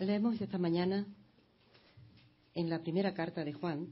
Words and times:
Leemos 0.00 0.40
esta 0.40 0.58
mañana 0.58 1.04
en 2.54 2.70
la 2.70 2.80
primera 2.80 3.14
carta 3.14 3.44
de 3.44 3.52
Juan, 3.52 3.88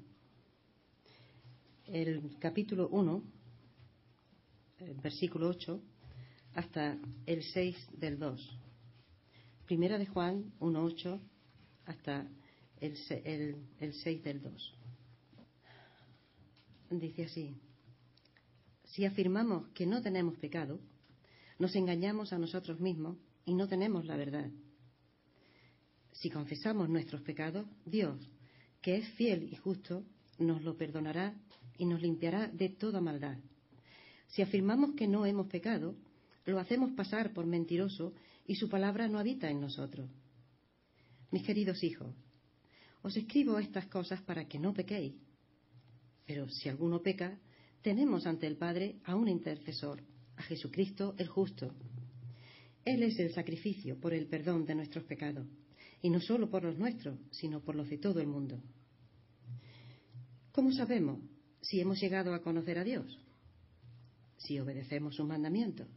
el 1.87 2.37
capítulo 2.39 2.89
1, 2.91 3.25
el 4.79 4.95
versículo 5.01 5.49
8, 5.49 5.83
hasta 6.55 6.97
el 7.27 7.43
6 7.43 7.89
del 7.99 8.21
2. 8.21 8.59
Primera 9.67 9.99
de 9.99 10.07
Juan 10.07 10.53
1, 10.61 10.85
8, 10.85 11.21
hasta 11.87 12.25
el, 12.81 12.97
el, 13.25 13.57
el 13.81 13.93
6 13.93 14.23
del 14.23 14.43
2. 14.43 14.75
Dice 16.91 17.25
así, 17.25 17.57
si 18.85 19.05
afirmamos 19.05 19.67
que 19.71 19.87
no 19.87 20.01
tenemos 20.03 20.37
pecado, 20.37 20.79
nos 21.59 21.75
engañamos 21.75 22.33
a 22.33 22.39
nosotros 22.39 22.79
mismos 22.79 23.17
y 23.45 23.55
no 23.55 23.67
tenemos 23.67 24.05
la 24.05 24.17
verdad. 24.17 24.49
Si 26.21 26.31
confesamos 26.31 26.89
nuestros 26.89 27.21
pecados, 27.23 27.67
Dios, 27.85 28.19
que 28.81 28.97
es 28.97 29.09
fiel 29.11 29.53
y 29.53 29.57
justo, 29.57 30.05
nos 30.39 30.63
lo 30.63 30.77
perdonará 30.77 31.35
y 31.77 31.85
nos 31.85 32.01
limpiará 32.01 32.49
de 32.49 32.71
toda 32.71 33.01
maldad. 33.01 33.37
Si 34.29 34.41
afirmamos 34.41 34.95
que 34.95 35.07
no 35.07 35.27
hemos 35.27 35.47
pecado, 35.49 35.95
lo 36.47 36.59
hacemos 36.59 36.93
pasar 36.93 37.35
por 37.35 37.47
mentiroso 37.47 38.15
y 38.47 38.55
su 38.55 38.69
palabra 38.69 39.09
no 39.09 39.19
habita 39.19 39.51
en 39.51 39.61
nosotros. 39.61 40.09
Mis 41.31 41.43
queridos 41.43 41.83
hijos, 41.85 42.15
os 43.03 43.17
escribo 43.17 43.59
estas 43.59 43.87
cosas 43.87 44.23
para 44.23 44.49
que 44.49 44.59
no 44.59 44.73
pequéis. 44.73 45.15
Pero 46.25 46.49
si 46.49 46.69
alguno 46.69 47.03
peca, 47.03 47.39
tenemos 47.83 48.27
ante 48.27 48.47
el 48.47 48.57
Padre 48.57 48.97
a 49.05 49.15
un 49.15 49.29
intercesor, 49.29 50.03
a 50.37 50.43
Jesucristo 50.43 51.15
el 51.19 51.29
justo. 51.29 51.75
Él 52.85 53.03
es 53.03 53.19
el 53.19 53.35
sacrificio 53.35 54.01
por 54.01 54.15
el 54.15 54.27
perdón 54.27 54.65
de 54.65 54.75
nuestros 54.75 55.05
pecados, 55.05 55.47
y 56.03 56.11
no 56.11 56.21
solo 56.21 56.51
por 56.51 56.65
los 56.65 56.79
nuestros, 56.79 57.19
sino 57.31 57.61
por 57.61 57.75
los 57.75 57.89
de 57.89 57.99
todo 57.99 58.21
el 58.21 58.27
mundo. 58.27 58.63
¿Cómo 60.53 60.73
sabemos 60.73 61.21
si 61.61 61.81
hemos 61.81 62.01
llegado 62.01 62.35
a 62.35 62.43
conocer 62.43 62.79
a 62.79 62.85
Dios? 62.85 63.19
Si 64.39 64.59
obedecemos 64.59 65.15
sus 65.15 65.27
mandamientos. 65.27 65.89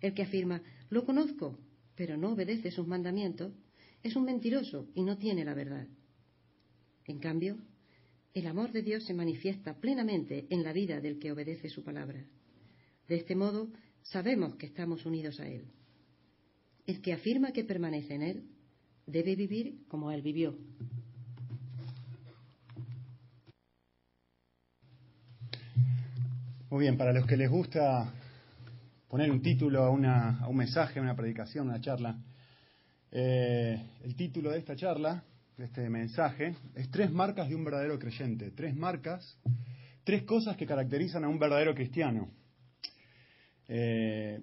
El 0.00 0.14
que 0.14 0.22
afirma, 0.22 0.62
lo 0.90 1.04
conozco, 1.04 1.58
pero 1.94 2.16
no 2.16 2.32
obedece 2.32 2.70
sus 2.70 2.86
mandamientos, 2.86 3.52
es 4.02 4.16
un 4.16 4.24
mentiroso 4.24 4.88
y 4.94 5.02
no 5.02 5.16
tiene 5.16 5.44
la 5.44 5.54
verdad. 5.54 5.86
En 7.06 7.18
cambio, 7.18 7.58
el 8.34 8.46
amor 8.46 8.72
de 8.72 8.82
Dios 8.82 9.04
se 9.04 9.14
manifiesta 9.14 9.80
plenamente 9.80 10.46
en 10.50 10.62
la 10.62 10.72
vida 10.72 11.00
del 11.00 11.18
que 11.18 11.32
obedece 11.32 11.68
su 11.68 11.84
palabra. 11.84 12.24
De 13.08 13.16
este 13.16 13.36
modo, 13.36 13.70
sabemos 14.02 14.56
que 14.56 14.66
estamos 14.66 15.06
unidos 15.06 15.38
a 15.40 15.48
Él. 15.48 15.66
El 16.86 17.00
que 17.00 17.12
afirma 17.12 17.52
que 17.52 17.64
permanece 17.64 18.14
en 18.14 18.22
Él 18.22 18.44
debe 19.06 19.36
vivir 19.36 19.86
como 19.88 20.10
Él 20.10 20.22
vivió. 20.22 20.56
Muy 26.70 26.80
bien, 26.80 26.96
para 26.96 27.12
los 27.12 27.26
que 27.26 27.36
les 27.36 27.48
gusta 27.48 28.12
poner 29.08 29.30
un 29.30 29.40
título 29.40 29.84
a, 29.84 29.90
un 29.90 30.56
mensaje, 30.56 30.98
a 30.98 31.02
una 31.02 31.14
predicación, 31.14 31.68
a 31.68 31.74
una 31.74 31.80
charla, 31.80 32.18
eh, 33.12 33.80
el 34.02 34.16
título 34.16 34.50
de 34.50 34.58
esta 34.58 34.74
charla 34.74 35.22
este 35.58 35.88
mensaje 35.88 36.56
es 36.74 36.90
tres 36.90 37.12
marcas 37.12 37.48
de 37.48 37.54
un 37.54 37.64
verdadero 37.64 37.96
creyente, 37.96 38.50
tres 38.50 38.74
marcas, 38.74 39.38
tres 40.02 40.24
cosas 40.24 40.56
que 40.56 40.66
caracterizan 40.66 41.22
a 41.22 41.28
un 41.28 41.38
verdadero 41.38 41.76
cristiano. 41.76 42.28
Eh, 43.68 44.40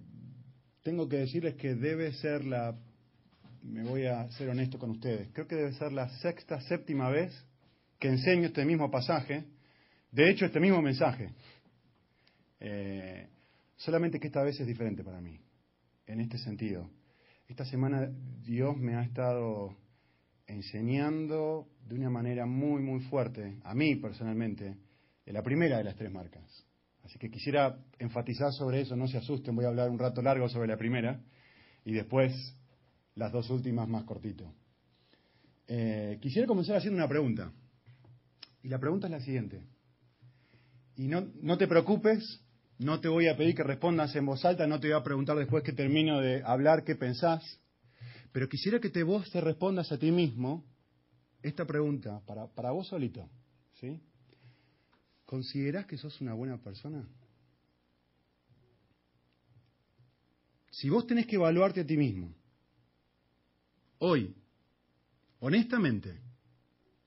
tengo 0.83 1.09
que 1.09 1.17
decirles 1.17 1.55
que 1.55 1.75
debe 1.75 2.13
ser 2.13 2.45
la, 2.45 2.77
me 3.63 3.83
voy 3.83 4.05
a 4.05 4.29
ser 4.31 4.49
honesto 4.49 4.77
con 4.79 4.91
ustedes, 4.91 5.29
creo 5.33 5.47
que 5.47 5.55
debe 5.55 5.73
ser 5.73 5.91
la 5.91 6.09
sexta, 6.19 6.59
séptima 6.61 7.09
vez 7.09 7.33
que 7.99 8.07
enseño 8.07 8.47
este 8.47 8.65
mismo 8.65 8.89
pasaje, 8.89 9.45
de 10.11 10.29
hecho 10.29 10.45
este 10.45 10.59
mismo 10.59 10.81
mensaje, 10.81 11.33
eh, 12.59 13.27
solamente 13.75 14.19
que 14.19 14.27
esta 14.27 14.43
vez 14.43 14.59
es 14.59 14.67
diferente 14.67 15.03
para 15.03 15.21
mí, 15.21 15.39
en 16.07 16.21
este 16.21 16.37
sentido. 16.37 16.89
Esta 17.47 17.65
semana 17.65 18.09
Dios 18.43 18.77
me 18.77 18.95
ha 18.95 19.03
estado 19.03 19.75
enseñando 20.47 21.67
de 21.87 21.95
una 21.95 22.09
manera 22.09 22.45
muy, 22.45 22.81
muy 22.81 23.01
fuerte, 23.01 23.59
a 23.63 23.73
mí 23.73 23.95
personalmente, 23.95 24.77
en 25.25 25.33
la 25.33 25.43
primera 25.43 25.77
de 25.77 25.83
las 25.83 25.95
tres 25.95 26.11
marcas. 26.11 26.65
Así 27.03 27.17
que 27.17 27.29
quisiera 27.29 27.77
enfatizar 27.99 28.51
sobre 28.53 28.81
eso, 28.81 28.95
no 28.95 29.07
se 29.07 29.17
asusten, 29.17 29.55
voy 29.55 29.65
a 29.65 29.69
hablar 29.69 29.89
un 29.89 29.99
rato 29.99 30.21
largo 30.21 30.47
sobre 30.49 30.67
la 30.67 30.77
primera 30.77 31.19
y 31.83 31.93
después 31.93 32.33
las 33.15 33.31
dos 33.31 33.49
últimas 33.49 33.87
más 33.87 34.03
cortito. 34.03 34.53
Eh, 35.67 36.17
quisiera 36.21 36.47
comenzar 36.47 36.75
haciendo 36.75 36.97
una 36.97 37.07
pregunta. 37.07 37.51
Y 38.63 38.67
la 38.67 38.79
pregunta 38.79 39.07
es 39.07 39.11
la 39.11 39.21
siguiente. 39.21 39.63
Y 40.95 41.07
no, 41.07 41.27
no 41.41 41.57
te 41.57 41.67
preocupes, 41.67 42.41
no 42.77 42.99
te 42.99 43.07
voy 43.07 43.27
a 43.27 43.37
pedir 43.37 43.55
que 43.55 43.63
respondas 43.63 44.15
en 44.15 44.25
voz 44.25 44.43
alta, 44.45 44.67
no 44.67 44.79
te 44.79 44.87
voy 44.87 44.97
a 44.97 45.03
preguntar 45.03 45.37
después 45.37 45.63
que 45.63 45.73
termino 45.73 46.19
de 46.19 46.43
hablar 46.43 46.83
qué 46.83 46.95
pensás. 46.95 47.59
Pero 48.31 48.47
quisiera 48.47 48.79
que 48.79 48.89
te, 48.89 49.03
vos 49.03 49.29
te 49.31 49.41
respondas 49.41 49.91
a 49.91 49.97
ti 49.97 50.11
mismo 50.11 50.65
esta 51.41 51.65
pregunta, 51.65 52.21
para, 52.25 52.47
para 52.47 52.71
vos 52.71 52.87
solito. 52.87 53.29
¿sí? 53.79 53.99
¿Considerás 55.25 55.85
que 55.85 55.97
sos 55.97 56.19
una 56.21 56.33
buena 56.33 56.57
persona? 56.57 57.07
Si 60.71 60.89
vos 60.89 61.05
tenés 61.07 61.27
que 61.27 61.35
evaluarte 61.35 61.81
a 61.81 61.85
ti 61.85 61.97
mismo, 61.97 62.33
hoy, 64.01 64.35
honestamente, 65.39 66.19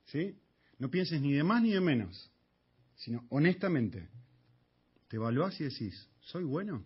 ¿sí? 0.06 0.38
No 0.78 0.90
pienses 0.90 1.20
ni 1.20 1.32
de 1.32 1.44
más 1.44 1.62
ni 1.62 1.72
de 1.72 1.80
menos, 1.80 2.30
sino 2.96 3.26
honestamente, 3.28 4.08
te 5.08 5.16
evaluás 5.16 5.60
y 5.60 5.64
decís, 5.64 6.08
¿soy 6.20 6.44
bueno? 6.44 6.84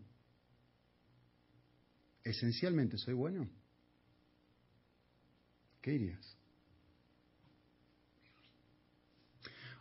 Esencialmente, 2.25 2.99
¿soy 2.99 3.15
bueno? 3.15 3.49
¿qué 5.83 5.93
dirías? 5.93 6.37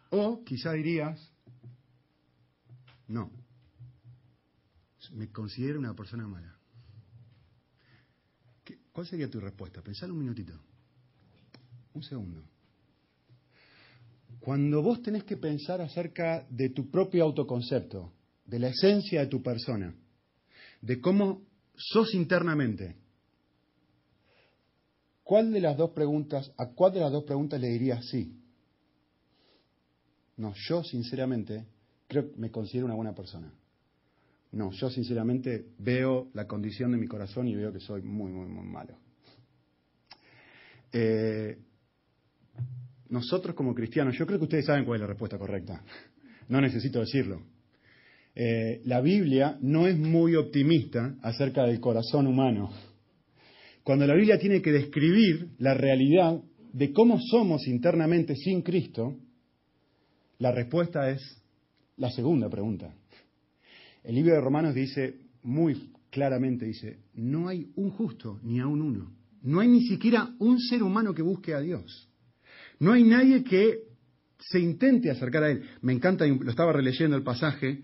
O 0.10 0.44
quizá 0.46 0.72
dirías, 0.74 1.20
no, 3.08 3.32
me 5.12 5.30
considero 5.32 5.80
una 5.80 5.94
persona 5.94 6.28
mala. 6.28 6.57
¿Cuál 8.98 9.06
sería 9.06 9.30
tu 9.30 9.40
respuesta? 9.40 9.80
Pensar 9.84 10.10
un 10.10 10.18
minutito. 10.18 10.54
Un 11.94 12.02
segundo. 12.02 12.42
Cuando 14.40 14.82
vos 14.82 15.04
tenés 15.04 15.24
que 15.24 15.38
pensar 15.38 15.82
acerca 15.82 16.48
de 16.50 16.70
tu 16.70 16.90
propio 16.90 17.24
autoconcepto, 17.26 18.12
de 18.44 18.58
la 18.58 18.70
esencia 18.70 19.20
de 19.20 19.28
tu 19.28 19.44
persona, 19.44 19.94
de 20.82 21.00
cómo 21.00 21.44
sos 21.76 22.16
internamente, 22.16 22.96
¿Cuál 25.22 25.54
de 25.54 25.60
las 25.60 25.78
dos 25.78 25.92
preguntas, 25.92 26.52
a 26.58 26.70
cuál 26.70 26.94
de 26.94 27.02
las 27.02 27.12
dos 27.12 27.24
preguntas 27.24 27.62
le 27.62 27.68
diría 27.68 28.02
sí? 28.02 28.36
No, 30.38 30.56
yo 30.68 30.84
sinceramente 30.84 31.68
creo 32.08 32.32
que 32.32 32.38
me 32.40 32.50
considero 32.50 32.88
una 32.88 32.96
buena 32.96 33.14
persona. 33.14 33.54
No, 34.58 34.72
yo 34.72 34.90
sinceramente 34.90 35.68
veo 35.78 36.32
la 36.34 36.48
condición 36.48 36.92
de 36.92 36.98
mi 36.98 37.06
corazón 37.06 37.48
y 37.48 37.54
veo 37.54 37.72
que 37.72 37.80
soy 37.80 38.02
muy, 38.02 38.32
muy, 38.32 38.48
muy 38.48 38.66
malo. 38.66 38.98
Eh, 40.92 41.60
nosotros 43.10 43.56
como 43.56 43.76
cristianos, 43.76 44.18
yo 44.18 44.26
creo 44.26 44.40
que 44.40 44.46
ustedes 44.46 44.66
saben 44.66 44.84
cuál 44.84 44.96
es 44.96 45.02
la 45.02 45.08
respuesta 45.10 45.38
correcta. 45.38 45.84
No 46.50 46.60
necesito 46.60 47.00
decirlo. 47.00 47.44
Eh, 48.34 48.82
la 48.86 49.00
Biblia 49.00 49.60
no 49.62 49.86
es 49.86 49.96
muy 49.96 50.34
optimista 50.34 51.16
acerca 51.22 51.64
del 51.66 51.80
corazón 51.80 52.26
humano. 52.26 52.72
Cuando 53.84 54.08
la 54.08 54.16
Biblia 54.16 54.40
tiene 54.40 54.64
que 54.64 54.72
describir 54.72 55.50
la 55.60 55.76
realidad 55.76 56.42
de 56.74 56.94
cómo 56.94 57.20
somos 57.20 57.68
internamente 57.68 58.36
sin 58.36 58.64
Cristo, 58.64 59.18
la 60.40 60.52
respuesta 60.52 61.12
es 61.12 61.22
la 61.98 62.10
segunda 62.10 62.50
pregunta. 62.50 62.92
El 64.08 64.16
libro 64.16 64.36
de 64.36 64.40
Romanos 64.40 64.74
dice 64.74 65.20
muy 65.44 65.92
claramente, 66.10 66.66
dice, 66.66 67.00
no 67.16 67.50
hay 67.50 67.74
un 67.76 67.90
justo 67.90 68.40
ni 68.42 68.58
aún 68.62 68.82
uno. 68.82 69.12
No 69.42 69.60
hay 69.60 69.68
ni 69.68 69.86
siquiera 69.86 70.34
un 70.40 70.62
ser 70.62 70.82
humano 70.82 71.14
que 71.14 71.22
busque 71.22 71.54
a 71.54 71.60
Dios. 71.60 72.10
No 72.80 72.94
hay 72.94 73.04
nadie 73.04 73.44
que 73.44 73.82
se 74.40 74.62
intente 74.62 75.12
acercar 75.12 75.44
a 75.44 75.52
Él. 75.52 75.62
Me 75.82 75.92
encanta, 75.92 76.26
lo 76.26 76.50
estaba 76.50 76.72
releyendo 76.72 77.18
el 77.18 77.24
pasaje, 77.24 77.84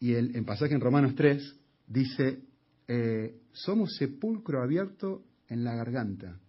y 0.00 0.14
el, 0.14 0.42
pasaje 0.46 0.72
en 0.72 0.80
Romanos 0.80 1.14
3 1.14 1.56
dice, 1.86 2.38
eh, 2.86 3.36
somos 3.52 3.94
sepulcro 3.96 4.62
abierto 4.62 5.22
en 5.48 5.64
la 5.64 5.74
garganta. 5.74 6.40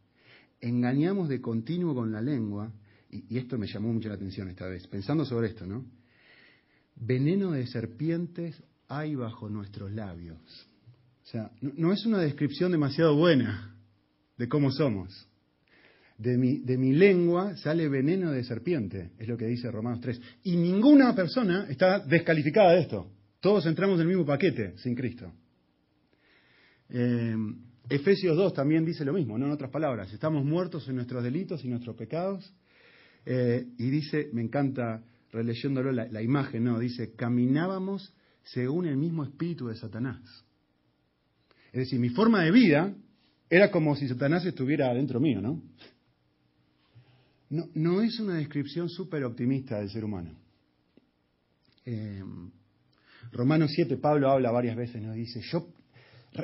Engañamos 0.61 1.27
de 1.27 1.41
continuo 1.41 1.93
con 1.93 2.13
la 2.13 2.21
lengua, 2.21 2.71
y, 3.11 3.37
esto 3.37 3.57
me 3.57 3.67
llamó 3.67 3.91
mucho 3.91 4.07
la 4.07 4.15
atención 4.15 4.47
esta 4.47 4.65
vez, 4.65 4.87
pensando 4.87 5.25
sobre 5.25 5.49
esto, 5.49 5.65
¿no? 5.65 5.83
Veneno 6.95 7.51
de 7.51 7.67
serpientes 7.67 8.63
hay 8.89 9.15
bajo 9.15 9.47
nuestros 9.49 9.91
labios. 9.91 10.39
O 11.23 11.27
sea, 11.27 11.51
no, 11.61 11.93
es 11.93 12.05
una 12.05 12.17
descripción 12.17 12.71
demasiado 12.71 13.15
buena 13.15 13.75
de 14.37 14.49
cómo 14.49 14.71
somos. 14.71 15.27
de 16.17 16.37
mi, 16.37 16.57
de 16.59 16.77
mi 16.77 16.91
lengua 16.91 17.55
sale 17.57 17.87
veneno 17.87 18.31
de 18.31 18.43
serpiente, 18.43 19.11
es 19.17 19.27
lo 19.27 19.37
que 19.37 19.45
dice 19.45 19.71
Romanos 19.71 20.01
3. 20.01 20.19
Y 20.43 20.57
ninguna 20.57 21.15
persona 21.15 21.67
está 21.69 21.99
descalificada 21.99 22.73
de 22.73 22.81
esto. 22.81 23.11
Todos 23.39 23.65
entramos 23.67 23.95
en 23.95 24.01
el 24.01 24.07
mismo 24.07 24.25
paquete 24.25 24.73
sin 24.77 24.95
Cristo. 24.95 25.31
Eh, 26.89 27.35
Efesios 27.89 28.35
2 28.35 28.53
también 28.53 28.83
dice 28.83 29.05
lo 29.05 29.13
mismo, 29.13 29.37
no 29.37 29.45
en 29.45 29.51
otras 29.51 29.69
palabras. 29.69 30.11
Estamos 30.11 30.43
muertos 30.43 30.89
en 30.89 30.95
nuestros 30.95 31.23
delitos 31.23 31.63
y 31.63 31.67
nuestros 31.67 31.95
pecados. 31.95 32.53
Eh, 33.25 33.67
y 33.77 33.89
dice, 33.89 34.29
me 34.33 34.41
encanta 34.41 35.03
releyéndolo 35.31 35.91
la, 35.91 36.07
la 36.07 36.21
imagen, 36.23 36.63
¿no? 36.63 36.79
Dice, 36.79 37.13
caminábamos 37.15 38.13
según 38.53 38.87
el 38.87 38.97
mismo 38.97 39.23
espíritu 39.23 39.67
de 39.67 39.75
Satanás. 39.75 40.19
Es 41.71 41.81
decir, 41.81 41.99
mi 41.99 42.09
forma 42.09 42.43
de 42.43 42.51
vida 42.51 42.93
era 43.49 43.69
como 43.69 43.95
si 43.95 44.07
Satanás 44.07 44.45
estuviera 44.45 44.93
dentro 44.93 45.19
mío, 45.19 45.41
¿no? 45.41 45.61
No, 47.49 47.67
no 47.73 48.01
es 48.01 48.19
una 48.19 48.35
descripción 48.35 48.89
súper 48.89 49.23
optimista 49.23 49.79
del 49.79 49.89
ser 49.89 50.03
humano. 50.03 50.31
Eh, 51.85 52.23
Romanos 53.31 53.71
7, 53.73 53.97
Pablo 53.97 54.29
habla 54.29 54.51
varias 54.51 54.75
veces, 54.75 55.01
nos 55.01 55.15
dice, 55.15 55.41
yo 55.51 55.67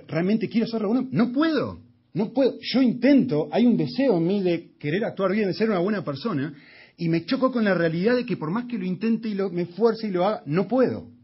realmente 0.08 0.50
quiero 0.50 0.68
ser 0.68 0.86
bueno, 0.86 1.08
no 1.12 1.32
puedo, 1.32 1.80
no 2.14 2.34
puedo, 2.34 2.58
yo 2.62 2.82
intento, 2.82 3.50
hay 3.52 3.66
un 3.66 3.78
deseo 3.78 4.18
en 4.18 4.28
mí 4.28 4.42
de 4.42 4.72
querer 4.80 5.06
actuar 5.06 5.32
bien, 5.32 5.48
de 5.48 5.54
ser 5.54 5.70
una 5.70 5.80
buena 5.80 6.04
persona, 6.04 6.54
y 6.98 7.10
me 7.10 7.26
choco 7.26 7.52
con 7.52 7.66
la 7.66 7.74
realidad 7.74 8.16
de 8.16 8.26
que 8.26 8.38
por 8.38 8.52
más 8.52 8.66
que 8.66 8.78
lo 8.78 8.86
intente 8.86 9.30
y 9.30 9.34
lo, 9.34 9.50
me 9.50 9.64
esfuerce 9.64 10.08
y 10.08 10.12
lo 10.12 10.26
haga, 10.26 10.44
no 10.46 10.68
puedo, 10.68 11.15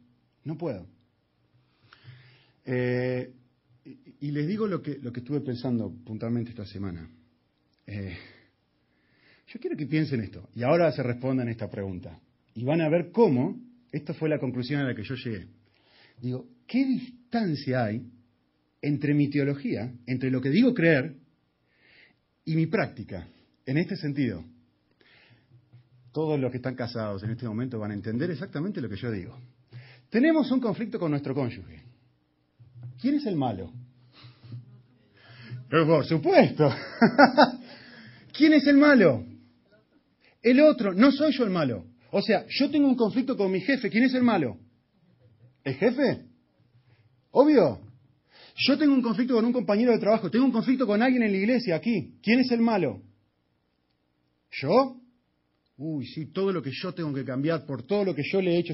no 0.43 0.57
puedo. 0.57 0.87
Eh, 2.65 3.33
y, 4.19 4.31
les 4.31 4.47
digo 4.47 4.67
lo 4.67 4.81
que, 4.81 4.99
lo 4.99 5.11
que 5.11 5.21
estuve 5.21 5.41
pensando 5.41 5.91
puntualmente 6.05 6.51
esta 6.51 6.65
semana. 6.65 7.09
Eh, 7.87 8.15
yo 9.47 9.59
quiero 9.59 9.75
que 9.75 9.87
piensen 9.87 10.21
esto, 10.21 10.47
y 10.55 10.63
ahora 10.63 10.91
se 10.91 11.03
respondan 11.03 11.49
esta 11.49 11.69
pregunta. 11.69 12.19
Y 12.53 12.63
van 12.63 12.81
a 12.81 12.89
ver 12.89 13.11
cómo, 13.11 13.59
esta 13.91 14.13
fue 14.13 14.29
la 14.29 14.39
conclusión 14.39 14.81
a 14.81 14.85
la 14.85 14.95
que 14.95 15.03
yo 15.03 15.15
llegué. 15.15 15.47
Digo, 16.21 16.47
¿qué 16.67 16.85
distancia 16.85 17.85
hay 17.85 18.07
entre 18.81 19.13
mi 19.13 19.29
teología, 19.29 19.91
entre 20.05 20.31
lo 20.31 20.41
que 20.41 20.49
digo 20.49 20.73
creer, 20.73 21.15
y 22.45 22.55
mi 22.55 22.67
práctica? 22.67 23.27
En 23.65 23.77
este 23.77 23.95
sentido, 23.95 24.43
todos 26.11 26.39
los 26.39 26.51
que 26.51 26.57
están 26.57 26.75
casados 26.75 27.23
en 27.23 27.31
este 27.31 27.47
momento 27.47 27.79
van 27.79 27.91
a 27.91 27.95
entender 27.95 28.29
exactamente 28.31 28.81
lo 28.81 28.89
que 28.89 28.97
yo 28.97 29.11
digo. 29.11 29.37
Tenemos 30.11 30.51
un 30.51 30.59
conflicto 30.59 30.99
con 30.99 31.09
nuestro 31.09 31.33
cónyuge. 31.33 31.81
¿Quién 32.99 33.15
es 33.15 33.25
el 33.25 33.35
malo? 33.35 33.71
por 35.69 36.05
supuesto. 36.05 36.69
¿Quién 38.33 38.53
es 38.53 38.67
el 38.67 38.75
malo? 38.75 39.25
El 40.41 40.59
otro, 40.59 40.93
no 40.93 41.13
soy 41.13 41.31
yo 41.31 41.45
el 41.45 41.49
malo. 41.49 41.85
O 42.11 42.21
sea, 42.21 42.45
yo 42.49 42.69
tengo 42.69 42.89
un 42.89 42.95
conflicto 42.95 43.37
con 43.37 43.49
mi 43.49 43.61
jefe. 43.61 43.89
¿Quién 43.89 44.03
es 44.03 44.13
el 44.13 44.23
malo? 44.23 44.57
¿El 45.63 45.75
jefe? 45.75 46.25
Obvio. 47.31 47.79
Yo 48.67 48.77
tengo 48.77 48.93
un 48.93 49.01
conflicto 49.01 49.35
con 49.35 49.45
un 49.45 49.53
compañero 49.53 49.93
de 49.93 49.99
trabajo. 49.99 50.29
Tengo 50.29 50.43
un 50.43 50.51
conflicto 50.51 50.85
con 50.85 51.01
alguien 51.01 51.23
en 51.23 51.31
la 51.31 51.37
iglesia 51.37 51.77
aquí. 51.77 52.19
¿Quién 52.21 52.41
es 52.41 52.51
el 52.51 52.59
malo? 52.59 53.01
¿Yo? 54.51 55.00
Uy, 55.83 56.05
sí, 56.05 56.27
todo 56.27 56.51
lo 56.51 56.61
que 56.61 56.71
yo 56.71 56.93
tengo 56.93 57.13
que 57.13 57.25
cambiar 57.25 57.65
por 57.65 57.83
todo 57.83 58.05
lo 58.05 58.15
que 58.15 58.23
yo 58.31 58.41
le 58.41 58.55
he 58.55 58.59
hecho. 58.59 58.73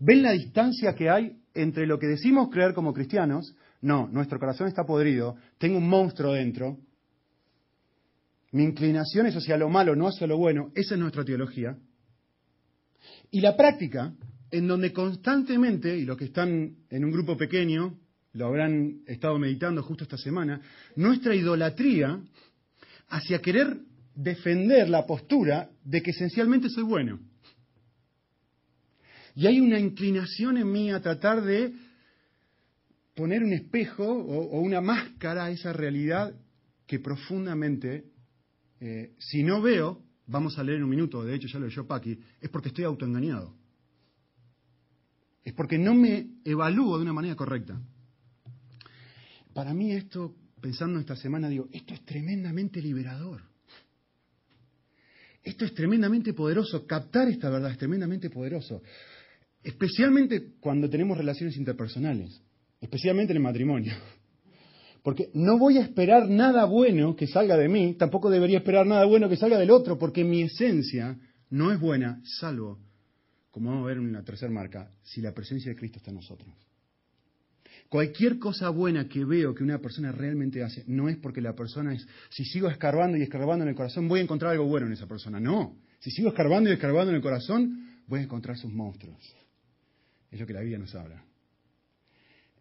¿Ven 0.00 0.22
la 0.22 0.32
distancia 0.32 0.94
que 0.94 1.10
hay 1.10 1.36
entre 1.54 1.86
lo 1.86 1.98
que 1.98 2.06
decimos 2.06 2.48
creer 2.50 2.72
como 2.74 2.92
cristianos? 2.92 3.54
No, 3.82 4.08
nuestro 4.08 4.38
corazón 4.38 4.68
está 4.68 4.84
podrido. 4.84 5.36
Tengo 5.58 5.78
un 5.78 5.88
monstruo 5.88 6.32
dentro 6.32 6.78
mi 8.50 8.64
inclinación 8.64 9.26
es 9.26 9.36
hacia 9.36 9.56
lo 9.56 9.68
malo, 9.68 9.94
no 9.94 10.08
hacia 10.08 10.26
lo 10.26 10.38
bueno. 10.38 10.72
Esa 10.74 10.94
es 10.94 11.00
nuestra 11.00 11.24
teología. 11.24 11.76
Y 13.30 13.40
la 13.40 13.56
práctica, 13.56 14.14
en 14.50 14.66
donde 14.66 14.92
constantemente, 14.92 15.96
y 15.96 16.04
los 16.04 16.16
que 16.16 16.26
están 16.26 16.76
en 16.88 17.04
un 17.04 17.10
grupo 17.10 17.36
pequeño 17.36 17.98
lo 18.32 18.46
habrán 18.46 19.00
estado 19.06 19.38
meditando 19.38 19.82
justo 19.82 20.04
esta 20.04 20.16
semana, 20.16 20.60
nuestra 20.96 21.34
idolatría 21.34 22.20
hacia 23.08 23.40
querer 23.40 23.78
defender 24.18 24.88
la 24.88 25.06
postura 25.06 25.70
de 25.84 26.02
que 26.02 26.10
esencialmente 26.10 26.68
soy 26.68 26.82
bueno. 26.82 27.20
Y 29.36 29.46
hay 29.46 29.60
una 29.60 29.78
inclinación 29.78 30.56
en 30.56 30.72
mí 30.72 30.90
a 30.90 31.00
tratar 31.00 31.40
de 31.42 31.72
poner 33.14 33.44
un 33.44 33.52
espejo 33.52 34.04
o, 34.04 34.60
una 34.60 34.80
máscara 34.80 35.44
a 35.44 35.50
esa 35.50 35.72
realidad 35.72 36.34
que 36.84 36.98
profundamente 36.98 38.06
eh, 38.80 39.14
si 39.18 39.44
no 39.44 39.62
veo, 39.62 40.02
vamos 40.26 40.58
a 40.58 40.64
leer 40.64 40.78
en 40.78 40.84
un 40.84 40.90
minuto, 40.90 41.22
de 41.22 41.36
hecho 41.36 41.46
ya 41.46 41.60
lo 41.60 41.66
leyó 41.66 41.86
Paqui, 41.86 42.18
es 42.40 42.50
porque 42.50 42.68
estoy 42.68 42.84
autoengañado. 42.84 43.54
Es 45.44 45.52
porque 45.52 45.78
no 45.78 45.94
me 45.94 46.26
evalúo 46.44 46.96
de 46.96 47.04
una 47.04 47.12
manera 47.12 47.36
correcta. 47.36 47.80
Para 49.54 49.72
mí 49.74 49.92
esto, 49.92 50.34
pensando 50.60 50.98
esta 50.98 51.14
semana, 51.14 51.48
digo, 51.48 51.68
esto 51.72 51.94
es 51.94 52.04
tremendamente 52.04 52.82
liberador. 52.82 53.47
Esto 55.48 55.64
es 55.64 55.72
tremendamente 55.72 56.34
poderoso. 56.34 56.86
Captar 56.86 57.26
esta 57.28 57.48
verdad 57.48 57.70
es 57.70 57.78
tremendamente 57.78 58.28
poderoso. 58.28 58.82
Especialmente 59.62 60.56
cuando 60.60 60.90
tenemos 60.90 61.16
relaciones 61.16 61.56
interpersonales. 61.56 62.42
Especialmente 62.78 63.32
en 63.32 63.38
el 63.38 63.42
matrimonio. 63.42 63.94
Porque 65.02 65.30
no 65.32 65.58
voy 65.58 65.78
a 65.78 65.82
esperar 65.82 66.28
nada 66.28 66.66
bueno 66.66 67.16
que 67.16 67.26
salga 67.26 67.56
de 67.56 67.66
mí, 67.66 67.94
tampoco 67.94 68.28
debería 68.28 68.58
esperar 68.58 68.86
nada 68.86 69.06
bueno 69.06 69.26
que 69.26 69.36
salga 69.36 69.58
del 69.58 69.70
otro, 69.70 69.98
porque 69.98 70.22
mi 70.22 70.42
esencia 70.42 71.18
no 71.48 71.72
es 71.72 71.80
buena, 71.80 72.20
salvo, 72.24 72.80
como 73.50 73.70
vamos 73.70 73.84
a 73.84 73.88
ver 73.88 73.96
en 73.96 74.12
la 74.12 74.24
tercera 74.24 74.52
marca, 74.52 74.90
si 75.02 75.22
la 75.22 75.32
presencia 75.32 75.70
de 75.70 75.78
Cristo 75.78 75.98
está 75.98 76.10
en 76.10 76.16
nosotros. 76.16 76.52
Cualquier 77.88 78.38
cosa 78.38 78.68
buena 78.68 79.08
que 79.08 79.24
veo 79.24 79.54
que 79.54 79.64
una 79.64 79.78
persona 79.78 80.12
realmente 80.12 80.62
hace, 80.62 80.84
no 80.86 81.08
es 81.08 81.16
porque 81.16 81.40
la 81.40 81.54
persona 81.54 81.94
es, 81.94 82.06
si 82.28 82.44
sigo 82.44 82.68
escarbando 82.68 83.16
y 83.16 83.22
escarbando 83.22 83.64
en 83.64 83.70
el 83.70 83.74
corazón, 83.74 84.08
voy 84.08 84.20
a 84.20 84.22
encontrar 84.22 84.52
algo 84.52 84.66
bueno 84.66 84.86
en 84.86 84.92
esa 84.92 85.06
persona. 85.06 85.40
No, 85.40 85.76
si 85.98 86.10
sigo 86.10 86.28
escarbando 86.28 86.68
y 86.68 86.74
escarbando 86.74 87.10
en 87.10 87.16
el 87.16 87.22
corazón, 87.22 88.02
voy 88.06 88.20
a 88.20 88.22
encontrar 88.24 88.58
sus 88.58 88.72
monstruos. 88.72 89.34
Es 90.30 90.38
lo 90.38 90.46
que 90.46 90.52
la 90.52 90.60
Biblia 90.60 90.78
nos 90.78 90.94
habla. 90.94 91.24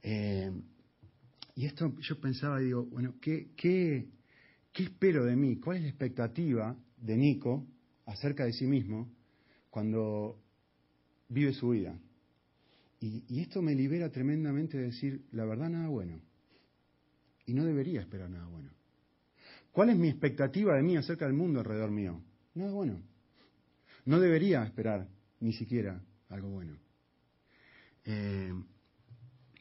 Eh, 0.02 0.52
y 1.56 1.66
esto 1.66 1.94
yo 2.00 2.22
pensaba, 2.22 2.60
digo, 2.60 2.86
bueno, 2.86 3.16
¿qué, 3.20 3.50
qué, 3.58 4.08
qué 4.72 4.84
espero 4.84 5.26
de 5.26 5.36
mí? 5.36 5.58
¿Cuál 5.58 5.78
es 5.78 5.84
la 5.84 5.90
expectativa 5.90 6.78
de 7.02 7.18
Nico 7.18 7.68
acerca 8.06 8.46
de 8.46 8.54
sí 8.54 8.66
mismo 8.66 9.12
cuando 9.70 10.40
vive 11.28 11.52
su 11.52 11.70
vida? 11.70 12.00
Y, 13.00 13.42
esto 13.42 13.62
me 13.62 13.76
libera 13.76 14.10
tremendamente 14.12 14.78
de 14.78 14.86
decir, 14.86 15.26
la 15.32 15.46
verdad, 15.46 15.70
nada 15.70 15.88
bueno. 15.88 16.20
Y 17.46 17.54
no 17.54 17.64
debería 17.64 18.02
esperar 18.02 18.30
nada 18.30 18.48
bueno. 18.48 18.72
¿Cuál 19.72 19.92
es 19.92 19.98
mi 19.98 20.10
expectativa 20.10 20.76
de 20.76 20.82
mí 20.82 20.98
acerca 20.98 21.26
del 21.26 21.36
mundo 21.36 21.60
alrededor 21.60 21.92
mío? 21.92 22.22
Nada 22.56 22.72
bueno. 22.72 23.02
No 24.06 24.20
debería 24.20 24.64
esperar 24.64 25.08
ni 25.40 25.54
siquiera 25.54 26.02
algo 26.30 26.50
bueno. 26.50 26.78
Eh, 28.06 28.52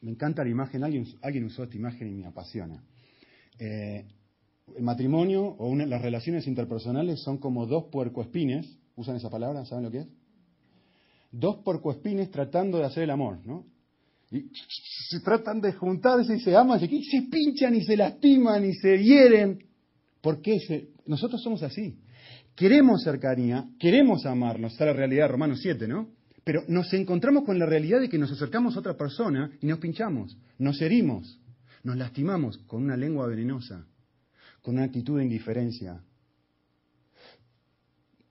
me 0.01 0.11
encanta 0.11 0.43
la 0.43 0.49
imagen, 0.49 0.83
alguien, 0.83 1.05
alguien 1.21 1.45
usó 1.45 1.63
esta 1.63 1.75
imagen 1.75 2.07
y 2.07 2.15
me 2.15 2.25
apasiona. 2.25 2.83
Eh, 3.59 4.05
el 4.75 4.83
matrimonio 4.83 5.55
o 5.59 5.75
las 5.75 6.01
relaciones 6.01 6.47
interpersonales 6.47 7.21
son 7.21 7.37
como 7.37 7.65
dos 7.67 7.85
puercoespines, 7.85 8.77
usan 8.95 9.15
esa 9.15 9.29
palabra, 9.29 9.65
¿saben 9.65 9.85
lo 9.85 9.91
que 9.91 9.99
es? 9.99 10.07
Dos 11.31 11.57
puercoespines 11.63 12.31
tratando 12.31 12.77
de 12.77 12.85
hacer 12.85 13.03
el 13.03 13.11
amor, 13.11 13.45
¿no? 13.45 13.65
Y 14.31 14.49
se 15.09 15.19
tratan 15.21 15.61
de 15.61 15.73
juntarse 15.73 16.35
y 16.35 16.39
se 16.39 16.55
aman, 16.55 16.79
y 16.83 17.03
se 17.03 17.21
pinchan 17.23 17.75
y 17.75 17.83
se 17.83 17.95
lastiman 17.95 18.65
y 18.65 18.73
se 18.73 19.01
hieren. 19.01 19.59
¿Por 20.21 20.41
qué? 20.41 20.57
Nosotros 21.05 21.41
somos 21.41 21.63
así. 21.63 21.99
Queremos 22.55 23.03
cercanía, 23.03 23.69
queremos 23.79 24.25
amarnos, 24.25 24.73
está 24.73 24.85
la 24.85 24.93
realidad 24.93 25.25
de 25.25 25.27
Romanos 25.29 25.59
7, 25.61 25.87
¿no? 25.87 26.09
Pero 26.43 26.63
nos 26.67 26.91
encontramos 26.93 27.43
con 27.43 27.59
la 27.59 27.65
realidad 27.65 27.99
de 27.99 28.09
que 28.09 28.17
nos 28.17 28.31
acercamos 28.31 28.75
a 28.75 28.79
otra 28.79 28.97
persona 28.97 29.51
y 29.61 29.67
nos 29.67 29.79
pinchamos, 29.79 30.37
nos 30.57 30.81
herimos, 30.81 31.39
nos 31.83 31.97
lastimamos 31.97 32.57
con 32.59 32.83
una 32.83 32.97
lengua 32.97 33.27
venenosa, 33.27 33.85
con 34.61 34.75
una 34.75 34.85
actitud 34.85 35.17
de 35.17 35.25
indiferencia. 35.25 36.01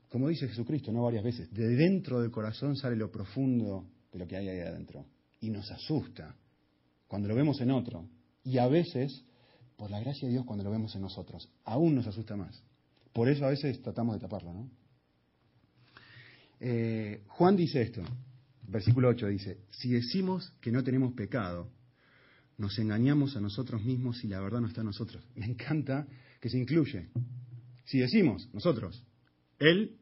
Como 0.09 0.29
dice 0.29 0.49
Jesucristo, 0.49 0.93
no 0.93 1.03
varias 1.03 1.25
veces, 1.25 1.53
de 1.53 1.69
dentro 1.69 2.21
del 2.21 2.31
corazón 2.31 2.77
sale 2.77 2.97
lo 2.97 3.11
profundo 3.11 3.87
de 4.13 4.19
lo 4.19 4.27
que 4.27 4.37
hay 4.37 4.49
ahí 4.49 4.61
adentro. 4.61 5.05
Y 5.41 5.51
nos 5.51 5.71
asusta 5.71 6.35
cuando 7.07 7.29
lo 7.29 7.35
vemos 7.35 7.61
en 7.61 7.71
otro. 7.71 8.09
Y 8.45 8.59
a 8.59 8.69
veces, 8.69 9.25
por 9.77 9.91
la 9.91 10.01
gracia 10.01 10.29
de 10.29 10.35
Dios, 10.35 10.45
cuando 10.47 10.65
lo 10.65 10.71
vemos 10.71 10.95
en 10.95 11.03
nosotros, 11.03 11.51
aún 11.65 11.95
nos 11.95 12.07
asusta 12.07 12.37
más. 12.37 12.63
Por 13.13 13.29
eso 13.29 13.45
a 13.45 13.51
veces 13.51 13.81
tratamos 13.83 14.15
de 14.15 14.21
taparlo, 14.21 14.53
¿no? 14.53 14.71
Eh, 16.61 17.23
Juan 17.29 17.57
dice 17.57 17.83
esto, 17.83 18.03
versículo 18.69 19.09
8 19.09 19.27
dice, 19.27 19.59
si 19.71 19.91
decimos 19.91 20.53
que 20.61 20.73
no 20.73 20.83
tenemos 20.83 21.13
pecado, 21.13 21.71
nos 22.59 22.79
engañamos 22.79 23.37
a 23.37 23.41
nosotros 23.41 23.85
mismos 23.85 24.25
y 24.25 24.29
la 24.29 24.41
verdad 24.41 24.61
no 24.61 24.69
está 24.69 24.81
en 24.81 24.87
nosotros. 24.87 25.23
Me 25.35 25.47
encanta 25.47 26.07
que 26.41 26.49
se 26.49 26.59
incluye. 26.59 27.09
Si 27.85 27.99
decimos, 27.99 28.49
nosotros, 28.53 29.05
Él, 29.59 29.97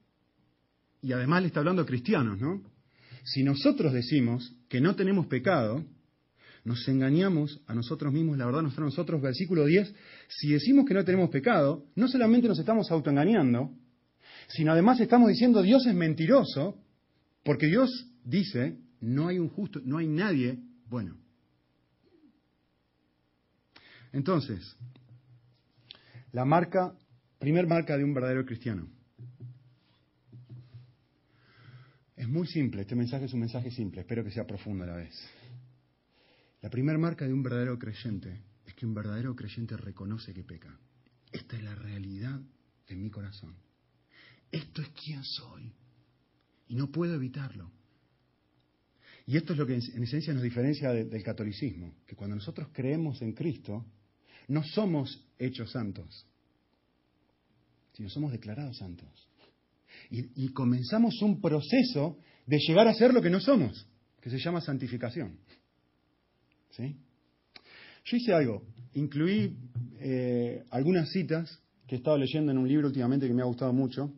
y 1.03 1.13
además 1.13 1.43
le 1.43 1.49
está 1.49 1.61
hablando 1.61 1.83
a 1.83 1.87
cristianos, 1.87 2.41
¿no? 2.41 2.63
Si 3.25 3.43
nosotros 3.43 3.93
decimos 3.93 4.55
que 4.69 4.81
no 4.81 4.95
tenemos 4.97 5.27
pecado, 5.27 5.85
nos 6.65 6.87
engañamos 6.89 7.61
a 7.67 7.75
nosotros 7.75 8.13
mismos, 8.13 8.39
la 8.39 8.47
verdad 8.47 8.63
nos 8.63 8.75
trae 8.75 8.85
a 8.85 8.91
nosotros, 8.91 9.21
versículo 9.21 9.67
10, 9.67 9.95
si 10.29 10.49
decimos 10.53 10.87
que 10.87 10.95
no 10.95 11.05
tenemos 11.05 11.31
pecado, 11.31 11.87
no 11.95 12.09
solamente 12.09 12.49
nos 12.49 12.59
estamos 12.59 12.91
autoengañando, 12.91 13.71
sino 14.49 14.73
además 14.73 15.01
estamos 15.01 15.29
diciendo 15.29 15.63
Dios 15.63 15.87
es 15.87 15.95
mentiroso, 15.95 16.79
porque 17.45 17.67
Dios 17.67 17.91
dice, 18.25 18.79
no 19.01 19.29
hay 19.29 19.39
un 19.39 19.51
justo, 19.51 19.81
no 19.85 19.99
hay 19.99 20.07
nadie 20.07 20.59
bueno. 20.89 21.17
Entonces, 24.13 24.77
la 26.33 26.45
marca, 26.45 26.95
primer 27.39 27.67
marca 27.67 27.97
de 27.99 28.05
un 28.05 28.15
verdadero 28.15 28.47
cristiano. 28.47 28.89
Es 32.17 32.29
muy 32.29 32.47
simple, 32.47 32.83
este 32.83 32.95
mensaje 32.95 33.25
es 33.25 33.33
un 33.33 33.41
mensaje 33.41 33.71
simple, 33.71 34.03
espero 34.03 34.23
que 34.23 34.31
sea 34.31 34.47
profundo 34.47 34.85
a 34.85 34.87
la 34.87 34.97
vez. 34.97 35.15
La 36.63 36.71
primera 36.71 36.99
marca 36.99 37.27
de 37.27 37.33
un 37.33 37.43
verdadero 37.43 37.79
creyente 37.79 38.41
es 38.65 38.75
que 38.75 38.87
un 38.87 38.95
verdadero 38.95 39.35
creyente 39.35 39.77
reconoce 39.77 40.33
que 40.33 40.45
peca. 40.45 40.79
Esta 41.33 41.57
es 41.57 41.63
la 41.63 41.75
realidad 41.75 42.41
en 42.87 43.03
mi 43.03 43.11
corazón. 43.11 43.57
Esto 44.51 44.83
es 44.83 44.89
quien 44.91 45.23
soy. 45.25 45.73
Y 46.69 46.77
no 46.77 46.91
puedo 46.91 47.15
evitarlo. 47.15 47.71
Y 49.27 49.37
esto 49.37 49.53
es 49.53 49.59
lo 49.59 49.67
que 49.67 49.75
en 49.75 50.03
esencia 50.03 50.33
nos 50.33 50.43
diferencia 50.43 50.91
del 50.93 51.23
catolicismo, 51.23 51.95
que 52.07 52.15
cuando 52.15 52.37
nosotros 52.37 52.69
creemos 52.73 53.21
en 53.23 53.33
Cristo, 53.33 53.85
no 54.49 54.63
somos 54.63 55.27
hechos 55.39 55.73
santos, 55.73 56.27
sino 57.95 58.09
somos 58.11 58.33
declarados 58.33 58.77
santos. 58.77 59.29
Y, 60.11 60.49
comenzamos 60.49 61.21
un 61.23 61.41
proceso 61.41 62.19
de 62.47 62.59
llegar 62.59 62.87
a 62.87 62.95
ser 62.95 63.13
lo 63.13 63.21
que 63.21 63.31
no 63.31 63.41
somos, 63.41 63.89
que 64.21 64.31
se 64.31 64.39
llama 64.39 64.61
santificación. 64.61 65.39
¿Sí? 66.71 66.97
Yo 68.05 68.17
hice 68.17 68.33
algo, 68.33 68.63
incluí 68.95 69.57
eh, 69.99 70.63
algunas 70.71 71.11
citas 71.11 71.61
que 71.87 71.97
he 71.97 71.99
estado 71.99 72.19
leyendo 72.19 72.53
en 72.53 72.59
un 72.59 72.69
libro 72.69 72.89
últimamente 72.89 73.27
que 73.27 73.35
me 73.35 73.43
ha 73.43 73.47
gustado 73.47 73.73
mucho, 73.73 74.13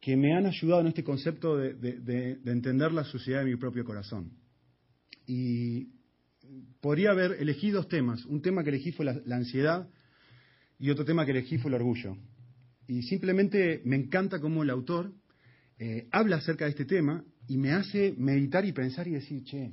que 0.00 0.16
me 0.16 0.36
han 0.36 0.46
ayudado 0.46 0.82
en 0.82 0.88
este 0.88 1.02
concepto 1.04 1.56
de, 1.56 2.38
entender 2.44 2.92
la 2.92 3.04
sociedad 3.04 3.40
de 3.40 3.46
mi 3.46 3.56
propio 3.56 3.84
corazón. 3.84 4.32
Y 5.26 5.88
podría 6.80 7.10
haber 7.10 7.32
elegido 7.40 7.78
dos 7.78 7.88
temas. 7.88 8.24
Un 8.26 8.40
tema 8.40 8.62
que 8.62 8.70
elegí 8.70 8.92
fue 8.92 9.04
la, 9.04 9.36
ansiedad 9.36 9.88
y 10.78 10.90
otro 10.90 11.04
tema 11.04 11.24
que 11.24 11.32
elegí 11.32 11.58
fue 11.58 11.70
el 11.70 11.74
orgullo. 11.74 12.16
Y 12.88 13.02
simplemente 13.02 13.82
me 13.84 13.96
encanta 13.96 14.40
cómo 14.40 14.62
el 14.62 14.70
autor 14.70 15.12
eh, 15.78 16.08
habla 16.12 16.36
acerca 16.36 16.64
de 16.64 16.70
este 16.70 16.84
tema 16.84 17.24
y 17.48 17.58
me 17.58 17.72
hace 17.72 18.14
meditar 18.16 18.64
y 18.64 18.72
pensar 18.72 19.06
y 19.08 19.12
decir, 19.12 19.44
che, 19.44 19.72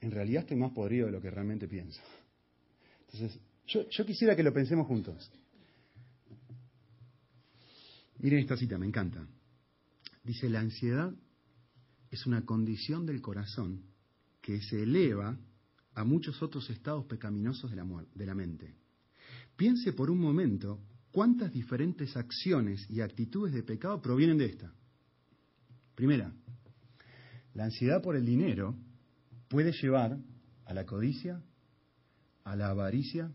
en 0.00 0.10
realidad 0.10 0.42
estoy 0.42 0.56
más 0.56 0.72
podrido 0.72 1.06
de 1.06 1.12
lo 1.12 1.20
que 1.20 1.30
realmente 1.30 1.66
pienso. 1.66 2.00
Entonces, 3.00 3.40
yo, 3.66 4.06
quisiera 4.06 4.36
que 4.36 4.42
lo 4.42 4.52
pensemos 4.52 4.86
juntos. 4.86 5.30
Miren 8.18 8.40
esta 8.40 8.56
cita, 8.56 8.78
me 8.78 8.86
encanta. 8.86 9.26
Dice, 10.22 10.48
la 10.48 10.60
ansiedad 10.60 11.12
es 12.10 12.26
una 12.26 12.44
condición 12.44 13.06
del 13.06 13.20
corazón 13.20 13.82
que 14.40 14.60
se 14.62 14.82
eleva 14.82 15.36
a 15.94 16.04
muchos 16.04 16.40
otros 16.42 16.70
estados 16.70 17.06
pecaminosos 17.06 17.70
de 17.70 17.76
la, 17.76 18.06
de 18.14 18.26
la 18.26 18.34
mente. 18.34 18.74
Piense 19.56 19.92
por 19.92 20.10
un 20.10 20.18
momento 20.18 20.80
cuántas 21.16 21.50
diferentes 21.50 22.14
acciones 22.14 22.86
y 22.90 23.00
actitudes 23.00 23.54
de 23.54 23.62
pecado 23.62 24.02
provienen 24.02 24.36
de 24.36 24.44
esta. 24.44 24.70
Primera, 25.94 26.30
la 27.54 27.64
ansiedad 27.64 28.02
por 28.02 28.16
el 28.16 28.26
dinero 28.26 28.76
puede 29.48 29.72
llevar 29.72 30.18
a 30.66 30.74
la 30.74 30.84
codicia, 30.84 31.42
a 32.44 32.54
la 32.54 32.68
avaricia, 32.68 33.32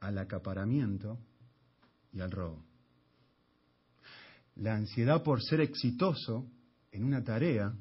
al 0.00 0.16
acaparamiento 0.16 1.18
y 2.14 2.20
al 2.20 2.30
robo. 2.30 2.64
La 4.56 4.74
ansiedad 4.74 5.22
por 5.22 5.42
ser 5.42 5.60
exitoso 5.60 6.50
en 6.92 7.04
una 7.04 7.22
tarea 7.22 7.74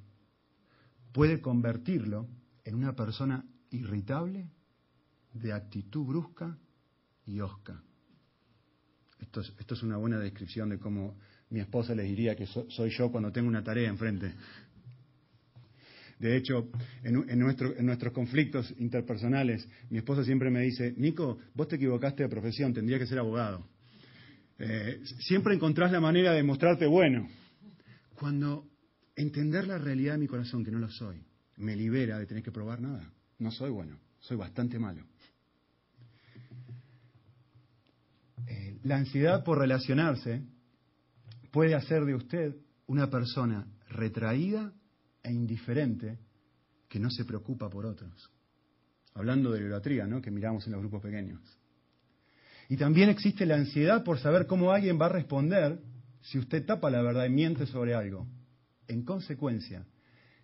puede 1.13 1.39
convertirlo 1.39 2.27
en 2.65 2.75
una 2.75 2.93
persona 2.97 3.45
irritable, 3.69 4.49
de 5.31 5.53
actitud 5.53 6.05
brusca 6.05 6.57
y 7.25 7.39
osca. 7.39 7.81
Esto 9.23 9.39
es, 9.39 9.53
esto 9.57 9.73
es 9.73 9.83
una 9.83 9.95
buena 9.95 10.19
descripción 10.19 10.69
de 10.69 10.77
cómo 10.77 11.15
mi 11.49 11.61
esposa 11.61 11.95
les 11.95 12.07
diría 12.07 12.35
que 12.35 12.45
soy 12.45 12.89
yo 12.89 13.09
cuando 13.09 13.31
tengo 13.31 13.47
una 13.47 13.63
tarea 13.63 13.87
enfrente. 13.89 14.33
De 16.19 16.35
hecho, 16.35 16.69
en, 17.03 17.39
nuestros 17.39 18.13
conflictos 18.13 18.73
interpersonales, 18.79 19.67
mi 19.89 19.97
esposa 19.97 20.23
siempre 20.23 20.49
me 20.49 20.61
dice, 20.61 20.93
Nico, 20.97 21.37
vos 21.53 21.67
te 21.67 21.77
equivocaste 21.77 22.23
de 22.23 22.29
profesión, 22.29 22.73
tendría 22.73 22.99
que 22.99 23.07
ser 23.07 23.19
abogado. 23.19 23.65
Eh, 24.59 25.01
siempre 25.19 25.55
encontrás 25.55 25.91
la 25.91 26.01
manera 26.01 26.33
de 26.33 26.43
mostrarte 26.43 26.85
bueno. 26.85 27.27
Cuando 28.15 28.69
entender 29.15 29.67
la 29.67 29.77
realidad 29.77 30.13
de 30.13 30.19
mi 30.19 30.27
corazón, 30.27 30.63
que 30.63 30.71
no 30.71 30.79
lo 30.79 30.89
soy, 30.89 31.23
me 31.57 31.75
libera 31.75 32.19
de 32.19 32.25
tener 32.25 32.43
que 32.43 32.51
probar 32.51 32.81
nada. 32.81 33.11
No 33.39 33.51
soy 33.51 33.69
bueno, 33.69 33.99
soy 34.19 34.37
bastante 34.37 34.79
malo. 34.79 35.05
Eh, 38.47 38.72
la 38.83 38.97
ansiedad 38.97 39.43
por 39.43 39.59
relacionarse 39.59 40.43
puede 41.51 41.75
hacer 41.75 42.05
de 42.05 42.15
usted 42.15 42.55
una 42.87 43.09
persona 43.09 43.65
retraída 43.89 44.73
e 45.23 45.31
indiferente 45.31 46.19
que 46.89 46.99
no 46.99 47.09
se 47.09 47.25
preocupa 47.25 47.69
por 47.69 47.85
otros. 47.85 48.29
Hablando 49.13 49.51
de 49.51 49.59
la 49.59 49.65
idolatría, 49.67 50.05
¿no? 50.05 50.21
Que 50.21 50.31
miramos 50.31 50.65
en 50.65 50.73
los 50.73 50.81
grupos 50.81 51.01
pequeños. 51.01 51.41
Y 52.69 52.77
también 52.77 53.09
existe 53.09 53.45
la 53.45 53.55
ansiedad 53.55 54.03
por 54.03 54.19
saber 54.19 54.47
cómo 54.47 54.71
alguien 54.71 54.99
va 54.99 55.05
a 55.05 55.09
responder 55.09 55.79
si 56.21 56.39
usted 56.39 56.65
tapa 56.65 56.89
la 56.89 57.01
verdad 57.01 57.25
y 57.25 57.29
miente 57.29 57.65
sobre 57.65 57.93
algo. 57.93 58.27
En 58.87 59.03
consecuencia, 59.03 59.85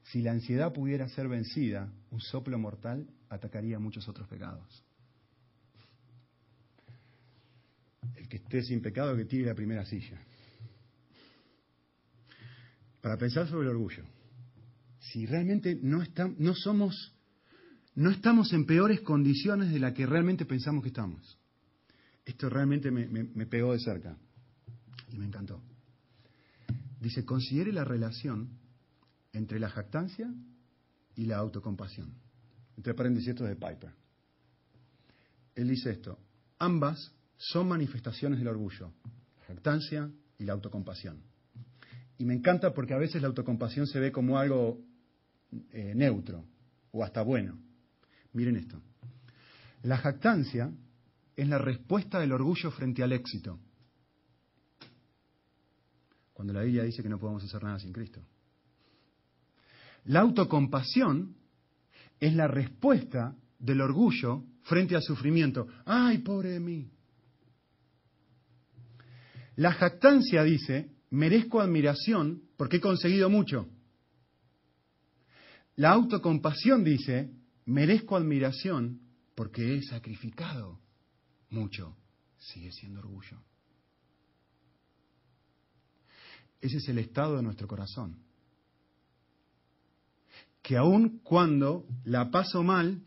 si 0.04 0.22
la 0.22 0.32
ansiedad 0.32 0.74
pudiera 0.74 1.08
ser 1.10 1.28
vencida, 1.28 1.92
un 2.12 2.22
soplo 2.22 2.58
mortal 2.58 3.08
atacaría 3.30 3.80
muchos 3.80 4.08
otros 4.08 4.28
pecados. 4.28 4.84
El 8.16 8.28
que 8.28 8.38
esté 8.38 8.64
sin 8.64 8.82
pecado 8.82 9.16
que 9.16 9.26
tire 9.26 9.46
la 9.46 9.56
primera 9.56 9.86
silla. 9.86 10.20
Para 13.02 13.18
pensar 13.18 13.48
sobre 13.48 13.70
el 13.70 13.76
orgullo 13.76 14.04
si 15.12 15.26
realmente 15.26 15.78
no, 15.82 16.04
no 16.38 16.56
somos, 16.56 17.14
no 17.96 18.12
estamos 18.12 18.54
en 18.54 18.66
peores 18.66 19.02
condiciones 19.02 19.72
de 19.72 19.80
las 19.80 19.94
que 19.94 20.06
realmente 20.06 20.46
pensamos 20.46 20.84
que 20.84 20.90
estamos. 20.90 21.38
Esto 22.26 22.50
realmente 22.50 22.92
me, 22.92 23.08
me 23.08 23.46
pegó 23.48 23.74
de 23.74 23.80
cerca 23.80 24.16
y 25.12 25.18
me 25.18 25.26
encantó. 25.26 25.62
Dice, 27.00 27.26
considere 27.26 27.72
la 27.72 27.86
relación 27.86 28.50
entre 29.34 29.60
la 29.60 29.70
jactancia 29.70 30.32
y 31.16 31.26
la 31.26 31.38
autocompasión. 31.38 32.14
Entre 32.78 32.94
paréntesis, 32.94 33.30
esto 33.30 33.46
de 33.46 33.56
Piper. 33.56 33.92
Él 35.56 35.70
dice 35.70 35.92
esto, 35.92 36.20
ambas 36.60 37.14
son 37.40 37.70
manifestaciones 37.70 38.38
del 38.38 38.50
orgullo, 38.50 38.92
la 39.40 39.46
jactancia 39.48 40.12
y 40.38 40.44
la 40.44 40.54
autocompasión. 40.54 41.24
Y 42.18 42.26
me 42.26 42.34
encanta 42.34 42.74
porque 42.74 42.94
a 42.94 42.98
veces 42.98 43.22
la 43.22 43.30
autocompasión 43.30 43.88
se 43.88 44.00
ve 44.00 44.12
como 44.12 44.38
algo 44.38 44.78
eh, 45.72 45.94
neutro 45.96 46.46
o 46.92 47.04
hasta 47.04 47.22
bueno. 47.22 47.58
Miren 48.34 48.58
esto. 48.58 48.82
La 49.84 49.98
jactancia 49.98 50.70
es 51.38 51.48
la 51.48 51.58
respuesta 51.58 52.20
del 52.20 52.34
orgullo 52.34 52.72
frente 52.72 53.02
al 53.02 53.14
éxito. 53.14 53.58
Cuando 56.34 56.54
la 56.54 56.62
Biblia 56.62 56.84
dice 56.84 57.02
que 57.02 57.10
no 57.10 57.20
podemos 57.20 57.44
hacer 57.44 57.64
nada 57.64 57.80
sin 57.80 57.94
Cristo. 57.94 58.22
La 60.06 60.20
autocompasión 60.20 61.38
es 62.20 62.36
la 62.36 62.48
respuesta 62.48 63.34
del 63.58 63.80
orgullo 63.80 64.44
frente 64.64 64.96
al 64.96 65.04
sufrimiento. 65.04 65.68
¡Ay, 65.86 66.18
pobre 66.18 66.50
de 66.50 66.60
mí! 66.60 66.92
La 69.60 69.74
jactancia 69.74 70.42
dice, 70.44 70.90
merezco 71.10 71.60
admiración 71.60 72.44
porque 72.56 72.78
he 72.78 72.80
conseguido 72.80 73.30
mucho. 73.30 73.68
La 75.76 75.90
autocompasión 75.90 76.86
dice, 76.86 77.30
merezco 77.66 78.16
admiración 78.16 79.02
porque 79.36 79.76
he 79.76 79.84
sacrificado 79.84 80.80
mucho. 81.50 81.98
Sigue 82.38 82.72
siendo 82.72 83.02
orgullo. 83.02 83.44
Ese 86.62 86.78
es 86.78 86.88
el 86.88 87.00
estado 87.00 87.36
de 87.36 87.44
nuestro 87.44 87.68
corazón. 87.68 88.24
Que 90.62 90.78
aun 90.78 91.20
cuando 91.20 91.86
la 92.06 92.32
paso 92.32 92.64
mal, 92.64 93.04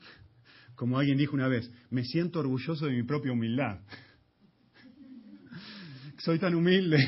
como 0.74 0.98
alguien 0.98 1.16
dijo 1.16 1.34
una 1.34 1.48
vez, 1.48 1.70
me 1.88 2.04
siento 2.04 2.40
orgulloso 2.40 2.84
de 2.84 2.92
mi 2.92 3.04
propia 3.04 3.32
humildad. 3.32 3.80
Soy 6.24 6.38
tan 6.38 6.54
humilde. 6.54 6.98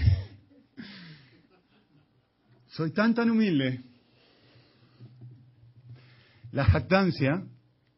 Soy 2.67 2.91
tan, 2.91 3.15
tan 3.15 3.31
humilde. 3.31 3.81
La 6.51 6.65
jactancia 6.65 7.47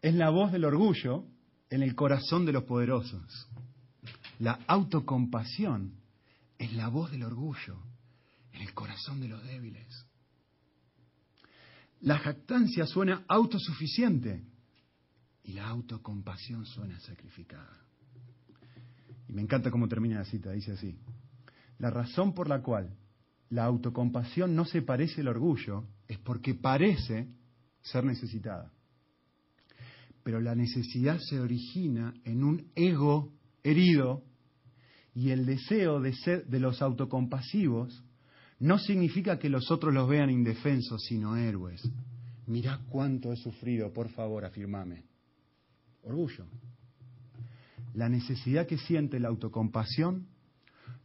es 0.02 0.14
la 0.14 0.28
voz 0.28 0.52
del 0.52 0.66
orgullo 0.66 1.24
en 1.70 1.82
el 1.82 1.94
corazón 1.94 2.44
de 2.44 2.52
los 2.52 2.64
poderosos. 2.64 3.48
La 4.40 4.60
autocompasión 4.66 5.94
es 6.58 6.74
la 6.74 6.88
voz 6.88 7.10
del 7.10 7.22
orgullo 7.22 7.78
en 8.52 8.60
el 8.60 8.74
corazón 8.74 9.18
de 9.22 9.28
los 9.28 9.42
débiles. 9.42 9.88
La 12.02 12.18
jactancia 12.18 12.84
suena 12.84 13.24
autosuficiente 13.26 14.44
y 15.44 15.54
la 15.54 15.66
autocompasión 15.68 16.66
suena 16.66 17.00
sacrificada. 17.00 17.85
Y 19.28 19.32
me 19.32 19.42
encanta 19.42 19.70
cómo 19.70 19.88
termina 19.88 20.18
la 20.18 20.24
cita, 20.24 20.52
dice 20.52 20.72
así. 20.72 20.98
La 21.78 21.90
razón 21.90 22.34
por 22.34 22.48
la 22.48 22.62
cual 22.62 22.96
la 23.50 23.64
autocompasión 23.64 24.54
no 24.54 24.64
se 24.64 24.82
parece 24.82 25.20
al 25.20 25.28
orgullo 25.28 25.84
es 26.08 26.18
porque 26.18 26.54
parece 26.54 27.28
ser 27.82 28.04
necesitada. 28.04 28.72
Pero 30.22 30.40
la 30.40 30.54
necesidad 30.54 31.18
se 31.18 31.38
origina 31.38 32.14
en 32.24 32.42
un 32.42 32.70
ego 32.74 33.32
herido 33.62 34.22
y 35.14 35.30
el 35.30 35.46
deseo 35.46 36.00
de 36.00 36.12
ser 36.12 36.46
de 36.46 36.60
los 36.60 36.82
autocompasivos 36.82 38.02
no 38.58 38.78
significa 38.78 39.38
que 39.38 39.48
los 39.48 39.70
otros 39.70 39.92
los 39.92 40.08
vean 40.08 40.30
indefensos, 40.30 41.02
sino 41.04 41.36
héroes. 41.36 41.82
Mirá 42.46 42.80
cuánto 42.88 43.32
he 43.32 43.36
sufrido, 43.36 43.92
por 43.92 44.08
favor, 44.10 44.44
afirmame. 44.44 45.04
Orgullo. 46.02 46.46
La 47.96 48.10
necesidad 48.10 48.66
que 48.66 48.76
siente 48.76 49.18
la 49.18 49.28
autocompasión 49.28 50.26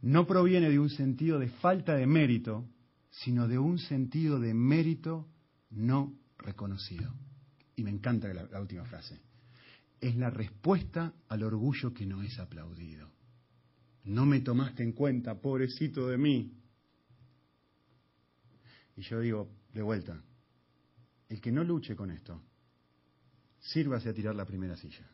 no 0.02 0.26
proviene 0.26 0.68
de 0.68 0.78
un 0.78 0.90
sentido 0.90 1.38
de 1.38 1.48
falta 1.48 1.94
de 1.94 2.06
mérito, 2.06 2.68
sino 3.10 3.48
de 3.48 3.58
un 3.58 3.78
sentido 3.78 4.38
de 4.38 4.52
mérito 4.52 5.26
no 5.70 6.12
reconocido. 6.36 7.10
Y 7.76 7.82
me 7.82 7.90
encanta 7.90 8.28
la, 8.34 8.60
última 8.60 8.84
frase. 8.84 9.18
Es 10.02 10.16
la 10.16 10.28
respuesta 10.28 11.14
al 11.28 11.44
orgullo 11.44 11.94
que 11.94 12.04
no 12.04 12.22
es 12.22 12.38
aplaudido. 12.38 13.10
No 14.04 14.26
me 14.26 14.40
tomaste 14.40 14.82
en 14.82 14.92
cuenta, 14.92 15.40
pobrecito 15.40 16.08
de 16.08 16.18
mí. 16.18 16.52
Y 18.96 19.00
yo 19.00 19.18
digo, 19.20 19.48
de 19.72 19.80
vuelta, 19.80 20.22
el 21.30 21.40
que 21.40 21.52
no 21.52 21.64
luche 21.64 21.96
con 21.96 22.10
esto, 22.10 22.42
sírvase 23.60 24.10
a 24.10 24.12
tirar 24.12 24.34
la 24.34 24.44
primera 24.44 24.76
silla. 24.76 25.08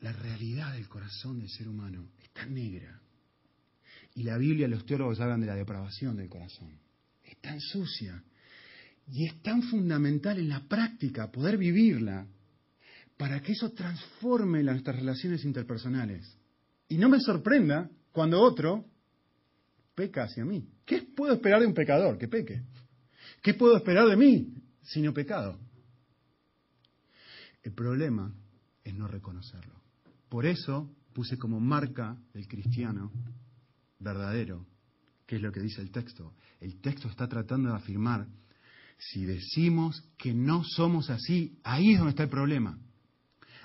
La, 0.00 0.12
realidad 0.12 0.72
del 0.72 0.88
corazón 0.88 1.38
del 1.38 1.48
ser 1.48 1.68
humano 1.68 2.10
es 2.22 2.30
tan 2.30 2.54
negra. 2.54 3.00
Y 4.14 4.22
la 4.22 4.36
Biblia, 4.38 4.68
los 4.68 4.86
teólogos 4.86 5.20
hablan 5.20 5.40
de 5.40 5.46
la 5.46 5.54
depravación 5.54 6.16
del 6.16 6.28
corazón. 6.28 6.78
Es 7.24 7.36
tan 7.40 7.60
sucia. 7.60 8.22
Y 9.10 9.26
es 9.26 9.42
tan 9.42 9.62
fundamental 9.62 10.38
en 10.38 10.48
la 10.48 10.66
práctica 10.66 11.30
poder 11.30 11.56
vivirla 11.56 12.26
para 13.16 13.42
que 13.42 13.52
eso 13.52 13.70
transforme 13.72 14.62
nuestras 14.62 14.96
relaciones 14.96 15.44
interpersonales. 15.44 16.36
Y 16.88 16.98
no 16.98 17.08
me 17.08 17.20
sorprenda 17.20 17.90
cuando 18.12 18.40
otro 18.40 18.84
peca 19.94 20.24
hacia 20.24 20.44
mí. 20.44 20.68
¿Qué 20.84 21.02
puedo 21.02 21.34
esperar 21.34 21.60
de 21.60 21.66
un 21.66 21.74
pecador? 21.74 22.18
Que 22.18 22.28
peque. 22.28 22.62
¿Qué 23.42 23.54
puedo 23.54 23.76
esperar 23.76 24.08
de 24.08 24.16
mí 24.16 24.54
sino 24.82 25.12
pecado? 25.12 25.58
El 27.62 27.72
problema 27.72 28.32
es 28.84 28.94
no 28.94 29.08
reconocerlo. 29.08 29.74
Por 30.28 30.46
eso 30.46 30.90
puse 31.12 31.38
como 31.38 31.60
marca 31.60 32.16
del 32.32 32.46
cristiano 32.46 33.10
verdadero, 33.98 34.66
que 35.26 35.36
es 35.36 35.42
lo 35.42 35.52
que 35.52 35.60
dice 35.60 35.80
el 35.80 35.90
texto. 35.90 36.34
El 36.60 36.80
texto 36.80 37.08
está 37.08 37.28
tratando 37.28 37.70
de 37.70 37.76
afirmar, 37.76 38.26
si 38.98 39.24
decimos 39.24 40.02
que 40.16 40.34
no 40.34 40.64
somos 40.64 41.08
así, 41.08 41.58
ahí 41.62 41.92
es 41.92 41.98
donde 41.98 42.10
está 42.10 42.24
el 42.24 42.28
problema. 42.28 42.78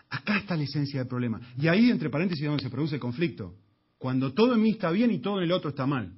Acá 0.09 0.37
está 0.37 0.55
la 0.55 0.63
esencia 0.63 0.99
del 0.99 1.07
problema. 1.07 1.41
Y 1.57 1.67
ahí, 1.67 1.89
entre 1.89 2.09
paréntesis, 2.09 2.43
es 2.43 2.47
donde 2.47 2.63
se 2.63 2.69
produce 2.69 2.95
el 2.95 3.01
conflicto. 3.01 3.55
Cuando 3.97 4.33
todo 4.33 4.53
en 4.53 4.61
mí 4.61 4.71
está 4.71 4.91
bien 4.91 5.09
y 5.11 5.19
todo 5.19 5.39
en 5.39 5.45
el 5.45 5.51
otro 5.51 5.71
está 5.71 5.87
mal. 5.87 6.13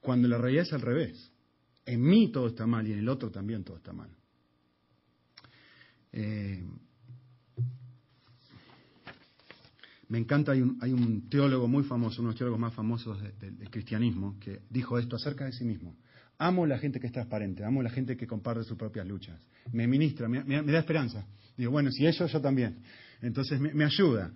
Cuando 0.00 0.28
la 0.28 0.36
realidad 0.36 0.64
es 0.64 0.72
al 0.74 0.82
revés. 0.82 1.32
En 1.86 2.02
mí 2.02 2.30
todo 2.30 2.48
está 2.48 2.66
mal 2.66 2.86
y 2.86 2.92
en 2.92 2.98
el 2.98 3.08
otro 3.08 3.30
también 3.30 3.64
todo 3.64 3.78
está 3.78 3.94
mal. 3.94 4.10
Eh, 6.12 6.62
me 10.08 10.18
encanta, 10.18 10.52
hay 10.52 10.62
un, 10.62 10.78
hay 10.80 10.92
un, 10.92 11.28
teólogo 11.28 11.68
muy 11.68 11.84
famoso, 11.84 12.20
uno 12.20 12.28
de 12.28 12.32
los 12.32 12.38
teólogos 12.38 12.60
más 12.60 12.74
famosos 12.74 13.20
de, 13.22 13.32
de, 13.32 13.50
del 13.52 13.70
cristianismo, 13.70 14.38
que 14.38 14.60
dijo 14.70 14.98
esto 14.98 15.16
acerca 15.16 15.44
de 15.44 15.52
sí 15.52 15.64
mismo. 15.64 15.96
Amo 16.38 16.66
la 16.66 16.78
gente 16.78 16.98
que 16.98 17.06
es 17.06 17.12
transparente, 17.12 17.64
amo 17.64 17.82
la 17.82 17.90
gente 17.90 18.16
que 18.16 18.26
comparte 18.26 18.64
sus 18.64 18.76
propias 18.76 19.06
luchas. 19.06 19.40
Me 19.72 19.86
ministra, 19.86 20.28
me, 20.28 20.42
me, 20.42 20.62
da 20.62 20.80
esperanza. 20.80 21.26
Digo, 21.56 21.70
bueno, 21.70 21.90
si 21.90 22.06
ellos, 22.06 22.30
yo 22.30 22.40
también. 22.40 22.78
Entonces 23.22 23.60
me, 23.60 23.84
ayuda. 23.84 24.32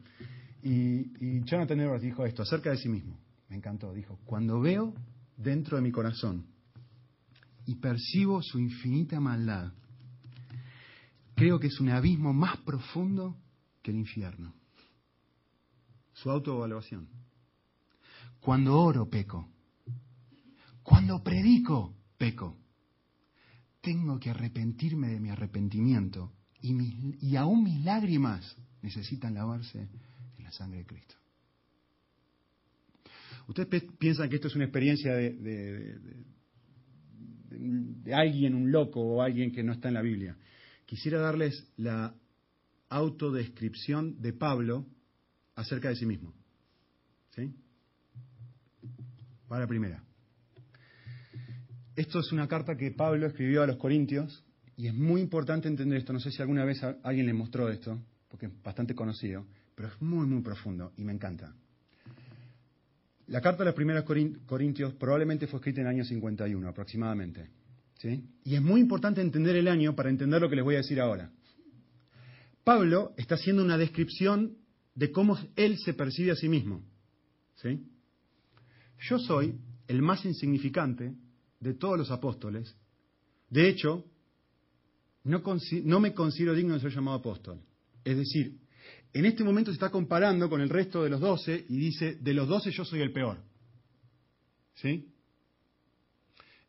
Y, 0.62 1.12
y 1.20 1.44
Jonathan 1.44 1.80
Edwards 1.80 2.02
dijo 2.02 2.24
esto 2.24 2.42
acerca 2.42 2.70
de 2.70 2.76
sí 2.76 2.88
mismo. 2.88 3.18
Me 3.48 3.56
encantó. 3.56 3.92
Dijo, 3.92 4.18
cuando 4.24 4.60
veo 4.60 4.94
dentro 5.36 5.76
de 5.76 5.82
mi 5.82 5.90
corazón 5.90 6.46
y 7.66 7.74
percibo 7.74 8.42
su 8.42 8.60
infinita 8.60 9.18
maldad, 9.18 9.72
creo 11.34 11.58
que 11.58 11.66
es 11.66 11.80
un 11.80 11.88
abismo 11.88 12.32
más 12.32 12.58
profundo 12.58 13.36
que 13.82 13.90
el 13.90 13.96
infierno. 13.96 14.54
Su 16.22 16.30
autoevaluación. 16.30 17.08
Cuando 18.40 18.76
oro, 18.76 19.08
peco. 19.08 19.48
Cuando 20.82 21.22
predico, 21.22 21.94
peco. 22.16 22.58
Tengo 23.80 24.18
que 24.18 24.30
arrepentirme 24.30 25.08
de 25.08 25.20
mi 25.20 25.30
arrepentimiento 25.30 26.32
y, 26.60 26.72
mis, 26.74 27.22
y 27.22 27.36
aún 27.36 27.62
mis 27.62 27.84
lágrimas 27.84 28.56
necesitan 28.82 29.34
lavarse 29.34 29.88
en 30.38 30.44
la 30.44 30.50
sangre 30.50 30.78
de 30.78 30.86
Cristo. 30.86 31.14
Ustedes 33.46 33.84
piensan 33.98 34.28
que 34.28 34.36
esto 34.36 34.48
es 34.48 34.56
una 34.56 34.64
experiencia 34.64 35.14
de, 35.14 35.30
de, 35.34 35.98
de, 35.98 36.24
de, 37.50 38.14
alguien, 38.14 38.54
un 38.54 38.72
loco 38.72 39.00
o 39.00 39.22
alguien 39.22 39.52
que 39.52 39.62
no 39.62 39.72
está 39.72 39.88
en 39.88 39.94
la 39.94 40.02
Biblia. 40.02 40.36
Quisiera 40.84 41.20
darles 41.20 41.72
la 41.76 42.14
autodescripción 42.88 44.20
de 44.20 44.32
Pablo 44.32 44.86
acerca 45.58 45.88
de 45.88 45.96
sí 45.96 46.06
mismo. 46.06 46.32
¿Sí? 47.34 47.52
Va 49.50 49.58
la 49.58 49.66
primera. 49.66 50.02
Esto 51.96 52.20
es 52.20 52.30
una 52.30 52.46
carta 52.46 52.76
que 52.76 52.92
Pablo 52.92 53.26
escribió 53.26 53.62
a 53.62 53.66
los 53.66 53.76
Corintios 53.76 54.44
y 54.76 54.86
es 54.86 54.94
muy 54.94 55.20
importante 55.20 55.66
entender 55.66 55.98
esto. 55.98 56.12
No 56.12 56.20
sé 56.20 56.30
si 56.30 56.40
alguna 56.40 56.64
vez 56.64 56.80
alguien 57.02 57.26
le 57.26 57.32
mostró 57.32 57.68
esto, 57.70 58.00
porque 58.28 58.46
es 58.46 58.62
bastante 58.62 58.94
conocido, 58.94 59.46
pero 59.74 59.88
es 59.88 60.00
muy, 60.00 60.26
muy 60.26 60.42
profundo 60.42 60.92
y 60.96 61.02
me 61.02 61.12
encanta. 61.12 61.52
La 63.26 63.40
carta 63.40 63.64
de 63.64 63.66
los 63.66 63.74
primeros 63.74 64.04
Corintios 64.46 64.94
probablemente 64.94 65.48
fue 65.48 65.58
escrita 65.58 65.80
en 65.80 65.88
el 65.88 65.94
año 65.94 66.04
51 66.04 66.68
aproximadamente. 66.68 67.50
¿sí? 67.98 68.24
Y 68.44 68.54
es 68.54 68.62
muy 68.62 68.80
importante 68.80 69.20
entender 69.20 69.56
el 69.56 69.66
año 69.66 69.96
para 69.96 70.08
entender 70.08 70.40
lo 70.40 70.48
que 70.48 70.54
les 70.54 70.64
voy 70.64 70.76
a 70.76 70.78
decir 70.78 71.00
ahora. 71.00 71.32
Pablo 72.62 73.12
está 73.16 73.34
haciendo 73.34 73.64
una 73.64 73.76
descripción 73.76 74.56
de 74.98 75.12
cómo 75.12 75.38
él 75.54 75.78
se 75.78 75.94
percibe 75.94 76.32
a 76.32 76.34
sí 76.34 76.48
mismo. 76.48 76.82
¿sí? 77.54 77.86
Yo 79.08 79.20
soy 79.20 79.54
el 79.86 80.02
más 80.02 80.24
insignificante 80.24 81.14
de 81.60 81.74
todos 81.74 81.96
los 81.96 82.10
apóstoles. 82.10 82.74
De 83.48 83.68
hecho, 83.68 84.04
no, 85.22 85.40
no, 85.84 86.00
me 86.00 86.12
considero 86.12 86.52
digno 86.52 86.74
de 86.74 86.80
ser 86.80 86.92
llamado 86.92 87.18
apóstol. 87.18 87.60
Es 88.02 88.16
decir, 88.16 88.58
en 89.12 89.24
este 89.24 89.44
momento 89.44 89.70
se 89.70 89.76
está 89.76 89.88
comparando 89.88 90.50
con 90.50 90.60
el 90.60 90.68
resto 90.68 91.04
de 91.04 91.10
los 91.10 91.20
doce 91.20 91.64
y 91.68 91.76
dice, 91.76 92.16
de 92.16 92.34
los 92.34 92.48
doce 92.48 92.72
yo 92.72 92.84
soy 92.84 93.00
el 93.00 93.12
peor. 93.12 93.38
¿Sí? 94.74 95.14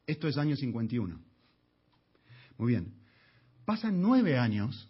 Esto 0.05 0.27
es 0.27 0.37
año 0.37 0.55
51. 0.55 1.19
Muy 2.59 2.73
bien. 2.73 2.93
Pasan 3.65 3.99
nueve 3.99 4.37
años 4.37 4.87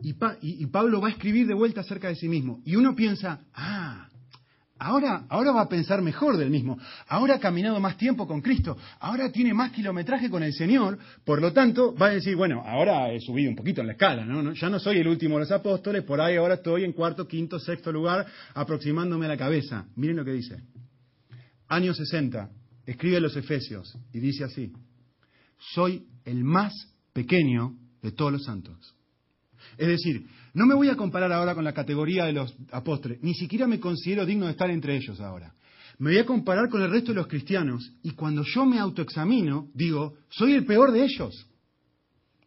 y, 0.00 0.12
pa 0.14 0.36
y, 0.40 0.66
Pablo 0.66 1.00
va 1.00 1.08
a 1.08 1.10
escribir 1.10 1.46
de 1.46 1.54
vuelta 1.54 1.80
acerca 1.80 2.08
de 2.08 2.16
sí 2.16 2.28
mismo. 2.28 2.60
Y 2.64 2.76
uno 2.76 2.94
piensa, 2.94 3.40
ah, 3.54 4.08
Ahora, 4.78 5.24
ahora 5.30 5.52
va 5.52 5.62
a 5.62 5.68
pensar 5.68 6.02
mejor 6.02 6.36
del 6.36 6.50
mismo. 6.50 6.78
Ahora 7.08 7.36
ha 7.36 7.40
caminado 7.40 7.80
más 7.80 7.96
tiempo 7.96 8.26
con 8.26 8.42
Cristo. 8.42 8.76
Ahora 9.00 9.32
tiene 9.32 9.54
más 9.54 9.72
kilometraje 9.72 10.28
con 10.28 10.42
el 10.42 10.52
Señor. 10.52 10.98
Por 11.24 11.40
lo 11.40 11.52
tanto, 11.52 11.94
va 11.94 12.08
a 12.08 12.10
decir, 12.10 12.36
bueno, 12.36 12.62
ahora 12.64 13.10
he 13.10 13.20
subido 13.20 13.48
un 13.48 13.56
poquito 13.56 13.80
en 13.80 13.86
la 13.86 13.94
escala, 13.94 14.26
¿no? 14.26 14.52
Ya 14.52 14.68
no 14.68 14.78
soy 14.78 14.98
el 14.98 15.08
último 15.08 15.36
de 15.36 15.40
los 15.40 15.52
apóstoles, 15.52 16.02
por 16.02 16.20
ahí 16.20 16.36
ahora 16.36 16.54
estoy 16.54 16.84
en 16.84 16.92
cuarto, 16.92 17.26
quinto, 17.26 17.58
sexto 17.58 17.90
lugar, 17.90 18.26
aproximándome 18.52 19.24
a 19.24 19.30
la 19.30 19.36
cabeza. 19.38 19.86
Miren 19.96 20.16
lo 20.16 20.24
que 20.26 20.32
dice. 20.32 20.60
Año 21.68 21.94
60, 21.94 22.50
escribe 22.84 23.20
los 23.20 23.34
Efesios 23.34 23.96
y 24.12 24.20
dice 24.20 24.44
así, 24.44 24.72
soy 25.74 26.06
el 26.26 26.44
más 26.44 26.72
pequeño 27.14 27.74
de 28.02 28.12
todos 28.12 28.30
los 28.30 28.44
santos. 28.44 28.94
Es 29.76 29.88
decir, 29.88 30.26
no 30.54 30.66
me 30.66 30.74
voy 30.74 30.88
a 30.88 30.96
comparar 30.96 31.32
ahora 31.32 31.54
con 31.54 31.64
la 31.64 31.74
categoría 31.74 32.24
de 32.24 32.32
los 32.32 32.54
apóstoles, 32.72 33.22
ni 33.22 33.34
siquiera 33.34 33.66
me 33.66 33.80
considero 33.80 34.24
digno 34.24 34.46
de 34.46 34.52
estar 34.52 34.70
entre 34.70 34.96
ellos 34.96 35.20
ahora. 35.20 35.52
Me 35.98 36.10
voy 36.10 36.18
a 36.18 36.26
comparar 36.26 36.68
con 36.68 36.82
el 36.82 36.90
resto 36.90 37.12
de 37.12 37.16
los 37.16 37.26
cristianos 37.26 37.92
y 38.02 38.10
cuando 38.10 38.42
yo 38.42 38.66
me 38.66 38.78
autoexamino, 38.78 39.70
digo, 39.74 40.14
soy 40.28 40.52
el 40.52 40.64
peor 40.66 40.92
de 40.92 41.04
ellos. 41.04 41.46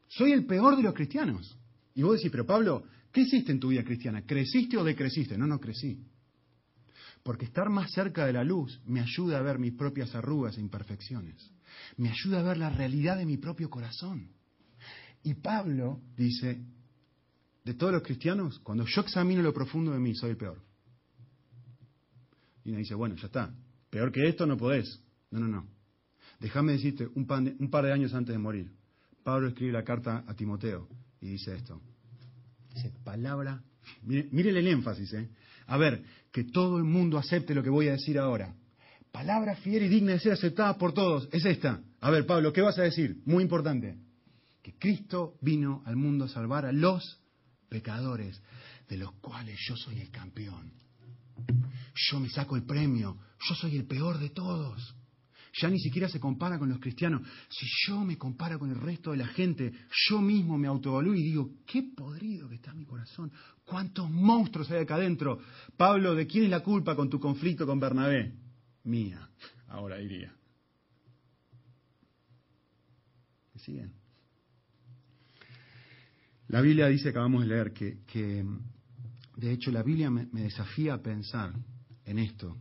Soy 0.08 0.32
el 0.32 0.46
peor 0.46 0.76
de 0.76 0.84
los 0.84 0.94
cristianos. 0.94 1.58
Y 1.96 2.04
vos 2.04 2.18
decís, 2.18 2.32
pero 2.32 2.46
Pablo, 2.46 2.84
¿qué 3.12 3.22
hiciste 3.22 3.52
en 3.52 3.60
tu 3.60 3.70
vida 3.70 3.84
cristiana? 3.84 4.24
¿Creciste 4.24 4.78
o 4.78 4.84
decreciste? 4.84 5.38
No, 5.38 5.48
no 5.48 5.60
crecí. 5.60 6.00
Porque 7.24 7.46
estar 7.46 7.70
más 7.70 7.92
cerca 7.92 8.26
de 8.26 8.34
la 8.34 8.44
luz 8.44 8.80
me 8.86 9.02
ayuda 9.02 9.40
a 9.40 9.42
ver 9.42 9.60
mis 9.60 9.74
propias 9.74 10.14
arrugas 10.16 10.58
e 10.58 10.62
imperfecciones. 10.62 11.52
Me 11.98 12.10
ayuda 12.10 12.40
a 12.40 12.44
ver 12.44 12.58
la 12.58 12.70
realidad 12.70 13.18
de 13.18 13.26
mi 13.26 13.38
propio 13.38 13.70
corazón. 13.70 14.30
Y 15.24 15.34
Pablo 15.36 16.02
dice, 16.16 16.62
de 17.70 17.76
todos 17.76 17.94
los 17.94 18.02
cristianos, 18.02 18.58
cuando 18.64 18.84
yo 18.84 19.02
examino 19.02 19.44
lo 19.44 19.54
profundo 19.54 19.92
de 19.92 20.00
mí, 20.00 20.16
soy 20.16 20.32
el 20.32 20.38
peor. 20.38 20.60
Y 22.66 22.72
me 22.72 22.80
dice, 22.80 22.96
bueno, 22.96 23.14
ya 23.16 23.28
está, 23.28 23.54
peor 23.92 24.12
que 24.12 24.28
esto 24.28 24.48
no 24.48 24.58
podés. 24.58 25.00
No, 25.30 25.40
no, 25.40 25.48
no. 25.48 25.68
Déjame 26.40 26.72
decirte, 26.72 27.08
un, 27.14 27.28
par 27.28 27.86
de 27.86 27.94
años 27.94 28.12
antes 28.16 28.34
de 28.34 28.40
morir, 28.40 28.72
Pablo 29.24 29.50
escribe 29.50 29.74
la 29.74 29.84
carta 29.84 30.24
a 30.26 30.34
Timoteo 30.34 30.88
y 31.22 31.28
dice 31.28 31.54
esto. 31.54 31.80
Dice, 32.74 32.92
palabra, 33.04 33.62
mire, 34.02 34.50
el 34.50 34.68
énfasis, 34.68 35.14
¿eh? 35.14 35.30
A 35.68 35.78
ver, 35.78 36.04
que 36.32 36.46
todo 36.46 36.80
el 36.80 36.86
mundo 36.86 37.20
acepte 37.20 37.54
lo 37.54 37.62
que 37.62 37.70
voy 37.70 37.90
a 37.90 37.92
decir 37.92 38.18
ahora. 38.18 38.56
Palabra 39.12 39.58
fiel 39.58 39.84
y 39.84 39.90
digna 39.90 40.14
de 40.14 40.20
ser 40.22 40.32
aceptada 40.32 40.76
por 40.76 40.94
todos. 40.94 41.30
Es 41.32 41.46
esta. 41.46 41.84
A 42.02 42.10
ver, 42.10 42.26
Pablo, 42.26 42.52
¿qué 42.52 42.62
vas 42.62 42.80
a 42.80 42.84
decir? 42.84 43.22
Muy 43.26 43.44
importante. 43.44 43.96
Que 44.64 44.74
Cristo 44.74 45.36
vino 45.42 45.84
al 45.86 45.98
mundo 45.98 46.26
a 46.26 46.30
salvar 46.30 46.66
a 46.66 46.72
los 46.72 47.20
pecadores, 47.70 48.42
de 48.88 48.98
los 48.98 49.14
cuales 49.22 49.58
yo 49.68 49.76
soy 49.78 50.02
el 50.02 50.12
campeón. 50.12 50.74
Yo 52.12 52.20
me 52.20 52.30
saco 52.30 52.56
el 52.56 52.64
premio. 52.64 53.18
Yo 53.48 53.56
soy 53.56 53.78
el 53.78 53.86
peor 53.86 54.20
de 54.20 54.30
todos. 54.30 54.96
Ya 55.62 55.70
ni 55.70 55.80
siquiera 55.80 56.08
se 56.08 56.20
compara 56.20 56.60
con 56.60 56.70
los 56.70 56.80
cristianos. 56.80 57.22
Si 57.50 57.66
yo 57.88 58.04
me 58.04 58.18
comparo 58.18 58.60
con 58.60 58.70
el 58.70 58.80
resto 58.80 59.12
de 59.12 59.18
la 59.18 59.28
gente, 59.28 59.74
yo 60.10 60.22
mismo 60.22 60.58
me 60.58 60.68
autoevalúo 60.68 61.16
y 61.16 61.24
digo, 61.24 61.52
qué 61.66 61.84
podrido 61.96 62.48
que 62.50 62.56
está 62.56 62.74
mi 62.74 62.86
corazón. 62.86 63.32
¿Cuántos 63.64 64.10
monstruos 64.10 64.70
hay 64.72 64.84
acá 64.84 64.96
adentro? 64.96 65.40
Pablo, 65.76 66.14
¿de 66.14 66.28
quién 66.28 66.46
es 66.46 66.50
la 66.50 66.62
culpa 66.62 66.96
con 66.96 67.10
tu 67.10 67.20
conflicto 67.20 67.66
con 67.66 67.80
Bernabé? 67.80 68.34
Mía, 68.84 69.30
ahora 69.68 69.98
diría. 69.98 70.34
¿Me 73.54 73.60
siguen? 73.60 73.99
La 76.50 76.62
Biblia 76.62 76.88
dice, 76.88 77.10
acabamos 77.10 77.42
de 77.42 77.48
leer, 77.48 77.74
que, 77.74 78.04
que 78.06 78.46
de 79.38 79.52
hecho 79.52 79.72
la 79.72 79.84
Biblia 79.84 80.10
me 80.10 80.42
desafía 80.42 80.96
a 80.96 81.02
pensar 81.02 81.54
en 82.06 82.20
esto 82.20 82.58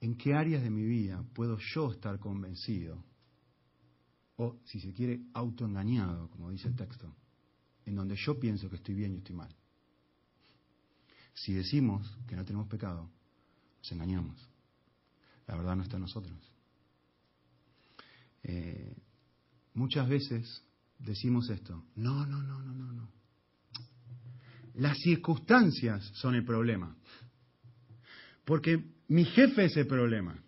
en 0.00 0.16
qué 0.16 0.34
áreas 0.34 0.62
de 0.62 0.70
mi 0.70 0.84
vida 0.84 1.24
puedo 1.34 1.58
yo 1.74 1.92
estar 1.92 2.18
convencido, 2.18 3.02
o 4.36 4.60
si 4.64 4.80
se 4.80 4.92
quiere, 4.92 5.20
autoengañado, 5.34 6.30
como 6.30 6.50
dice 6.50 6.68
el 6.68 6.76
texto, 6.76 7.12
en 7.84 7.96
donde 7.96 8.14
yo 8.16 8.38
pienso 8.38 8.70
que 8.70 8.76
estoy 8.76 8.94
bien 8.94 9.14
y 9.14 9.18
estoy 9.18 9.34
mal. 9.34 9.54
Si 11.34 11.52
decimos 11.52 12.16
que 12.26 12.36
no 12.36 12.44
tenemos 12.44 12.68
pecado, 12.68 13.10
nos 13.78 13.92
engañamos. 13.92 14.36
La 15.46 15.56
verdad 15.56 15.76
no 15.76 15.82
está 15.82 15.96
en 15.96 16.02
nosotros. 16.02 16.38
Eh, 18.44 18.94
muchas 19.74 20.08
veces 20.08 20.62
decimos 20.98 21.48
esto, 21.50 21.84
no, 21.96 22.26
no, 22.26 22.42
no, 22.42 22.60
no, 22.60 22.74
no, 22.74 22.92
no. 22.92 23.12
Las 24.74 24.96
circunstancias 24.98 26.10
son 26.14 26.34
el 26.34 26.44
problema. 26.44 26.96
Porque 28.44 28.82
mi 29.08 29.24
jefe 29.24 29.64
es 29.64 29.76
el 29.76 29.86
problema. 29.86 30.40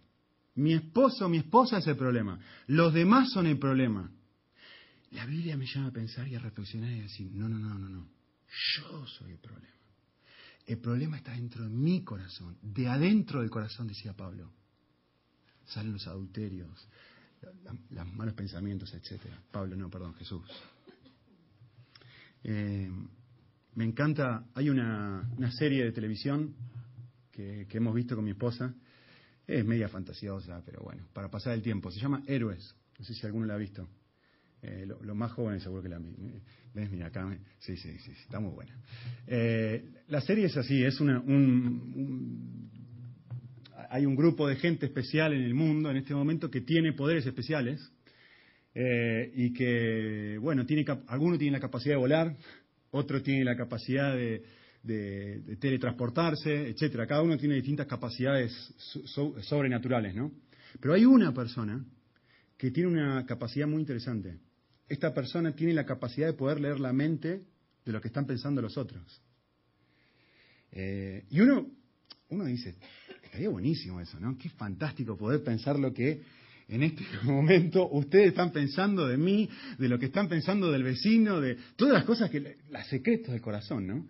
Mi 0.55 0.75
esposo 0.75 1.29
mi 1.29 1.39
esposa 1.39 1.79
es 1.79 1.87
el 1.87 1.97
problema. 1.97 2.39
Los 2.67 2.95
demás 2.95 3.31
son 3.33 3.47
el 3.47 3.59
problema. 3.59 4.11
La 5.11 5.27
Biblia 5.27 5.57
me 5.57 5.67
llama 5.67 5.89
a 5.89 5.93
pensar 5.93 6.29
y 6.29 6.37
a 6.37 6.39
reflexionar 6.39 6.93
y 6.93 7.01
a 7.01 7.03
decir, 7.03 7.31
no, 7.33 7.49
no, 7.49 7.59
no, 7.59 7.75
no, 7.75 7.89
no. 7.89 8.09
Yo 8.77 9.07
soy 9.07 9.33
el 9.33 9.39
problema. 9.39 9.75
El 10.67 10.79
problema 10.79 11.17
está 11.17 11.33
dentro 11.33 11.65
de 11.65 11.71
mi 11.71 12.05
corazón, 12.05 12.57
de 12.63 12.89
adentro 12.89 13.41
del 13.41 13.51
corazón, 13.51 13.89
decía 13.89 14.13
Pablo. 14.13 14.53
Salen 15.65 15.93
los 15.93 16.07
adulterios, 16.07 16.89
los 17.91 18.13
malos 18.15 18.35
pensamientos, 18.35 18.93
etc. 18.95 19.23
Pablo, 19.51 19.77
no, 19.77 19.89
perdón, 19.91 20.15
Jesús. 20.15 20.43
Eh, 22.45 22.91
me 23.75 23.85
encanta, 23.85 24.47
hay 24.55 24.69
una, 24.69 25.29
una 25.37 25.51
serie 25.53 25.85
de 25.85 25.93
televisión 25.93 26.55
que, 27.33 27.67
hemos 27.71 27.95
visto 27.95 28.15
con 28.15 28.25
mi 28.25 28.33
esposa. 28.33 28.75
Es 29.47 29.65
media 29.65 29.89
fantasiosa, 29.89 30.63
pero 30.65 30.81
bueno, 30.83 31.07
para 31.13 31.31
pasar 31.31 31.55
el 31.55 31.63
tiempo. 31.63 31.91
Se 31.91 31.99
llama 32.01 32.23
Héroes. 32.27 32.75
No 32.99 33.05
sé 33.05 33.15
si 33.15 33.27
alguno 33.27 33.47
la 33.47 33.55
ha 33.55 33.59
visto. 33.59 33.89
Eh, 34.63 34.87
los 34.87 35.17
más 35.17 35.33
jóvenes 35.33 35.63
seguro 35.63 35.83
que 35.83 35.89
la. 35.89 35.99
¿Ves? 36.75 36.91
Mira, 36.91 37.07
acá. 37.07 37.37
Sí, 37.59 37.77
sí, 37.77 37.99
sí, 37.99 38.13
está 38.13 38.39
muy 38.41 38.53
buena. 38.53 38.79
Eh, 39.27 39.91
la 40.09 40.21
serie 40.21 40.47
es 40.47 40.57
así, 40.57 40.85
es 40.85 41.01
una, 41.01 41.19
un, 41.19 42.70
hay 43.91 44.07
un 44.07 44.15
grupo 44.15 44.47
de 44.47 44.55
gente 44.55 44.87
especial 44.87 45.33
en 45.33 45.43
el 45.43 45.53
mundo 45.53 45.91
en 45.91 45.97
este 45.97 46.15
momento 46.15 46.49
que 46.49 46.61
tiene 46.61 46.93
poderes 46.93 47.27
especiales 47.27 47.81
eh, 48.73 49.33
y 49.35 49.53
que, 49.53 50.39
bueno, 50.41 50.65
tiene, 50.65 50.85
alguno 51.09 51.37
tiene 51.37 51.57
la 51.57 51.61
capacidad 51.61 51.97
de 51.97 52.01
volar, 52.01 52.37
otro 52.93 53.21
tiene 53.21 53.45
la 53.45 53.57
capacidad 53.57 54.15
de, 54.15 54.45
teletransportarse, 55.61 56.69
etcétera. 56.69 57.07
Cada 57.09 57.23
uno 57.23 57.37
tiene 57.37 57.57
distintas 57.57 57.87
capacidades 57.87 58.53
sobrenaturales, 59.43 60.15
¿no? 60.15 60.33
Pero 60.81 60.95
hay 60.95 61.05
una 61.05 61.35
persona 61.35 61.85
que 62.57 62.71
tiene 62.71 62.91
una 62.91 63.27
capacidad 63.27 63.67
muy 63.67 63.81
interesante. 63.81 64.39
Esta 64.89 65.13
persona 65.13 65.53
tiene 65.53 65.75
la 65.75 65.85
capacidad 65.85 66.29
de 66.29 66.35
poder 66.35 66.61
leer 66.61 66.79
la 66.79 66.93
mente 66.93 67.43
de 67.85 67.93
lo 67.93 68.01
que 68.01 68.09
están 68.09 68.27
pensando 68.27 68.63
los 68.63 68.79
otros. 68.79 69.21
Eh, 70.71 71.25
y 71.29 71.41
uno, 71.41 71.67
uno 72.29 72.45
dice, 72.45 72.77
estaría 73.31 73.49
buenísimo 73.49 74.01
eso, 74.01 74.19
¿no? 74.19 74.37
Qué 74.37 74.49
fantástico 74.51 75.17
poder 75.17 75.45
pensar 75.45 75.79
lo 75.79 75.95
que 75.95 76.21
en 76.69 76.83
este 76.83 77.05
momento 77.23 77.89
ustedes 77.93 78.29
están 78.29 78.51
pensando 78.51 79.07
de 79.07 79.17
mí, 79.17 79.49
de 79.79 79.89
lo 79.89 80.01
que 80.01 80.07
están 80.07 80.29
pensando 80.29 80.73
del 80.73 80.83
vecino, 80.83 81.41
de 81.41 81.57
todas 81.77 81.95
las 81.95 82.05
cosas 82.05 82.29
que, 82.29 82.57
las 82.71 82.89
secretos 82.89 83.31
del 83.33 83.41
corazón, 83.41 83.87
¿no? 83.87 84.07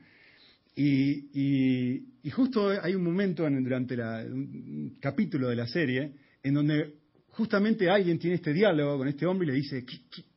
Y, 0.74 2.30
justo 2.33 2.70
hay 2.70 2.94
un 2.94 3.04
momento 3.04 3.46
durante 3.50 3.94
la, 3.94 4.24
un 4.24 4.96
capítulo 4.98 5.48
de 5.48 5.56
la 5.56 5.66
serie 5.66 6.12
en 6.42 6.54
donde 6.54 6.94
justamente 7.28 7.90
alguien 7.90 8.18
tiene 8.18 8.37
este 8.37 8.54
diálogo 8.54 8.96
con 8.96 9.09
este 9.09 9.26
hombre 9.26 9.48
y 9.48 9.50
le 9.50 9.56
dice, 9.56 9.85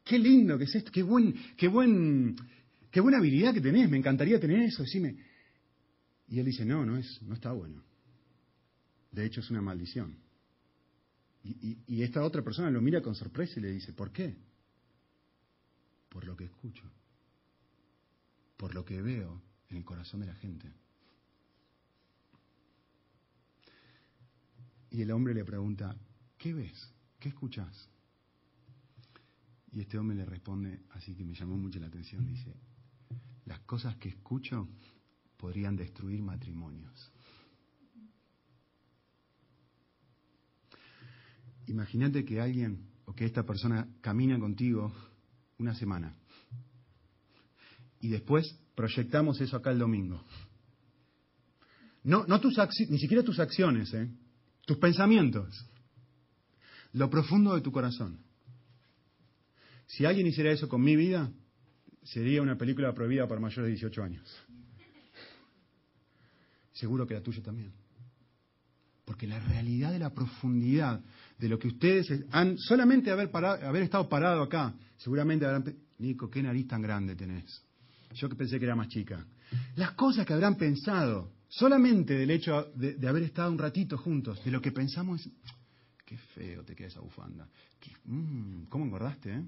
qué, 0.04 0.19
lindo 0.19 0.58
que 0.58 0.65
es 0.65 0.76
esto, 0.76 0.91
qué, 0.91 1.04
buen, 1.04 1.34
qué, 1.56 1.69
buen, 1.69 2.36
qué 2.91 3.00
buena 3.00 3.19
habilidad 3.19 3.54
que 3.54 3.62
tenés, 3.62 3.89
me 3.89 3.98
encantaría 3.98 4.39
tener 4.41 4.62
eso, 4.63 4.84
decime. 4.84 5.15
Y 6.28 6.39
él 6.39 6.46
dice, 6.46 6.65
no, 6.65 6.86
no, 6.86 6.98
es, 6.98 7.22
no 7.22 7.36
está 7.36 7.54
bueno. 7.54 7.82
De 9.13 9.26
hecho 9.26 9.39
es 9.39 9.49
una 9.52 9.62
maldición. 9.62 10.17
Y, 11.43 12.02
esta 12.02 12.23
otra 12.23 12.41
persona 12.41 12.71
lo 12.71 12.82
mira 12.82 13.02
con 13.02 13.15
sorpresa 13.15 13.60
y 13.60 13.62
le 13.62 13.71
dice, 13.71 13.93
¿por 13.93 14.12
qué? 14.12 14.36
Por 16.10 16.26
lo 16.26 16.36
que 16.36 16.45
escucho, 16.45 16.84
por 18.58 18.73
lo 18.73 18.84
que 18.84 19.02
veo, 19.02 19.41
en 19.69 19.78
el 19.78 19.86
corazón 19.86 20.21
de 20.21 20.28
la 20.28 20.36
gente. 20.36 20.71
Y 24.89 25.02
el 25.02 25.12
hombre 25.12 25.34
le 25.34 25.43
pregunta, 25.43 25.95
¿qué 26.38 26.54
ves? 26.54 26.93
¿Qué 27.19 27.30
escuchas? 27.30 27.89
Y 29.73 29.82
este 29.82 29.97
hombre 29.97 30.15
le 30.15 30.26
responde, 30.26 30.82
así 30.91 31.13
que 31.13 31.26
me 31.26 31.36
llamó 31.36 31.58
mucho 31.58 31.80
la 31.80 31.88
atención, 31.88 32.26
dice, 32.26 32.56
las 33.45 33.60
cosas 33.62 33.95
que 33.97 34.10
escucho 34.10 34.69
podrían 35.38 35.76
destruir 35.76 36.21
matrimonios. 36.21 37.12
Imagínate 41.67 42.26
que 42.26 42.41
alguien 42.41 42.89
o 43.06 43.13
que 43.13 43.26
esta 43.26 43.43
persona 43.43 43.88
camina 44.02 44.39
contigo 44.39 44.93
una 45.58 45.73
semana 45.76 46.15
y 48.04 48.10
después 48.10 48.60
proyectamos 48.76 49.39
eso 49.39 49.56
acá 49.56 49.71
el 49.71 49.80
domingo. 49.80 50.21
No, 52.04 52.26
no 52.28 52.41
tus 52.41 52.58
ni 52.89 52.99
siquiera 52.99 53.23
tus 53.23 53.39
acciones, 53.39 53.93
¿eh? 53.93 54.10
tus 54.65 54.78
pensamientos, 54.78 55.65
lo 56.91 57.10
profundo 57.10 57.56
de 57.56 57.62
tu 57.62 57.71
corazón. 57.71 58.19
Si 59.88 60.06
alguien 60.06 60.28
hiciera 60.28 60.52
eso 60.52 60.67
con 60.67 60.82
mi 60.82 60.97
vida, 60.97 61.32
sería 62.04 62.41
una 62.41 62.58
película 62.58 62.93
prohibida 62.93 63.26
para 63.26 63.39
mayores 63.39 63.67
de 63.67 63.71
18 63.71 64.04
años. 64.04 64.38
Seguro 66.73 67.08
que 67.08 67.13
la 67.13 67.21
tuya 67.21 67.41
también. 67.41 67.71
Porque 69.13 69.28
la 69.28 69.39
realidad 69.39 69.91
de 69.91 69.99
la 69.99 70.12
profundidad 70.12 70.99
de 71.38 71.47
lo 71.47 71.60
que 71.60 71.67
ustedes 71.67 72.12
han, 72.32 72.58
solamente 72.58 73.12
haber, 73.12 73.30
haber 73.36 73.84
estado 73.84 74.10
parado 74.10 74.41
acá, 74.41 74.73
seguramente 74.97 75.45
habrán, 75.45 75.71
Nico, 75.99 76.32
qué 76.32 76.41
nariz 76.41 76.67
tan 76.67 76.82
grande 76.82 77.15
tenés. 77.15 77.45
yo 78.15 78.28
que 78.28 78.34
pensé 78.34 78.58
que 78.58 78.65
era 78.65 78.76
más 78.76 78.88
chica. 78.88 79.23
Las 79.76 79.91
cosas 79.91 80.26
que 80.26 80.34
habrán 80.34 80.56
pensado, 80.56 81.32
solamente 81.47 82.17
del 82.17 82.32
hecho 82.32 82.71
de, 82.73 83.08
haber 83.08 83.21
estado 83.21 83.52
un 83.52 83.60
ratito 83.60 83.99
juntos, 83.99 84.43
de 84.43 84.49
lo 84.49 84.60
que 84.60 84.71
pensamos 84.71 85.23
es, 85.23 85.32
qué 86.04 86.17
feo 86.17 86.63
te 86.63 86.73
queda 86.73 86.88
esa 86.88 87.02
bufanda, 87.02 87.47
mm, 88.06 88.63
¿cómo 88.63 88.86
engordaste? 88.86 89.32
Eh? 89.32 89.43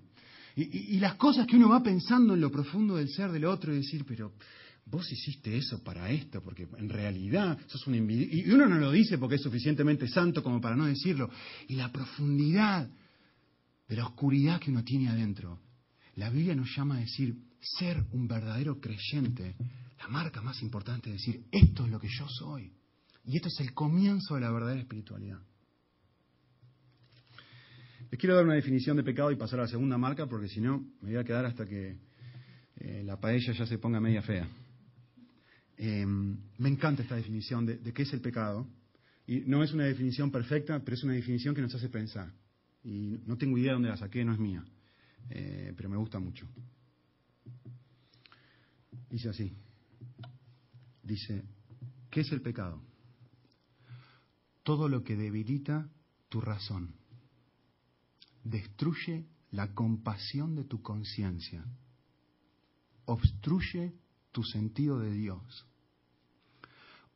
Y, 0.58 0.96
y, 0.96 1.00
las 1.00 1.16
cosas 1.16 1.48
que 1.48 1.56
uno 1.56 1.70
va 1.70 1.82
pensando 1.82 2.36
en 2.36 2.42
lo 2.42 2.52
profundo 2.52 2.98
del 2.98 3.10
ser 3.10 3.32
del 3.32 3.46
otro 3.46 3.74
y 3.74 3.78
decir, 3.78 4.06
pero 4.08 4.34
vos 4.86 5.12
hiciste 5.12 5.58
eso 5.58 5.84
para 5.84 6.10
esto, 6.12 6.42
porque 6.42 6.68
en 6.78 6.90
realidad 6.90 7.58
sos 7.68 7.86
un 7.88 7.96
Y 8.10 8.50
uno 8.52 8.68
no 8.68 8.78
lo 8.78 8.92
dice 8.92 9.18
porque 9.18 9.36
es 9.36 9.42
suficientemente 9.42 10.08
santo 10.08 10.44
como 10.44 10.62
para 10.62 10.76
no 10.76 10.86
decirlo. 10.86 11.30
Y 11.68 11.76
la 11.76 11.92
profundidad 11.92 12.88
de 13.88 13.96
la 13.96 14.06
oscuridad 14.06 14.60
que 14.60 14.72
uno 14.72 14.84
tiene 14.84 15.10
adentro. 15.10 15.60
La 16.16 16.30
Biblia 16.30 16.56
nos 16.56 16.76
llama 16.76 16.98
a 16.98 17.00
decir, 17.00 17.36
ser 17.60 18.04
un 18.12 18.28
verdadero 18.28 18.80
creyente, 18.80 19.56
la 20.00 20.08
marca 20.08 20.42
más 20.42 20.62
importante 20.62 21.10
es 21.10 21.18
decir, 21.18 21.46
esto 21.52 21.86
es 21.86 21.92
lo 21.92 22.00
que 22.00 22.08
yo 22.08 22.28
soy. 22.30 22.72
Y 23.26 23.38
esto 23.38 23.48
es 23.48 23.60
el 23.60 23.74
comienzo 23.74 24.36
de 24.36 24.42
la 24.42 24.52
verdadera 24.52 24.82
espiritualidad. 24.82 25.40
Les 28.12 28.20
quiero 28.20 28.36
dar 28.36 28.46
una 28.46 28.54
definición 28.54 28.98
de 28.98 29.04
pecado 29.04 29.32
y 29.32 29.36
pasar 29.36 29.60
a 29.60 29.64
la 29.64 29.68
segunda 29.68 29.98
marca, 29.98 30.28
porque 30.28 30.48
si 30.48 30.62
no, 30.62 30.80
me 31.02 31.10
voy 31.10 31.18
a 31.18 31.24
quedar 31.24 31.46
hasta 31.46 31.66
que 31.66 31.98
eh, 32.78 33.04
la 33.04 33.20
paella 33.20 33.52
ya 33.52 33.66
se 33.66 33.80
ponga 33.80 34.00
media 34.00 34.22
fea. 34.22 34.48
Em, 35.78 36.38
me 36.58 36.70
encanta 36.70 37.04
esta 37.04 37.16
definición 37.16 37.66
de, 37.66 37.94
qué 37.94 38.04
es 38.04 38.14
el 38.14 38.22
pecado. 38.22 38.68
Y 39.28 39.42
no 39.42 39.64
es 39.64 39.74
una 39.74 39.86
definición 39.86 40.32
perfecta, 40.32 40.80
pero 40.80 40.96
es 40.96 41.04
una 41.04 41.14
definición 41.14 41.56
que 41.56 41.62
nos 41.62 41.74
hace 41.74 41.90
pensar. 41.90 42.32
Y 42.84 43.20
no 43.26 43.38
tengo 43.38 43.58
idea 43.58 43.72
de 43.72 43.74
dónde 43.74 43.90
la 43.90 43.98
saqué, 43.98 44.24
no 44.24 44.34
es 44.34 44.40
mía. 44.40 44.64
Eh, 45.30 45.74
pero 45.76 45.90
me 45.90 45.98
gusta 45.98 46.20
mucho. 46.20 46.48
Dice 49.10 49.30
así. 49.30 49.54
Dice, 51.02 51.44
¿qué 52.10 52.22
es 52.22 52.32
el 52.32 52.42
pecado? 52.42 52.82
Todo 54.64 54.88
lo 54.90 55.04
que 55.04 55.16
debilita 55.16 55.90
tu 56.30 56.42
razón. 56.42 56.96
Destruye 58.44 59.26
la 59.52 59.74
compasión 59.74 60.56
de 60.56 60.64
tu 60.64 60.82
conciencia. 60.82 61.66
Obstruye 63.06 63.94
tu 64.36 64.44
sentido 64.44 65.00
de 65.00 65.14
Dios 65.14 65.66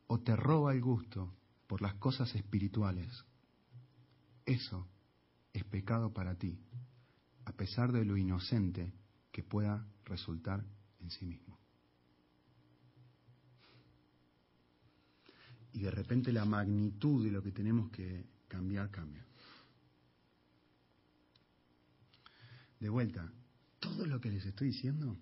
o 0.08 0.22
te 0.22 0.38
roba 0.38 0.72
el 0.72 0.80
gusto 0.80 1.36
por 1.68 1.82
las 1.82 1.96
cosas 1.96 2.34
espirituales, 2.34 3.26
eso 4.46 4.88
es 5.52 5.66
pecado 5.66 6.14
para 6.14 6.36
ti, 6.36 6.58
a 7.44 7.52
pesar 7.52 7.92
de 7.92 8.06
lo 8.06 8.16
inocente 8.16 8.94
que 9.34 9.44
pueda 9.44 9.86
resultar 10.06 10.66
en 11.02 11.12
sí 11.12 11.26
mismo. 11.26 11.60
Y 15.74 15.82
de 15.82 15.92
repente 15.92 16.32
la 16.32 16.46
magnitud 16.46 17.26
de 17.26 17.32
lo 17.32 17.44
que 17.44 17.52
tenemos 17.52 17.92
que 17.92 18.28
cambiar 18.48 18.90
cambia. 18.92 19.26
De 22.80 22.88
vuelta, 22.88 23.30
todo 23.78 24.06
lo 24.06 24.22
que 24.22 24.32
les 24.32 24.46
estoy 24.46 24.68
diciendo 24.68 25.18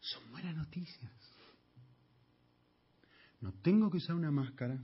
son 0.00 0.30
buenas 0.32 0.56
noticias. 0.56 1.12
No 3.40 3.52
tengo 3.62 3.90
que 3.90 3.98
usar 3.98 4.16
una 4.16 4.30
máscara, 4.30 4.82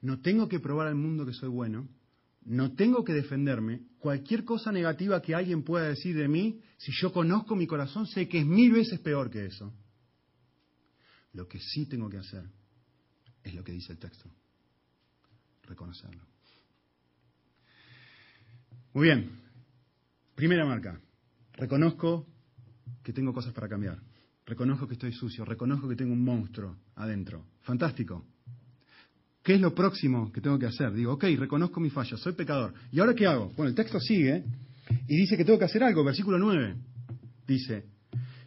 no 0.00 0.20
tengo 0.20 0.48
que 0.48 0.60
probar 0.60 0.86
al 0.86 0.94
mundo 0.94 1.26
que 1.26 1.32
soy 1.32 1.48
bueno, 1.48 1.88
no 2.42 2.74
tengo 2.74 3.04
que 3.04 3.12
defenderme. 3.12 3.82
Cualquier 3.98 4.44
cosa 4.44 4.72
negativa 4.72 5.20
que 5.20 5.34
alguien 5.34 5.62
pueda 5.62 5.88
decir 5.88 6.16
de 6.16 6.28
mí, 6.28 6.60
si 6.78 6.92
yo 7.00 7.12
conozco 7.12 7.56
mi 7.56 7.66
corazón, 7.66 8.06
sé 8.06 8.28
que 8.28 8.40
es 8.40 8.46
mil 8.46 8.72
veces 8.72 8.98
peor 9.00 9.30
que 9.30 9.46
eso. 9.46 9.72
Lo 11.32 11.46
que 11.46 11.60
sí 11.60 11.86
tengo 11.86 12.08
que 12.08 12.18
hacer 12.18 12.44
es 13.42 13.54
lo 13.54 13.62
que 13.62 13.72
dice 13.72 13.92
el 13.92 13.98
texto, 13.98 14.30
reconocerlo. 15.64 16.22
Muy 18.92 19.04
bien, 19.04 19.30
primera 20.34 20.64
marca, 20.64 21.00
reconozco 21.52 22.26
que 23.04 23.12
tengo 23.12 23.32
cosas 23.32 23.52
para 23.52 23.68
cambiar. 23.68 24.09
Reconozco 24.50 24.88
que 24.88 24.94
estoy 24.94 25.12
sucio, 25.12 25.44
reconozco 25.44 25.88
que 25.88 25.94
tengo 25.94 26.12
un 26.12 26.24
monstruo 26.24 26.76
adentro. 26.96 27.46
Fantástico. 27.60 28.24
¿Qué 29.44 29.54
es 29.54 29.60
lo 29.60 29.72
próximo 29.72 30.32
que 30.32 30.40
tengo 30.40 30.58
que 30.58 30.66
hacer? 30.66 30.92
Digo, 30.92 31.12
ok, 31.12 31.22
reconozco 31.38 31.78
mi 31.78 31.88
falla, 31.88 32.16
soy 32.16 32.32
pecador. 32.32 32.74
¿Y 32.90 32.98
ahora 32.98 33.14
qué 33.14 33.28
hago? 33.28 33.52
Bueno, 33.56 33.68
el 33.68 33.76
texto 33.76 34.00
sigue 34.00 34.44
y 35.06 35.16
dice 35.18 35.36
que 35.36 35.44
tengo 35.44 35.56
que 35.56 35.66
hacer 35.66 35.84
algo. 35.84 36.02
Versículo 36.02 36.36
9 36.36 36.74
dice, 37.46 37.86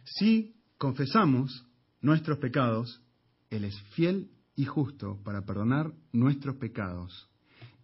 si 0.04 0.54
confesamos 0.76 1.66
nuestros 2.02 2.36
pecados, 2.36 3.00
Él 3.48 3.64
es 3.64 3.74
fiel 3.94 4.30
y 4.56 4.66
justo 4.66 5.22
para 5.24 5.46
perdonar 5.46 5.90
nuestros 6.12 6.56
pecados 6.56 7.30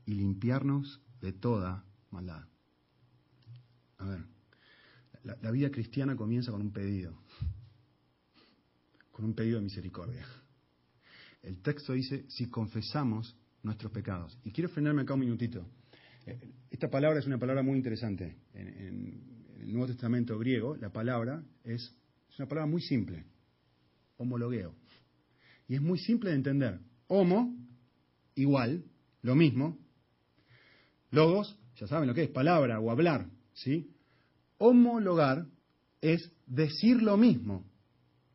y 0.04 0.12
limpiarnos 0.12 1.00
de 1.22 1.32
toda 1.32 1.86
maldad. 2.10 2.44
A 3.96 4.04
ver, 4.04 4.24
la 5.40 5.50
vida 5.50 5.70
cristiana 5.70 6.16
comienza 6.16 6.52
con 6.52 6.60
un 6.60 6.70
pedido 6.70 7.18
con 9.20 9.28
un 9.28 9.34
pedido 9.34 9.58
de 9.58 9.64
misericordia. 9.64 10.24
El 11.42 11.60
texto 11.60 11.92
dice, 11.92 12.24
si 12.28 12.48
confesamos 12.48 13.36
nuestros 13.62 13.92
pecados. 13.92 14.38
Y 14.44 14.50
quiero 14.50 14.70
frenarme 14.70 15.02
acá 15.02 15.12
un 15.12 15.20
minutito. 15.20 15.66
Eh, 16.24 16.38
esta 16.70 16.88
palabra 16.88 17.18
es 17.18 17.26
una 17.26 17.38
palabra 17.38 17.62
muy 17.62 17.76
interesante. 17.76 18.38
En, 18.54 19.28
el 19.60 19.72
Nuevo 19.74 19.88
Testamento 19.88 20.38
griego, 20.38 20.74
la 20.76 20.90
palabra 20.90 21.44
es, 21.64 21.94
una 22.38 22.48
palabra 22.48 22.70
muy 22.70 22.80
simple. 22.80 23.24
Homologueo. 24.16 24.74
Y 25.68 25.74
es 25.74 25.82
muy 25.82 25.98
simple 25.98 26.30
de 26.30 26.36
entender. 26.36 26.80
Homo, 27.06 27.54
igual, 28.36 28.84
lo 29.20 29.34
mismo. 29.34 29.78
Logos, 31.10 31.58
ya 31.76 31.86
saben 31.86 32.08
lo 32.08 32.14
que 32.14 32.22
es, 32.22 32.30
palabra 32.30 32.80
o 32.80 32.90
hablar. 32.90 33.28
¿sí? 33.52 33.90
Homologar 34.56 35.46
es 36.00 36.32
decir 36.46 37.02
lo 37.02 37.18
mismo 37.18 37.66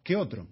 que 0.04 0.16
otro. 0.16 0.48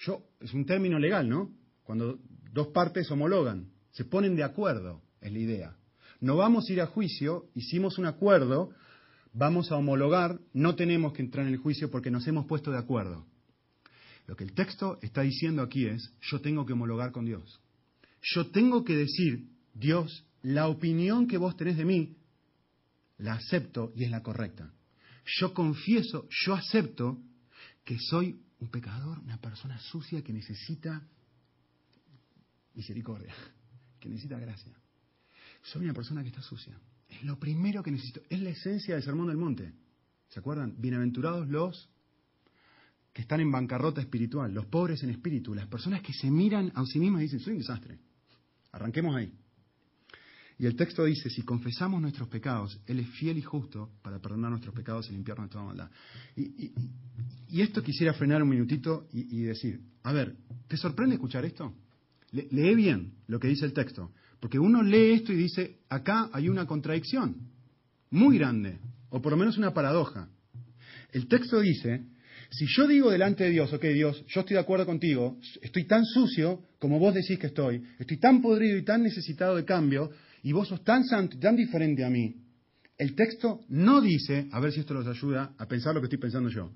Yo, 0.00 0.22
es 0.40 0.54
un 0.54 0.64
término 0.64 0.98
legal, 0.98 1.28
¿no? 1.28 1.50
Cuando 1.84 2.18
dos 2.52 2.68
partes 2.68 3.10
homologan, 3.10 3.70
se 3.90 4.04
ponen 4.04 4.34
de 4.34 4.44
acuerdo, 4.44 5.02
es 5.20 5.32
la 5.32 5.38
idea. 5.38 5.76
No 6.20 6.36
vamos 6.36 6.68
a 6.68 6.72
ir 6.72 6.80
a 6.80 6.86
juicio, 6.86 7.46
hicimos 7.54 7.98
un 7.98 8.06
acuerdo, 8.06 8.70
vamos 9.32 9.70
a 9.70 9.76
homologar, 9.76 10.38
no 10.52 10.74
tenemos 10.74 11.12
que 11.12 11.22
entrar 11.22 11.46
en 11.46 11.52
el 11.52 11.58
juicio 11.58 11.90
porque 11.90 12.10
nos 12.10 12.26
hemos 12.26 12.46
puesto 12.46 12.70
de 12.70 12.78
acuerdo. 12.78 13.26
Lo 14.26 14.36
que 14.36 14.44
el 14.44 14.52
texto 14.52 14.98
está 15.02 15.22
diciendo 15.22 15.62
aquí 15.62 15.86
es, 15.86 16.12
yo 16.22 16.40
tengo 16.40 16.64
que 16.64 16.72
homologar 16.72 17.12
con 17.12 17.24
Dios. 17.24 17.60
Yo 18.22 18.46
tengo 18.50 18.84
que 18.84 18.96
decir, 18.96 19.48
Dios, 19.74 20.24
la 20.42 20.68
opinión 20.68 21.26
que 21.26 21.38
vos 21.38 21.56
tenés 21.56 21.76
de 21.76 21.84
mí, 21.84 22.16
la 23.18 23.34
acepto 23.34 23.92
y 23.94 24.04
es 24.04 24.10
la 24.10 24.22
correcta. 24.22 24.72
Yo 25.38 25.52
confieso, 25.52 26.26
yo 26.30 26.54
acepto 26.54 27.18
que 27.84 27.98
soy 27.98 28.40
un 28.60 28.68
pecador, 28.68 29.18
una 29.18 29.38
persona 29.38 29.78
sucia 29.78 30.22
que 30.22 30.32
necesita 30.32 31.02
misericordia, 32.74 33.34
que 33.98 34.08
necesita 34.08 34.38
gracia. 34.38 34.72
Soy 35.62 35.84
una 35.84 35.94
persona 35.94 36.22
que 36.22 36.28
está 36.28 36.42
sucia. 36.42 36.78
Es 37.08 37.22
lo 37.24 37.38
primero 37.38 37.82
que 37.82 37.90
necesito. 37.90 38.20
Es 38.28 38.40
la 38.40 38.50
esencia 38.50 38.94
del 38.94 39.02
Sermón 39.02 39.28
del 39.28 39.36
Monte. 39.36 39.72
¿Se 40.28 40.38
acuerdan? 40.38 40.74
Bienaventurados 40.78 41.48
los 41.48 41.88
que 43.12 43.22
están 43.22 43.40
en 43.40 43.50
bancarrota 43.50 44.00
espiritual, 44.00 44.54
los 44.54 44.66
pobres 44.66 45.02
en 45.02 45.10
espíritu, 45.10 45.54
las 45.54 45.66
personas 45.66 46.02
que 46.02 46.12
se 46.12 46.30
miran 46.30 46.70
a 46.74 46.84
sí 46.86 47.00
mismas 47.00 47.22
y 47.22 47.24
dicen, 47.24 47.40
soy 47.40 47.52
un 47.54 47.58
desastre. 47.58 47.98
Arranquemos 48.70 49.16
ahí. 49.16 49.32
Y 50.58 50.66
el 50.66 50.76
texto 50.76 51.04
dice, 51.04 51.30
si 51.30 51.42
confesamos 51.42 52.00
nuestros 52.02 52.28
pecados, 52.28 52.78
Él 52.86 53.00
es 53.00 53.08
fiel 53.08 53.38
y 53.38 53.42
justo 53.42 53.90
para 54.02 54.18
perdonar 54.20 54.50
nuestros 54.50 54.74
pecados 54.74 55.08
y 55.08 55.12
limpiar 55.12 55.38
nuestra 55.38 55.62
maldad. 55.62 55.90
Y, 56.36 56.72
esto 57.52 57.82
quisiera 57.82 58.12
frenar 58.12 58.42
un 58.42 58.48
minutito 58.48 59.08
y, 59.12 59.42
decir, 59.42 59.80
a 60.02 60.12
ver, 60.12 60.36
¿te 60.68 60.76
sorprende 60.76 61.16
escuchar 61.16 61.44
esto? 61.44 61.74
lee 62.32 62.74
bien 62.76 63.14
lo 63.26 63.40
que 63.40 63.48
dice 63.48 63.64
el 63.64 63.72
texto, 63.72 64.12
porque 64.38 64.58
uno 64.58 64.82
lee 64.82 65.12
esto 65.12 65.32
y 65.32 65.36
dice, 65.36 65.78
acá 65.88 66.30
hay 66.32 66.48
una 66.48 66.66
contradicción 66.66 67.36
muy 68.10 68.38
grande, 68.38 68.78
o 69.08 69.20
por 69.20 69.32
lo 69.32 69.38
menos 69.38 69.58
una 69.58 69.74
paradoja. 69.74 70.28
El 71.12 71.26
texto 71.26 71.60
dice, 71.60 72.04
si 72.50 72.66
yo 72.76 72.86
digo 72.86 73.10
delante 73.10 73.44
de 73.44 73.50
Dios, 73.50 73.72
ok 73.72 73.82
Dios, 73.82 74.24
yo 74.28 74.40
estoy 74.40 74.54
de 74.54 74.60
acuerdo 74.60 74.86
contigo, 74.86 75.38
estoy 75.60 75.86
tan 75.86 76.04
sucio 76.04 76.62
como 76.78 76.98
vos 76.98 77.14
decís 77.14 77.38
que 77.38 77.48
estoy, 77.48 77.82
estoy 77.98 78.18
tan 78.18 78.40
podrido 78.40 78.78
y 78.78 78.84
tan 78.84 79.02
necesitado 79.02 79.56
de 79.56 79.64
cambio, 79.64 80.10
y 80.42 80.52
vos 80.52 80.68
sos 80.68 80.82
tan 80.82 81.04
santo 81.04 81.36
y 81.36 81.40
tan 81.40 81.56
diferente 81.56 82.04
a 82.04 82.10
mí, 82.10 82.34
el 82.96 83.14
texto 83.14 83.60
no 83.68 84.00
dice, 84.00 84.46
a 84.52 84.60
ver 84.60 84.72
si 84.72 84.80
esto 84.80 84.94
los 84.94 85.06
ayuda 85.06 85.54
a 85.58 85.66
pensar 85.66 85.94
lo 85.94 86.00
que 86.00 86.06
estoy 86.06 86.18
pensando 86.18 86.48
yo, 86.50 86.72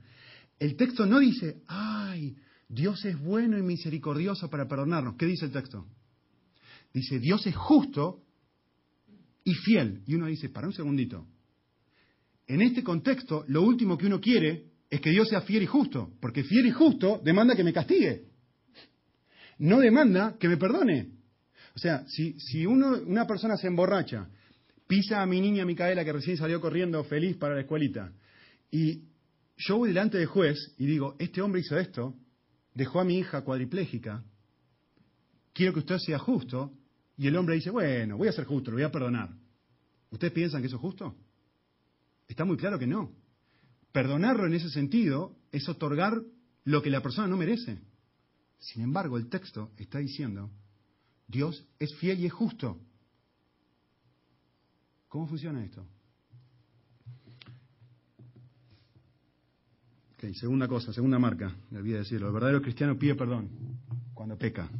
el 0.58 0.76
texto 0.76 1.06
no 1.06 1.18
dice, 1.18 1.62
ay, 1.66 2.36
Dios 2.68 3.04
es 3.04 3.18
bueno 3.18 3.58
y 3.58 3.62
misericordioso 3.62 4.48
para 4.48 4.66
perdonarnos. 4.66 5.16
¿Qué 5.16 5.26
dice 5.26 5.46
el 5.46 5.52
texto? 5.52 5.86
Dice, 6.92 7.18
Dios 7.18 7.46
es 7.46 7.56
justo 7.56 8.22
y 9.44 9.52
fiel. 9.54 10.02
Y 10.06 10.14
uno 10.14 10.26
dice, 10.26 10.48
para 10.48 10.66
un 10.66 10.72
segundito, 10.72 11.26
en 12.46 12.62
este 12.62 12.82
contexto, 12.82 13.44
lo 13.48 13.62
último 13.62 13.96
que 13.96 14.06
uno 14.06 14.20
quiere 14.20 14.66
es 14.90 15.00
que 15.00 15.10
Dios 15.10 15.28
sea 15.28 15.40
fiel 15.40 15.62
y 15.62 15.66
justo, 15.66 16.12
porque 16.20 16.44
fiel 16.44 16.66
y 16.66 16.70
justo 16.70 17.20
demanda 17.24 17.56
que 17.56 17.64
me 17.64 17.72
castigue, 17.72 18.26
no 19.58 19.80
demanda 19.80 20.36
que 20.38 20.48
me 20.48 20.56
perdone. 20.56 21.08
O 21.74 21.78
sea, 21.78 22.04
si, 22.06 22.66
una 22.66 23.26
persona 23.26 23.56
se 23.56 23.66
emborracha, 23.66 24.28
pisa 24.86 25.22
a 25.22 25.26
mi 25.26 25.40
niña 25.40 25.64
Micaela 25.64 26.04
que 26.04 26.12
recién 26.12 26.36
salió 26.36 26.60
corriendo 26.60 27.02
feliz 27.04 27.36
para 27.36 27.54
la 27.54 27.62
escuelita, 27.62 28.12
y 28.70 29.02
yo 29.56 29.78
voy 29.78 29.90
delante 29.90 30.18
del 30.18 30.26
juez 30.26 30.74
y 30.78 30.86
digo, 30.86 31.16
este 31.18 31.40
hombre 31.40 31.60
hizo 31.60 31.78
esto, 31.78 32.14
dejó 32.74 33.00
a 33.00 33.04
mi 33.04 33.18
hija 33.18 33.42
cuadriplégica, 33.42 34.24
quiero 35.52 35.72
que 35.72 35.80
usted 35.80 35.98
sea 35.98 36.18
justo, 36.18 36.72
y 37.16 37.28
el 37.28 37.36
hombre 37.36 37.54
dice, 37.54 37.70
bueno, 37.70 38.16
voy 38.16 38.28
a 38.28 38.32
ser 38.32 38.44
justo, 38.44 38.70
lo 38.70 38.76
voy 38.76 38.84
a 38.84 38.90
perdonar. 38.90 39.30
¿Ustedes 40.10 40.32
piensan 40.32 40.60
que 40.60 40.66
eso 40.66 40.76
es 40.76 40.82
justo? 40.82 41.14
Está 42.26 42.44
muy 42.44 42.56
claro 42.56 42.78
que 42.78 42.86
no. 42.86 43.12
Perdonarlo 43.92 44.46
en 44.46 44.54
ese 44.54 44.70
sentido 44.70 45.36
es 45.52 45.68
otorgar 45.68 46.20
lo 46.64 46.82
que 46.82 46.90
la 46.90 47.02
persona 47.02 47.28
no 47.28 47.36
merece. 47.36 47.78
Sin 48.58 48.82
embargo, 48.82 49.16
el 49.16 49.28
texto 49.28 49.70
está 49.76 49.98
diciendo, 49.98 50.50
Dios 51.28 51.64
es 51.78 51.94
fiel 51.96 52.18
y 52.20 52.26
es 52.26 52.32
justo. 52.32 52.80
¿Cómo 55.08 55.28
funciona 55.28 55.64
esto? 55.64 55.86
Segunda 60.32 60.66
cosa, 60.66 60.92
segunda 60.92 61.18
marca, 61.18 61.54
olvidé 61.72 61.98
decirlo. 61.98 62.28
El 62.28 62.32
verdadero 62.32 62.62
cristiano 62.62 62.98
pide 62.98 63.14
perdón 63.14 63.50
cuando 64.14 64.38
peca. 64.38 64.70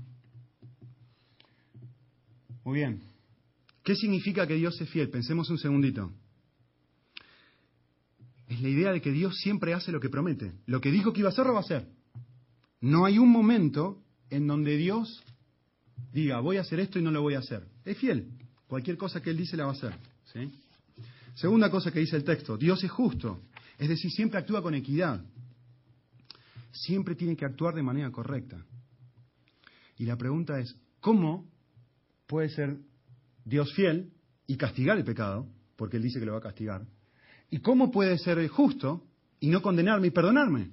Muy 2.64 2.78
bien. 2.78 3.02
¿Qué 3.82 3.94
significa 3.94 4.46
que 4.46 4.54
Dios 4.54 4.80
es 4.80 4.88
fiel? 4.88 5.10
Pensemos 5.10 5.50
un 5.50 5.58
segundito. 5.58 6.10
Es 8.48 8.60
la 8.62 8.68
idea 8.68 8.92
de 8.92 9.02
que 9.02 9.12
Dios 9.12 9.36
siempre 9.36 9.74
hace 9.74 9.92
lo 9.92 10.00
que 10.00 10.08
promete. 10.08 10.52
Lo 10.66 10.80
que 10.80 10.90
dijo 10.90 11.12
que 11.12 11.20
iba 11.20 11.28
a 11.28 11.32
hacer, 11.32 11.46
lo 11.46 11.52
va 11.52 11.58
a 11.58 11.62
hacer. 11.62 11.86
No 12.80 13.04
hay 13.04 13.18
un 13.18 13.30
momento 13.30 14.02
en 14.30 14.46
donde 14.46 14.76
Dios 14.76 15.22
diga, 16.12 16.40
voy 16.40 16.56
a 16.56 16.62
hacer 16.62 16.80
esto 16.80 16.98
y 16.98 17.02
no 17.02 17.10
lo 17.10 17.20
voy 17.20 17.34
a 17.34 17.40
hacer. 17.40 17.66
Es 17.84 17.98
fiel. 17.98 18.28
Cualquier 18.66 18.96
cosa 18.96 19.20
que 19.20 19.30
Él 19.30 19.36
dice 19.36 19.56
la 19.56 19.64
va 19.64 19.72
a 19.72 19.74
hacer. 19.74 19.94
Segunda 21.34 21.70
cosa 21.70 21.90
que 21.90 22.00
dice 22.00 22.16
el 22.16 22.24
texto, 22.24 22.56
Dios 22.56 22.82
es 22.84 22.90
justo. 22.90 23.40
Es 23.78 23.88
decir, 23.88 24.10
siempre 24.10 24.38
actúa 24.38 24.62
con 24.62 24.74
equidad. 24.74 25.20
Siempre 26.74 27.14
tiene 27.14 27.36
que 27.36 27.46
actuar 27.46 27.74
de 27.74 27.82
manera 27.82 28.10
correcta. 28.10 28.64
Y 29.96 30.04
la 30.04 30.16
pregunta 30.16 30.58
es, 30.60 30.76
¿cómo 31.00 31.48
puede 32.26 32.50
ser 32.50 32.78
Dios 33.44 33.72
fiel 33.74 34.12
y 34.46 34.56
castigar 34.56 34.96
el 34.98 35.04
pecado, 35.04 35.46
porque 35.76 35.96
Él 35.96 36.02
dice 36.02 36.18
que 36.18 36.26
lo 36.26 36.32
va 36.32 36.38
a 36.38 36.42
castigar. 36.42 36.86
¿Y 37.50 37.58
cómo 37.58 37.90
puede 37.90 38.18
ser 38.18 38.46
justo 38.48 39.06
y 39.40 39.48
no 39.48 39.62
condenarme 39.62 40.08
y 40.08 40.10
perdonarme? 40.10 40.70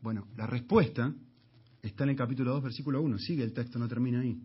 Bueno, 0.00 0.28
la 0.36 0.46
respuesta 0.46 1.12
está 1.82 2.04
en 2.04 2.10
el 2.10 2.16
capítulo 2.16 2.52
2, 2.52 2.62
versículo 2.64 3.00
1. 3.02 3.18
Sigue 3.18 3.42
el 3.42 3.52
texto, 3.52 3.78
no 3.78 3.88
termina 3.88 4.20
ahí. 4.20 4.38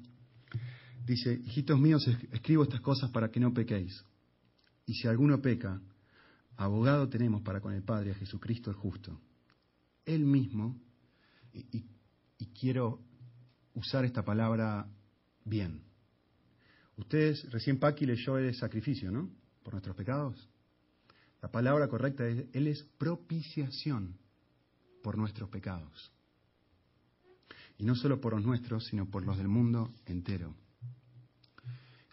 Dice, 1.06 1.34
hijitos 1.34 1.80
míos, 1.80 2.08
escribo 2.32 2.64
estas 2.64 2.82
cosas 2.82 3.10
para 3.12 3.30
que 3.30 3.40
no 3.40 3.54
pequéis. 3.54 4.04
Y 4.86 4.94
si 4.94 5.08
alguno 5.08 5.42
peca, 5.42 5.82
abogado 6.56 7.10
tenemos 7.10 7.42
para 7.42 7.60
con 7.60 7.74
el 7.74 7.84
Padre, 7.84 8.12
a 8.12 8.16
Jesucristo 8.16 8.70
el 8.70 8.76
justo. 8.76 9.20
Él 10.06 10.26
mismo, 10.26 10.80
y, 11.54 11.86
quiero 12.60 13.00
usar 13.74 14.06
esta 14.06 14.24
palabra 14.24 14.88
bien, 15.46 15.82
Ustedes, 16.98 17.50
recién 17.52 17.80
Paqui 17.80 18.06
leyó 18.06 18.38
el 18.38 18.54
sacrificio, 18.54 19.12
¿no? 19.12 19.30
Por 19.64 19.74
nuestros 19.74 19.96
pecados. 19.96 20.48
La 21.42 21.52
palabra 21.52 21.88
correcta 21.88 22.28
es, 22.28 22.46
Él 22.54 22.68
es 22.68 22.84
propiciación 22.98 24.16
por 25.02 25.18
nuestros 25.18 25.50
pecados. 25.50 26.12
Y 27.78 27.84
no 27.84 27.96
solo 27.96 28.22
por 28.22 28.34
los 28.34 28.46
nuestros, 28.46 28.86
sino 28.86 29.10
por 29.10 29.26
los 29.26 29.38
del 29.38 29.48
mundo 29.48 29.94
entero. 30.06 30.54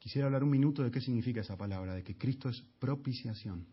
Quisiera 0.00 0.26
hablar 0.26 0.42
un 0.42 0.50
minuto 0.50 0.83
de 0.83 0.90
qué 0.90 1.00
significa 1.00 1.42
esa 1.42 1.57
palabra, 1.57 1.94
de 1.94 2.03
que 2.03 2.16
Cristo 2.16 2.48
es 2.48 2.62
propiciación. 2.79 3.66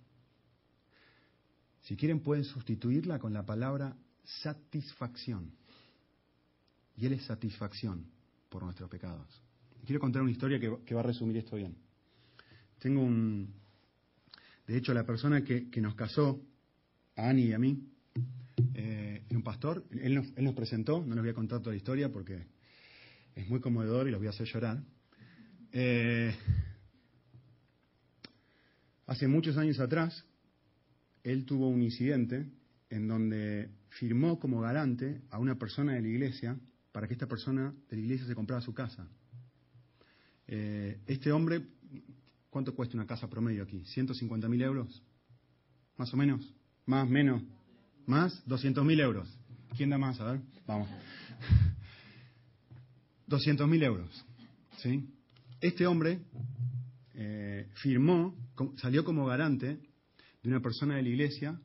Si 1.83 1.95
quieren 1.95 2.19
pueden 2.19 2.43
sustituirla 2.43 3.17
con 3.17 3.31
la 3.31 3.45
palabra 3.45 3.95
satisfacción. 4.41 5.51
Y 6.95 7.05
Él 7.05 7.13
es 7.13 7.23
satisfacción 7.25 8.05
por 8.49 8.63
nuestros 8.63 8.89
pecados. 8.89 9.27
Quiero 9.85 9.99
contar 9.99 10.21
una 10.21 10.31
historia 10.31 10.59
que, 10.59 10.93
va 10.93 10.99
a 10.99 11.03
resumir 11.03 11.37
esto 11.37 11.55
bien. 11.55 11.75
Tengo 12.79 13.01
un... 13.01 13.53
De 14.65 14.77
hecho, 14.77 14.93
la 14.93 15.05
persona 15.05 15.43
que, 15.43 15.69
nos 15.81 15.95
casó, 15.95 16.41
a 17.15 17.29
Ani 17.29 17.43
y 17.43 17.53
a 17.53 17.59
mí, 17.59 17.87
eh, 18.73 19.23
un 19.31 19.43
pastor. 19.43 19.85
Él 19.91 20.15
nos, 20.15 20.53
presentó, 20.53 20.99
no 21.05 21.15
les 21.15 21.23
voy 21.23 21.31
a 21.31 21.33
contar 21.33 21.59
toda 21.59 21.71
la 21.71 21.77
historia 21.77 22.11
porque 22.11 22.47
es 23.33 23.47
muy 23.47 23.61
conmovedor 23.61 24.07
y 24.07 24.11
los 24.11 24.19
voy 24.19 24.27
a 24.27 24.31
hacer 24.31 24.47
llorar. 24.47 24.83
Eh, 25.71 26.35
hace 29.05 29.27
muchos 29.27 29.55
años 29.57 29.79
atrás, 29.79 30.25
él 31.23 31.45
tuvo 31.45 31.69
un 31.69 31.81
incidente 31.81 32.45
en 32.89 33.07
donde 33.07 33.69
firmó 33.99 34.39
como 34.39 34.61
garante 34.61 35.21
a 35.29 35.39
una 35.39 35.57
persona 35.57 35.93
de 35.93 36.01
la 36.01 36.07
iglesia 36.07 36.57
para 36.91 37.07
que 37.07 37.13
esta 37.13 37.27
persona 37.27 37.73
de 37.89 37.95
la 37.95 38.01
iglesia 38.01 38.27
se 38.27 38.35
comprara 38.35 38.61
su 38.61 38.73
casa. 38.73 39.07
Eh, 40.47 40.99
este 41.07 41.31
hombre, 41.31 41.63
¿cuánto 42.49 42.73
cuesta 42.75 42.95
una 42.95 43.07
casa 43.07 43.29
promedio 43.29 43.63
aquí? 43.63 43.83
¿150 43.95 44.47
mil 44.49 44.61
euros? 44.61 45.03
¿Más 45.97 46.13
o 46.13 46.17
menos? 46.17 46.53
¿Más, 46.85 47.09
menos? 47.09 47.43
¿Más? 48.05 48.41
200 48.45 48.85
mil 48.85 48.99
euros. 48.99 49.27
¿Quién 49.75 49.89
da 49.89 49.97
más? 49.97 50.19
A 50.21 50.31
ver, 50.31 50.41
vamos. 50.65 50.87
200 53.27 53.67
mil 53.67 53.83
euros. 53.83 54.25
¿sí? 54.77 55.09
Este 55.59 55.87
hombre 55.87 56.19
eh, 57.15 57.67
firmó, 57.73 58.35
salió 58.77 59.03
como 59.03 59.25
garante 59.25 59.79
de 60.43 60.49
una 60.49 60.61
persona 60.61 60.95
de 60.95 61.01
la 61.01 61.09
iglesia, 61.09 61.59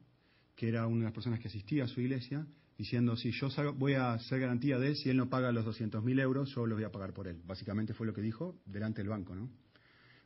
que 0.54 0.68
era 0.68 0.86
una 0.86 0.98
de 0.98 1.04
las 1.04 1.12
personas 1.12 1.40
que 1.40 1.48
asistía 1.48 1.84
a 1.84 1.88
su 1.88 2.00
iglesia, 2.00 2.46
diciendo, 2.76 3.16
si 3.16 3.30
yo 3.30 3.48
voy 3.74 3.94
a 3.94 4.14
hacer 4.14 4.40
garantía 4.40 4.78
de 4.78 4.94
si 4.94 5.10
él 5.10 5.16
no 5.16 5.28
paga 5.28 5.52
los 5.52 5.64
200.000 5.64 6.20
euros, 6.20 6.54
yo 6.54 6.66
los 6.66 6.76
voy 6.76 6.84
a 6.84 6.92
pagar 6.92 7.12
por 7.12 7.28
él. 7.28 7.40
Básicamente 7.44 7.94
fue 7.94 8.06
lo 8.06 8.14
que 8.14 8.22
dijo 8.22 8.60
delante 8.66 9.02
del 9.02 9.08
banco. 9.08 9.34
¿no? 9.34 9.50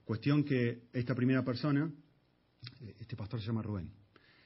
Cuestión 0.04 0.44
que 0.44 0.84
esta 0.92 1.14
primera 1.14 1.44
persona, 1.44 1.90
eh, 2.80 2.96
este 3.00 3.16
pastor 3.16 3.40
se 3.40 3.46
llama 3.46 3.62
Rubén, 3.62 3.90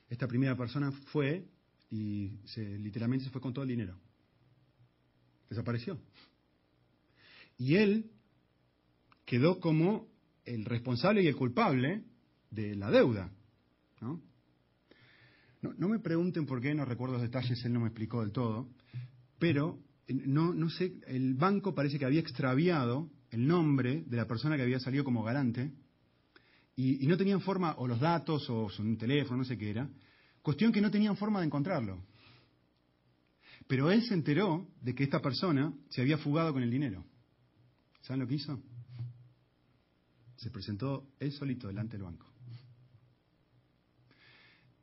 esta 0.08 0.26
primera 0.26 0.56
persona 0.56 0.90
fue 0.90 1.46
y 1.90 2.38
se, 2.46 2.78
literalmente 2.78 3.24
se 3.24 3.30
fue 3.30 3.40
con 3.40 3.52
todo 3.52 3.62
el 3.62 3.70
dinero. 3.70 3.96
Desapareció. 5.48 5.98
Y 7.58 7.76
él 7.76 8.10
quedó 9.24 9.60
como 9.60 10.08
el 10.44 10.64
responsable 10.64 11.22
y 11.22 11.26
el 11.26 11.36
culpable 11.36 12.04
de 12.50 12.74
la 12.74 12.90
deuda. 12.90 13.30
¿no? 14.00 14.20
No, 15.62 15.88
me 15.88 15.98
pregunten 15.98 16.46
por 16.46 16.60
qué, 16.60 16.74
no 16.74 16.86
recuerdo 16.86 17.14
los 17.14 17.22
detalles, 17.22 17.62
él 17.64 17.72
no 17.72 17.80
me 17.80 17.88
explicó 17.88 18.22
del 18.22 18.32
todo, 18.32 18.70
pero 19.38 19.78
eh, 20.06 20.14
no, 20.14 20.54
no 20.54 20.70
sé, 20.70 20.94
el 21.06 21.34
banco 21.34 21.74
parece 21.74 21.98
que 21.98 22.06
había 22.06 22.20
extraviado 22.20 23.10
el 23.30 23.46
nombre 23.46 24.02
de 24.06 24.16
la 24.16 24.26
persona 24.26 24.56
que 24.56 24.62
había 24.62 24.80
salido 24.80 25.04
como 25.04 25.22
garante 25.22 25.70
y, 26.76 27.06
no 27.06 27.18
tenían 27.18 27.42
forma, 27.42 27.74
o 27.76 27.86
los 27.86 28.00
datos, 28.00 28.48
o 28.48 28.70
un 28.78 28.96
teléfono, 28.96 29.38
no 29.38 29.44
sé 29.44 29.58
qué 29.58 29.68
era, 29.68 29.86
cuestión 30.40 30.72
que 30.72 30.80
no 30.80 30.90
tenían 30.90 31.14
forma 31.14 31.40
de 31.40 31.46
encontrarlo. 31.46 32.02
Pero 33.66 33.90
él 33.90 34.02
se 34.02 34.14
enteró 34.14 34.66
de 34.80 34.94
que 34.94 35.04
esta 35.04 35.20
persona 35.20 35.74
se 35.90 36.00
había 36.00 36.16
fugado 36.16 36.54
con 36.54 36.62
el 36.62 36.70
dinero. 36.70 37.04
¿Saben 38.00 38.20
lo 38.20 38.26
que 38.26 38.36
hizo? 38.36 38.58
Se 40.36 40.50
presentó 40.50 41.10
él 41.20 41.32
solito 41.32 41.68
delante 41.68 41.98
del 41.98 42.04
banco 42.04 42.29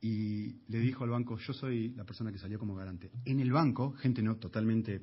y 0.00 0.60
le 0.68 0.78
dijo 0.78 1.04
al 1.04 1.10
banco, 1.10 1.38
yo 1.38 1.52
soy 1.52 1.90
la 1.90 2.04
persona 2.04 2.30
que 2.30 2.38
salió 2.38 2.58
como 2.58 2.74
garante. 2.74 3.10
En 3.24 3.40
el 3.40 3.52
banco, 3.52 3.92
gente 3.92 4.22
no 4.22 4.36
totalmente 4.36 5.02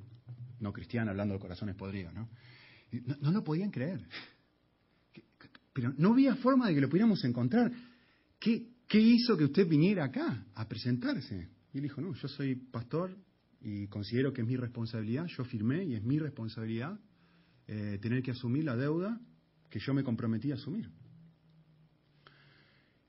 no 0.60 0.72
cristiana, 0.72 1.12
hablando 1.12 1.34
de 1.34 1.40
corazones 1.40 1.76
podridos, 1.76 2.14
¿no? 2.14 2.30
No, 3.22 3.32
lo 3.32 3.44
podían 3.44 3.72
creer. 3.72 4.08
Pero 5.74 5.94
no 5.98 6.14
había 6.14 6.36
forma 6.36 6.68
de 6.68 6.76
que 6.76 6.82
lo 6.82 6.90
pudiéramos 6.90 7.24
encontrar. 7.26 7.72
¿Qué, 8.40 8.70
¿Qué 8.88 9.00
hizo 9.00 9.36
que 9.36 9.46
usted 9.46 9.68
viniera 9.68 10.06
acá 10.06 10.46
a 10.54 10.68
presentarse? 10.68 11.50
Y 11.74 11.78
él 11.78 11.84
dijo, 11.84 12.00
no, 12.00 12.14
yo 12.14 12.28
soy 12.30 12.56
pastor 12.56 13.18
y 13.60 13.88
considero 13.88 14.32
que 14.32 14.42
es 14.42 14.48
mi 14.48 14.56
responsabilidad, 14.56 15.26
yo 15.26 15.44
firmé 15.44 15.84
y 15.84 15.96
es 15.96 16.04
mi 16.04 16.20
responsabilidad 16.20 16.98
eh, 17.68 17.98
tener 18.02 18.22
que 18.22 18.32
asumir 18.32 18.64
la 18.64 18.78
deuda 18.78 19.20
que 19.70 19.80
yo 19.80 19.94
me 19.94 20.04
comprometí 20.04 20.52
a 20.52 20.56
asumir. 20.56 20.90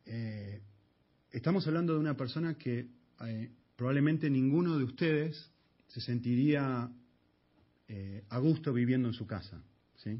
Eh, 0.07 0.62
Estamos 1.37 1.66
hablando 1.66 1.93
de 1.93 1.99
una 1.99 2.16
persona 2.16 2.55
que 2.55 2.89
eh, 3.20 3.51
probablemente 3.76 4.30
ninguno 4.30 4.78
de 4.78 4.84
ustedes 4.84 5.51
se 5.87 6.01
sentiría 6.01 6.91
eh, 7.89 8.24
a 8.30 8.39
gusto 8.39 8.72
viviendo 8.72 9.09
en 9.09 9.12
su 9.12 9.26
casa, 9.26 9.62
¿sí? 9.97 10.18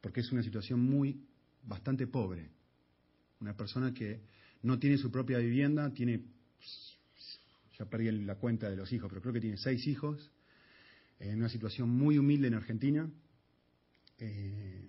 Porque 0.00 0.22
es 0.22 0.32
una 0.32 0.42
situación 0.42 0.80
muy, 0.80 1.24
bastante 1.62 2.08
pobre. 2.08 2.50
Una 3.38 3.56
persona 3.56 3.94
que 3.94 4.22
no 4.64 4.80
tiene 4.80 4.98
su 4.98 5.12
propia 5.12 5.38
vivienda, 5.38 5.94
tiene, 5.94 6.24
ya 7.78 7.84
perdí 7.84 8.10
la 8.10 8.34
cuenta 8.34 8.68
de 8.68 8.74
los 8.74 8.92
hijos, 8.92 9.08
pero 9.08 9.20
creo 9.20 9.34
que 9.34 9.40
tiene 9.40 9.56
seis 9.56 9.86
hijos, 9.86 10.32
en 11.20 11.38
una 11.38 11.48
situación 11.48 11.90
muy 11.90 12.18
humilde 12.18 12.48
en 12.48 12.54
Argentina. 12.54 13.08
Eh, 14.18 14.88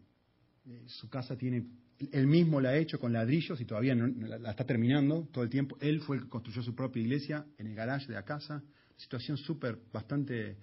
su 0.88 1.08
casa 1.08 1.38
tiene, 1.38 1.68
él 2.12 2.28
mismo 2.28 2.60
la 2.60 2.70
ha 2.70 2.78
hecho 2.78 3.00
con 3.00 3.14
ladrillos 3.14 3.60
y 3.62 3.66
todavía 3.66 3.96
no, 3.96 4.08
la, 4.08 4.52
está 4.52 4.66
terminando 4.66 5.28
todo 5.32 5.44
el 5.44 5.50
tiempo. 5.50 5.78
Él 5.80 6.02
fue 6.02 6.18
el 6.18 6.24
que 6.24 6.30
construyó 6.30 6.62
su 6.64 6.76
propia 6.76 7.02
iglesia 7.02 7.46
en 7.58 7.68
el 7.68 7.76
garage 7.76 8.08
de 8.08 8.14
la 8.14 8.24
casa. 8.24 8.64
Situación 8.98 9.38
súper, 9.38 9.80
bastante 9.92 10.58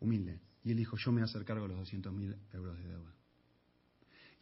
humilde. 0.00 0.40
Y 0.64 0.70
él 0.70 0.76
dijo, 0.76 0.96
yo 0.96 1.10
me 1.10 1.20
voy 1.20 1.22
a 1.22 1.24
hacer 1.24 1.44
cargo 1.44 1.62
de 1.62 1.68
los 1.68 1.78
200 1.78 2.12
mil 2.12 2.36
euros 2.52 2.78
de 2.78 2.88
deuda. 2.88 3.14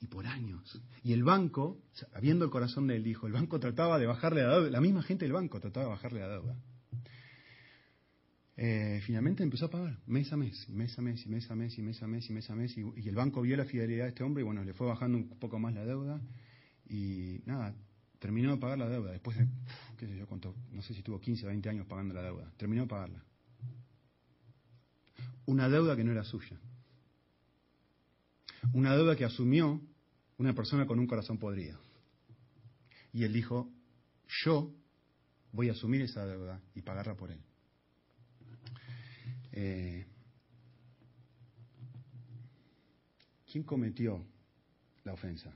Y 0.00 0.06
por 0.06 0.26
años. 0.26 0.80
Y 1.02 1.12
el 1.12 1.24
banco, 1.24 1.82
habiendo 2.14 2.44
el 2.44 2.50
corazón 2.50 2.86
de 2.86 2.96
él, 2.96 3.04
dijo, 3.04 3.26
el 3.26 3.32
banco 3.32 3.60
trataba 3.60 3.98
de 3.98 4.06
bajarle 4.06 4.42
la 4.42 4.54
deuda. 4.54 4.70
La 4.70 4.80
misma 4.80 5.02
gente 5.02 5.24
del 5.24 5.32
banco 5.32 5.60
trataba 5.60 5.86
de 5.86 5.90
bajarle 5.90 6.20
la 6.20 6.28
deuda. 6.28 6.56
Eh, 8.62 9.00
finalmente 9.06 9.42
empezó 9.42 9.64
a 9.64 9.70
pagar 9.70 9.98
mes 10.06 10.30
a 10.34 10.36
mes, 10.36 10.68
mes 10.68 10.98
a 10.98 11.00
mes, 11.00 11.24
y 11.24 11.30
mes 11.30 11.50
a 11.50 11.54
mes, 11.54 11.78
y 11.78 11.80
mes 11.80 12.02
a 12.02 12.06
mes, 12.06 12.28
y 12.28 12.32
mes 12.34 12.50
a 12.50 12.54
mes, 12.54 12.76
y, 12.76 13.08
el 13.08 13.14
banco 13.14 13.40
vio 13.40 13.56
la 13.56 13.64
fidelidad 13.64 14.04
de 14.04 14.10
este 14.10 14.22
hombre 14.22 14.42
y 14.42 14.44
bueno, 14.44 14.62
le 14.62 14.74
fue 14.74 14.86
bajando 14.86 15.16
un 15.16 15.30
poco 15.38 15.58
más 15.58 15.72
la 15.72 15.86
deuda 15.86 16.20
y 16.86 17.40
nada, 17.46 17.74
terminó 18.18 18.50
de 18.50 18.58
pagar 18.58 18.76
la 18.76 18.90
deuda. 18.90 19.12
Después 19.12 19.38
de, 19.38 19.48
qué 19.96 20.06
sé 20.06 20.14
yo, 20.14 20.26
cuánto, 20.26 20.54
no 20.72 20.82
sé 20.82 20.92
si 20.92 21.00
tuvo 21.00 21.18
15 21.18 21.46
o 21.46 21.48
20 21.48 21.70
años 21.70 21.86
pagando 21.86 22.12
la 22.12 22.20
deuda, 22.20 22.52
terminó 22.58 22.82
de 22.82 22.88
pagarla. 22.88 23.24
Una 25.46 25.70
deuda 25.70 25.96
que 25.96 26.04
no 26.04 26.12
era 26.12 26.24
suya. 26.24 26.60
Una 28.74 28.94
deuda 28.94 29.16
que 29.16 29.24
asumió 29.24 29.80
una 30.36 30.54
persona 30.54 30.84
con 30.84 30.98
un 30.98 31.06
corazón 31.06 31.38
podrido. 31.38 31.80
Y 33.14 33.24
él 33.24 33.32
dijo, 33.32 33.72
yo 34.44 34.70
voy 35.50 35.70
a 35.70 35.72
asumir 35.72 36.02
esa 36.02 36.26
deuda 36.26 36.60
y 36.74 36.82
pagarla 36.82 37.16
por 37.16 37.30
él. 37.30 37.40
Eh, 39.52 40.06
¿Quién 43.50 43.64
cometió 43.64 44.24
la 45.04 45.12
ofensa? 45.12 45.52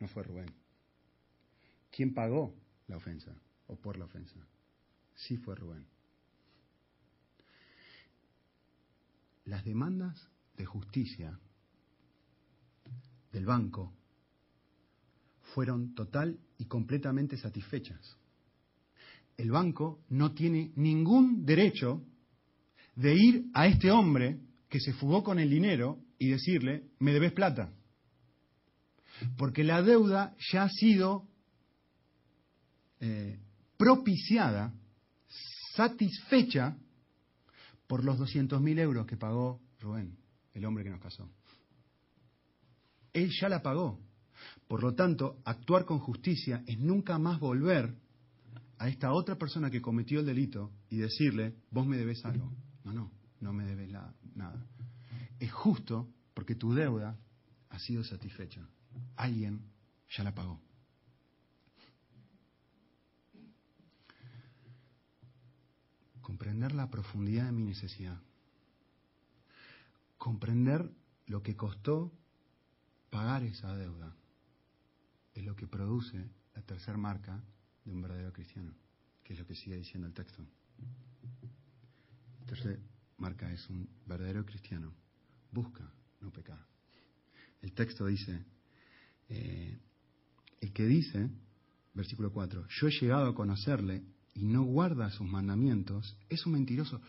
No 0.00 0.08
fue 0.08 0.22
Rubén. 0.22 0.50
¿Quién 1.90 2.14
pagó 2.14 2.54
la 2.88 2.96
ofensa 2.96 3.30
o 3.66 3.76
por 3.76 3.98
la 3.98 4.06
ofensa? 4.06 4.36
Sí 5.14 5.36
fue 5.36 5.54
Rubén. 5.54 5.86
Las 9.44 9.64
demandas 9.64 10.28
de 10.56 10.64
justicia 10.64 11.38
del 13.32 13.44
banco 13.44 13.92
fueron 15.54 15.94
total 15.94 16.38
y 16.56 16.64
completamente 16.64 17.36
satisfechas. 17.36 18.16
El 19.36 19.50
banco 19.50 20.00
no 20.08 20.32
tiene 20.32 20.72
ningún 20.76 21.44
derecho 21.44 22.02
de 22.96 23.14
ir 23.14 23.46
a 23.54 23.66
este 23.66 23.90
hombre 23.90 24.38
que 24.68 24.80
se 24.80 24.92
fugó 24.92 25.22
con 25.22 25.38
el 25.38 25.50
dinero 25.50 25.98
y 26.18 26.28
decirle, 26.28 26.84
me 26.98 27.12
debes 27.12 27.32
plata. 27.32 27.72
Porque 29.36 29.64
la 29.64 29.82
deuda 29.82 30.34
ya 30.52 30.64
ha 30.64 30.68
sido 30.68 31.28
eh, 33.00 33.38
propiciada, 33.76 34.72
satisfecha 35.74 36.76
por 37.86 38.04
los 38.04 38.18
200.000 38.18 38.78
euros 38.80 39.06
que 39.06 39.16
pagó 39.16 39.60
Rubén, 39.80 40.16
el 40.52 40.64
hombre 40.64 40.84
que 40.84 40.90
nos 40.90 41.00
casó. 41.00 41.28
Él 43.12 43.30
ya 43.40 43.48
la 43.48 43.62
pagó. 43.62 44.00
Por 44.66 44.82
lo 44.82 44.94
tanto, 44.94 45.38
actuar 45.44 45.84
con 45.84 45.98
justicia 45.98 46.62
es 46.66 46.78
nunca 46.78 47.18
más 47.18 47.38
volver 47.38 47.94
a 48.78 48.88
esta 48.88 49.12
otra 49.12 49.36
persona 49.36 49.70
que 49.70 49.80
cometió 49.80 50.20
el 50.20 50.26
delito 50.26 50.72
y 50.90 50.96
decirle, 50.96 51.54
vos 51.70 51.86
me 51.86 51.96
debes 51.96 52.24
algo. 52.24 52.52
No, 52.84 52.92
no, 52.92 53.10
no 53.40 53.52
me 53.52 53.64
debes 53.64 53.90
nada. 53.90 54.66
Es 55.40 55.52
justo 55.52 56.08
porque 56.34 56.54
tu 56.54 56.74
deuda 56.74 57.18
ha 57.70 57.78
sido 57.78 58.04
satisfecha. 58.04 58.66
Alguien 59.16 59.62
ya 60.10 60.22
la 60.22 60.34
pagó. 60.34 60.60
Comprender 66.20 66.72
la 66.72 66.90
profundidad 66.90 67.46
de 67.46 67.52
mi 67.52 67.64
necesidad. 67.64 68.20
Comprender 70.16 70.90
lo 71.26 71.42
que 71.42 71.56
costó 71.56 72.12
pagar 73.10 73.42
esa 73.42 73.74
deuda. 73.76 74.14
Es 75.34 75.44
lo 75.44 75.56
que 75.56 75.66
produce 75.66 76.30
la 76.54 76.62
tercera 76.62 76.96
marca 76.96 77.42
de 77.84 77.92
un 77.92 78.00
verdadero 78.00 78.32
cristiano, 78.32 78.72
que 79.22 79.32
es 79.32 79.38
lo 79.38 79.46
que 79.46 79.54
sigue 79.54 79.76
diciendo 79.76 80.06
el 80.06 80.14
texto. 80.14 80.44
Marca 83.18 83.50
es 83.50 83.68
un 83.70 83.88
verdadero 84.06 84.44
cristiano. 84.44 84.92
Busca, 85.50 85.88
no 86.20 86.30
pecar. 86.30 86.58
El 87.62 87.72
texto 87.72 88.06
dice, 88.06 88.44
eh, 89.28 89.78
el 90.60 90.72
que 90.72 90.84
dice, 90.84 91.30
versículo 91.94 92.32
4, 92.32 92.66
yo 92.68 92.88
he 92.88 92.90
llegado 92.90 93.28
a 93.28 93.34
conocerle 93.34 94.02
y 94.34 94.44
no 94.44 94.64
guarda 94.64 95.10
sus 95.10 95.26
mandamientos, 95.26 96.16
es 96.28 96.44
un 96.44 96.52
mentiroso. 96.52 97.00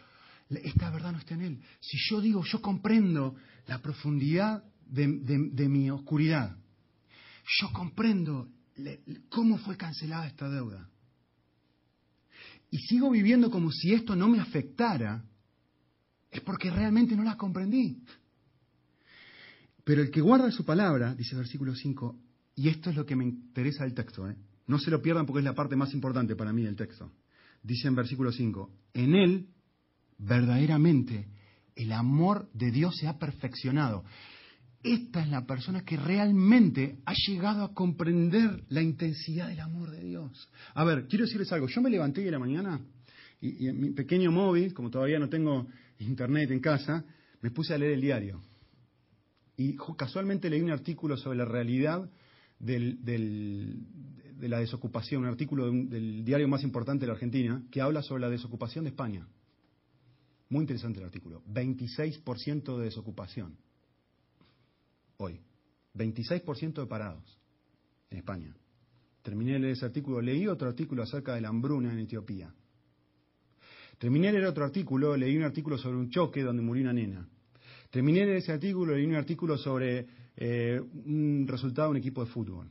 Esta 0.50 0.92
verdad 0.92 1.12
no 1.12 1.18
está 1.18 1.34
en 1.34 1.42
él. 1.42 1.62
Si 1.82 1.98
yo 2.10 2.22
digo, 2.22 2.44
yo 2.46 2.62
comprendo 2.62 3.36
la 3.68 3.82
profundidad 3.82 4.64
de, 4.86 5.08
de 5.08 5.70
mi 5.70 5.90
oscuridad, 5.90 6.56
yo 7.60 7.74
comprendo 7.74 8.48
cómo 9.30 9.58
fue 9.58 9.76
cancelada 9.76 10.28
esta 10.28 10.50
deuda, 10.50 10.88
y 12.70 12.78
sigo 12.80 13.10
viviendo 13.10 13.50
como 13.50 13.72
si 13.72 13.94
esto 13.94 14.16
no 14.16 14.28
me 14.28 14.40
afectara, 14.40 15.24
es 16.40 16.44
porque 16.44 16.72
realmente 16.72 17.16
no 17.16 17.24
la 17.24 17.38
comprendí. 17.38 18.02
Pero 19.84 20.02
el 20.02 20.10
que 20.10 20.22
guarda 20.22 20.50
su 20.52 20.66
palabra, 20.66 21.14
dice 21.14 21.32
el 21.32 21.40
versículo 21.40 21.76
5, 21.76 22.20
y 22.56 22.70
esto 22.70 22.90
es 22.90 22.96
lo 22.96 23.06
que 23.06 23.16
me 23.16 23.26
interesa 23.26 23.84
del 23.84 23.94
texto, 23.94 24.28
¿eh? 24.30 24.36
no 24.68 24.80
se 24.80 24.90
lo 24.90 25.02
pierdan 25.02 25.26
porque 25.26 25.40
es 25.40 25.46
la 25.46 25.54
parte 25.54 25.76
más 25.76 25.94
importante 25.94 26.36
para 26.36 26.54
mí 26.54 26.64
del 26.64 26.76
texto. 26.76 27.12
Dice 27.62 27.88
en 27.88 27.96
versículo 27.96 28.32
5, 28.32 28.72
en 28.94 29.16
él 29.16 29.48
verdaderamente 30.18 31.28
el 31.76 31.92
amor 31.92 32.50
de 32.54 32.72
Dios 32.72 32.96
se 32.98 33.08
ha 33.08 33.20
perfeccionado. 33.20 34.04
Esta 34.82 35.22
es 35.22 35.30
la 35.30 35.46
persona 35.46 35.84
que 35.84 35.98
realmente 35.98 37.00
ha 37.06 37.14
llegado 37.28 37.64
a 37.64 37.74
comprender 37.74 38.64
la 38.70 38.82
intensidad 38.82 39.48
del 39.48 39.60
amor 39.60 39.92
de 39.92 40.04
Dios. 40.04 40.50
A 40.76 40.84
ver, 40.84 41.08
quiero 41.08 41.26
decirles 41.26 41.52
algo. 41.52 41.68
Yo 41.68 41.82
me 41.82 41.90
levanté 41.90 42.22
de 42.22 42.32
la 42.32 42.40
mañana 42.40 42.80
y, 43.42 43.68
en 43.68 43.80
mi 43.80 43.90
pequeño 43.92 44.32
móvil, 44.32 44.74
como 44.74 44.90
todavía 44.90 45.20
no 45.20 45.28
tengo 45.28 45.68
internet 46.00 46.52
en 46.52 46.60
casa, 46.60 47.06
me 47.42 47.52
puse 47.52 47.74
a 47.74 47.78
leer 47.78 47.94
el 47.94 48.02
diario. 48.02 48.42
Y 49.58 49.76
casualmente 49.98 50.50
leí 50.50 50.62
un 50.62 50.72
artículo 50.72 51.16
sobre 51.16 51.38
la 51.38 51.46
realidad 51.46 52.10
de 52.60 53.78
la 54.42 54.60
desocupación, 54.60 55.24
un 55.24 55.30
artículo 55.30 55.72
del 55.72 56.26
diario 56.26 56.48
más 56.48 56.64
importante 56.64 57.02
de 57.02 57.08
la 57.08 57.14
Argentina, 57.14 57.64
que 57.72 57.82
habla 57.82 58.02
sobre 58.02 58.22
la 58.22 58.30
desocupación 58.30 58.84
de 58.84 58.90
España. 58.90 59.28
Muy 60.50 60.62
interesante 60.62 61.00
el 61.00 61.06
artículo. 61.06 61.42
26% 61.46 62.78
de 62.78 62.84
desocupación 62.84 63.58
hoy. 65.18 65.40
26% 65.96 66.82
de 66.82 66.88
parados 66.88 67.40
en 68.10 68.18
España. 68.18 68.54
Terminé 69.22 69.54
de 69.54 69.60
leer 69.60 69.74
ese 69.74 69.86
artículo, 69.86 70.22
leí 70.22 70.48
otro 70.48 70.68
artículo 70.68 71.04
acerca 71.04 71.34
de 71.34 71.42
la 71.42 71.48
hambruna 71.48 71.92
en 71.94 72.00
Etiopía. 72.00 72.54
Terminé 73.98 74.28
de 74.28 74.34
leer 74.34 74.46
otro 74.46 74.66
artículo, 74.66 75.16
leí 75.16 75.38
un 75.38 75.44
artículo 75.44 75.78
sobre 75.78 75.98
un 75.98 76.10
choque 76.10 76.44
donde 76.44 76.62
murió 76.62 76.84
una 76.84 76.94
nena. 76.94 77.28
Terminé 77.90 78.26
de 78.26 78.38
ese 78.38 78.52
artículo, 78.52 78.94
leí 78.94 79.06
un 79.06 79.16
artículo 79.16 79.58
sobre 79.58 80.06
eh, 80.36 80.82
un 81.06 81.46
resultado 81.48 81.88
de 81.88 81.92
un 81.92 81.98
equipo 81.98 82.24
de 82.24 82.32
fútbol. 82.32 82.70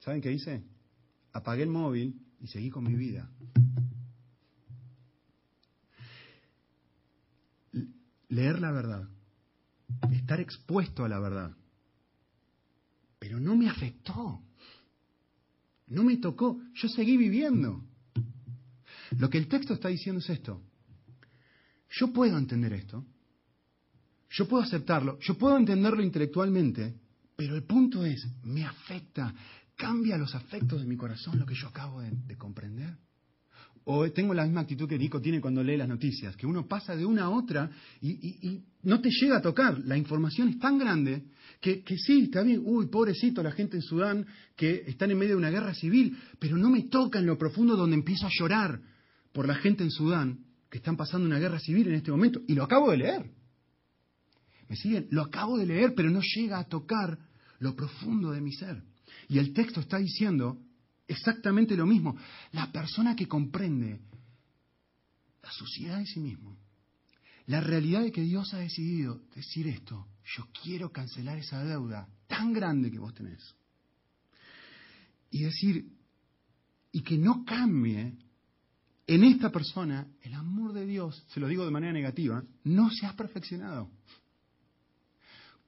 ¿Saben 0.00 0.20
qué 0.20 0.32
hice? 0.32 0.62
Apagué 1.32 1.62
el 1.62 1.70
móvil 1.70 2.20
y 2.40 2.46
seguí 2.46 2.70
con 2.70 2.84
mi 2.84 2.94
vida. 2.94 3.30
Leer 8.28 8.60
la 8.60 8.72
verdad, 8.72 9.08
estar 10.12 10.40
expuesto 10.40 11.04
a 11.04 11.08
la 11.08 11.20
verdad, 11.20 11.56
pero 13.18 13.40
no 13.40 13.56
me 13.56 13.68
afectó. 13.68 14.42
No 15.88 16.02
me 16.02 16.16
tocó. 16.16 16.60
Yo 16.74 16.88
seguí 16.88 17.16
viviendo. 17.16 17.84
Lo 19.18 19.30
que 19.30 19.38
el 19.38 19.48
texto 19.48 19.74
está 19.74 19.88
diciendo 19.88 20.18
es 20.18 20.28
esto. 20.28 20.60
Yo 21.90 22.12
puedo 22.12 22.36
entender 22.36 22.72
esto. 22.72 23.04
Yo 24.30 24.46
puedo 24.48 24.62
aceptarlo. 24.62 25.18
Yo 25.20 25.34
puedo 25.34 25.56
entenderlo 25.56 26.02
intelectualmente. 26.02 26.94
Pero 27.36 27.54
el 27.54 27.64
punto 27.64 28.04
es, 28.04 28.26
me 28.44 28.64
afecta. 28.64 29.32
Cambia 29.76 30.16
los 30.16 30.34
afectos 30.34 30.80
de 30.80 30.86
mi 30.86 30.96
corazón 30.96 31.38
lo 31.38 31.46
que 31.46 31.54
yo 31.54 31.68
acabo 31.68 32.00
de, 32.00 32.36
comprender. 32.36 32.96
O 33.84 34.10
tengo 34.10 34.34
la 34.34 34.44
misma 34.44 34.62
actitud 34.62 34.88
que 34.88 34.98
Nico 34.98 35.20
tiene 35.20 35.40
cuando 35.40 35.62
lee 35.62 35.76
las 35.76 35.88
noticias, 35.88 36.34
que 36.36 36.46
uno 36.46 36.66
pasa 36.66 36.96
de 36.96 37.04
una 37.04 37.24
a 37.24 37.30
otra 37.30 37.70
y 38.00 38.64
no 38.82 39.00
te 39.00 39.10
llega 39.10 39.36
a 39.36 39.42
tocar. 39.42 39.78
La 39.80 39.96
información 39.96 40.48
es 40.48 40.58
tan 40.58 40.78
grande 40.78 41.26
que, 41.60 41.84
sí, 41.98 42.24
está 42.24 42.42
bien, 42.42 42.62
uy, 42.64 42.86
pobrecito 42.86 43.42
la 43.42 43.52
gente 43.52 43.76
en 43.76 43.82
Sudán 43.82 44.26
que 44.56 44.84
están 44.86 45.10
en 45.10 45.18
medio 45.18 45.32
de 45.32 45.38
una 45.38 45.50
guerra 45.50 45.74
civil, 45.74 46.16
pero 46.38 46.56
no 46.56 46.70
me 46.70 46.84
toca 46.84 47.18
en 47.18 47.26
lo 47.26 47.38
profundo 47.38 47.76
donde 47.76 47.96
empiezo 47.96 48.26
a 48.26 48.30
llorar, 48.36 48.80
por 49.32 49.46
la 49.46 49.54
gente 49.56 49.84
en 49.84 49.90
Sudán 49.90 50.45
que 50.70 50.78
están 50.78 50.96
pasando 50.96 51.26
una 51.26 51.38
guerra 51.38 51.58
civil 51.58 51.88
en 51.88 51.94
este 51.94 52.10
momento. 52.10 52.40
Y 52.46 52.54
lo 52.54 52.64
acabo 52.64 52.90
de 52.90 52.96
leer. 52.98 53.30
¿Me 54.68 54.76
siguen? 54.76 55.06
Lo 55.10 55.22
acabo 55.22 55.58
de 55.58 55.66
leer, 55.66 55.94
pero 55.94 56.10
no 56.10 56.20
llega 56.20 56.58
a 56.58 56.64
tocar 56.64 57.18
lo 57.58 57.74
profundo 57.74 58.32
de 58.32 58.40
mi 58.40 58.52
ser. 58.52 58.82
Y 59.28 59.38
el 59.38 59.52
texto 59.52 59.80
está 59.80 59.98
diciendo 59.98 60.60
exactamente 61.06 61.76
lo 61.76 61.86
mismo. 61.86 62.16
La 62.52 62.70
persona 62.72 63.14
que 63.14 63.28
comprende 63.28 64.00
la 65.42 65.50
sociedad 65.52 65.98
de 65.98 66.06
sí 66.06 66.20
mismo, 66.20 66.56
la 67.46 67.60
realidad 67.60 68.02
de 68.02 68.10
que 68.10 68.22
Dios 68.22 68.52
ha 68.54 68.58
decidido 68.58 69.22
decir 69.34 69.68
esto, 69.68 70.08
yo 70.24 70.48
quiero 70.62 70.90
cancelar 70.90 71.38
esa 71.38 71.62
deuda 71.62 72.08
tan 72.26 72.52
grande 72.52 72.90
que 72.90 72.98
vos 72.98 73.14
tenés. 73.14 73.54
Y 75.30 75.44
decir, 75.44 75.92
y 76.90 77.02
que 77.02 77.18
no 77.18 77.44
cambie 77.44 78.16
en 79.06 79.24
esta 79.24 79.50
persona 79.50 80.06
el 80.22 80.34
amor 80.34 80.72
de 80.72 80.86
Dios, 80.86 81.24
se 81.28 81.40
lo 81.40 81.46
digo 81.46 81.64
de 81.64 81.70
manera 81.70 81.92
negativa, 81.92 82.42
no 82.64 82.90
se 82.90 83.06
ha 83.06 83.14
perfeccionado. 83.14 83.90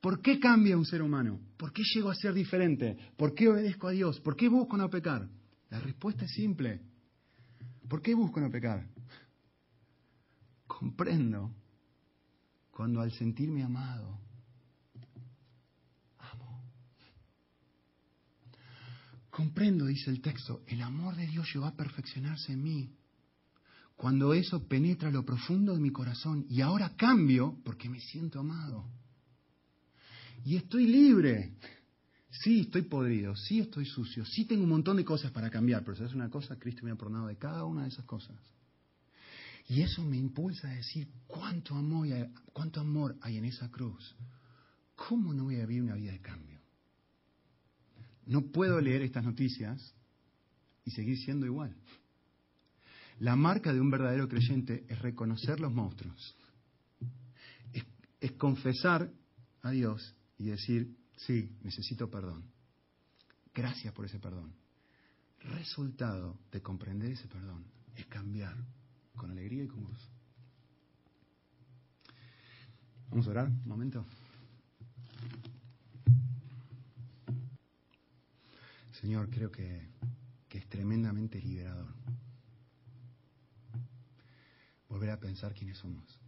¿Por 0.01 0.21
qué 0.21 0.39
cambia 0.39 0.77
un 0.77 0.85
ser 0.85 1.03
humano? 1.03 1.41
¿Por 1.57 1.73
qué 1.73 1.83
llego 1.95 2.11
a 2.11 2.15
ser 2.15 2.33
diferente? 2.33 2.97
¿Por 3.17 3.35
qué 3.35 3.49
obedezco 3.49 3.89
a 3.89 3.93
Dios? 3.93 4.21
¿Por 4.21 4.37
qué 4.37 4.49
busco 4.49 4.77
no 4.77 4.89
pecar? 4.89 5.29
La 5.71 5.81
respuesta 5.81 6.25
es 6.25 6.33
simple. 6.33 6.81
¿Por 7.89 8.01
qué 8.01 8.15
busco 8.15 8.41
no 8.41 8.51
pecar? 8.51 8.87
Comprendo 10.67 11.53
cuando 12.71 13.01
al 13.01 13.11
sentirme 13.11 13.65
amado, 13.65 14.21
amo. 16.19 16.63
Comprendo, 19.31 19.87
dice 19.87 20.11
el 20.11 20.21
texto, 20.21 20.63
el 20.69 20.83
amor 20.83 21.17
de 21.17 21.27
Dios 21.27 21.49
llegó 21.53 21.67
a 21.67 21.75
perfeccionarse 21.75 22.53
en 22.53 22.63
mí. 22.63 22.98
Cuando 23.99 24.33
eso 24.33 24.63
penetra 24.69 25.11
lo 25.11 25.25
profundo 25.25 25.75
de 25.75 25.81
mi 25.81 25.91
corazón 25.91 26.47
y 26.49 26.61
ahora 26.61 26.95
cambio 26.95 27.59
porque 27.65 27.89
me 27.89 27.99
siento 27.99 28.39
amado. 28.39 28.85
Y 30.45 30.55
estoy 30.55 30.87
libre. 30.87 31.57
Sí, 32.31 32.61
estoy 32.61 32.83
podrido, 32.83 33.35
sí 33.35 33.59
estoy 33.59 33.85
sucio, 33.87 34.25
sí 34.25 34.45
tengo 34.45 34.63
un 34.63 34.69
montón 34.69 34.99
de 34.99 35.05
cosas 35.05 35.33
para 35.33 35.51
cambiar, 35.51 35.83
pero 35.83 36.07
es 36.07 36.15
una 36.15 36.31
cosa, 36.31 36.57
Cristo 36.61 36.85
me 36.85 36.93
ha 36.93 36.95
perdonado 36.95 37.27
de 37.27 37.39
cada 37.39 37.65
una 37.65 37.83
de 37.83 37.89
esas 37.89 38.05
cosas. 38.05 38.37
Y 39.67 39.83
eso 39.83 40.05
me 40.05 40.17
impulsa 40.17 40.69
a 40.69 40.75
decir 40.75 41.09
cuánto 41.27 41.75
amor, 41.75 42.07
hay, 42.13 42.33
cuánto 42.53 42.81
amor 42.81 43.17
hay 43.21 43.39
en 43.39 43.47
esa 43.47 43.69
cruz. 43.69 44.15
¿Cómo 44.95 45.35
no 45.35 45.45
voy 45.45 45.57
a 45.57 45.67
vivir 45.67 45.83
una 45.83 45.97
vida 45.97 46.13
de 46.13 46.21
cambio? 46.21 46.61
No 48.27 48.43
puedo 48.53 48.81
leer 48.81 49.03
estas 49.03 49.25
noticias 49.25 49.93
y 50.85 50.93
seguir 50.93 51.19
siendo 51.19 51.47
igual. 51.47 51.75
La 53.21 53.35
marca 53.35 53.73
de 53.73 53.81
un 53.81 53.91
verdadero 53.91 54.29
creyente 54.29 54.85
es 54.89 54.99
reconocer 55.01 55.59
los 55.59 55.73
monstruos, 55.73 56.37
es, 57.73 57.85
es 58.21 58.33
confesar 58.33 59.11
a 59.63 59.71
Dios 59.71 60.15
y 60.39 60.45
decir, 60.45 60.97
sí, 61.17 61.51
necesito 61.63 62.09
perdón. 62.09 62.45
Gracias 63.53 63.93
por 63.93 64.05
ese 64.05 64.21
perdón. 64.21 64.55
Resultado 65.41 66.39
de 66.53 66.63
comprender 66.63 67.11
ese 67.11 67.27
perdón 67.27 67.65
es 67.97 68.07
cambiar 68.07 68.57
con 69.17 69.33
alegría 69.33 69.65
y 69.65 69.69
con 69.69 69.83
gozo. 69.83 70.09
Vamos 73.11 73.27
a 73.27 73.31
orar 73.31 73.49
un 73.49 73.67
momento. 73.67 74.05
Señor, 78.93 79.29
creo 79.31 79.51
que, 79.51 79.89
que 80.49 80.59
es 80.59 80.69
tremendamente 80.69 81.41
liberador 81.41 81.99
volver 84.89 85.11
a 85.11 85.21
pensar 85.21 85.55
quiénes 85.55 85.79
somos 85.79 86.19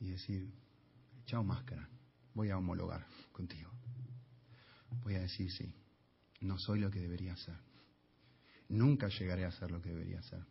y 0.00 0.10
decir, 0.10 0.50
chao 1.26 1.44
máscara, 1.44 1.88
voy 2.34 2.50
a 2.50 2.58
homologar 2.58 3.06
contigo. 3.32 3.70
Voy 5.02 5.14
a 5.14 5.20
decir 5.20 5.50
sí, 5.52 5.72
no 6.40 6.58
soy 6.58 6.80
lo 6.80 6.90
que 6.90 7.00
debería 7.00 7.36
ser. 7.36 7.56
Nunca 8.68 9.08
llegaré 9.08 9.44
a 9.44 9.52
ser 9.52 9.70
lo 9.70 9.80
que 9.82 9.90
debería 9.90 10.22
ser. 10.22 10.44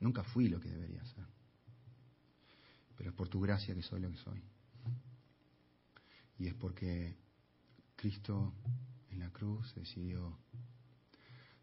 Nunca 0.00 0.24
fui 0.24 0.48
lo 0.48 0.60
que 0.60 0.70
debería 0.70 1.04
ser. 1.04 1.26
Pero 2.96 3.10
es 3.10 3.16
por 3.16 3.28
tu 3.28 3.40
gracia 3.40 3.74
que 3.74 3.82
soy 3.82 4.00
lo 4.00 4.10
que 4.10 4.18
soy. 4.18 4.42
Y 6.38 6.46
es 6.46 6.54
porque 6.54 7.16
Cristo 7.96 8.54
en 9.10 9.20
la 9.20 9.30
cruz 9.30 9.74
decidió 9.74 10.38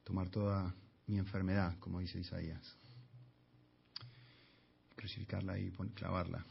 tomar 0.03 0.29
toda 0.29 0.75
mi 1.07 1.17
enfermedad, 1.17 1.77
como 1.79 1.99
dice 1.99 2.19
Isaías, 2.19 2.75
crucificarla 4.95 5.57
y 5.57 5.71
clavarla 5.95 6.45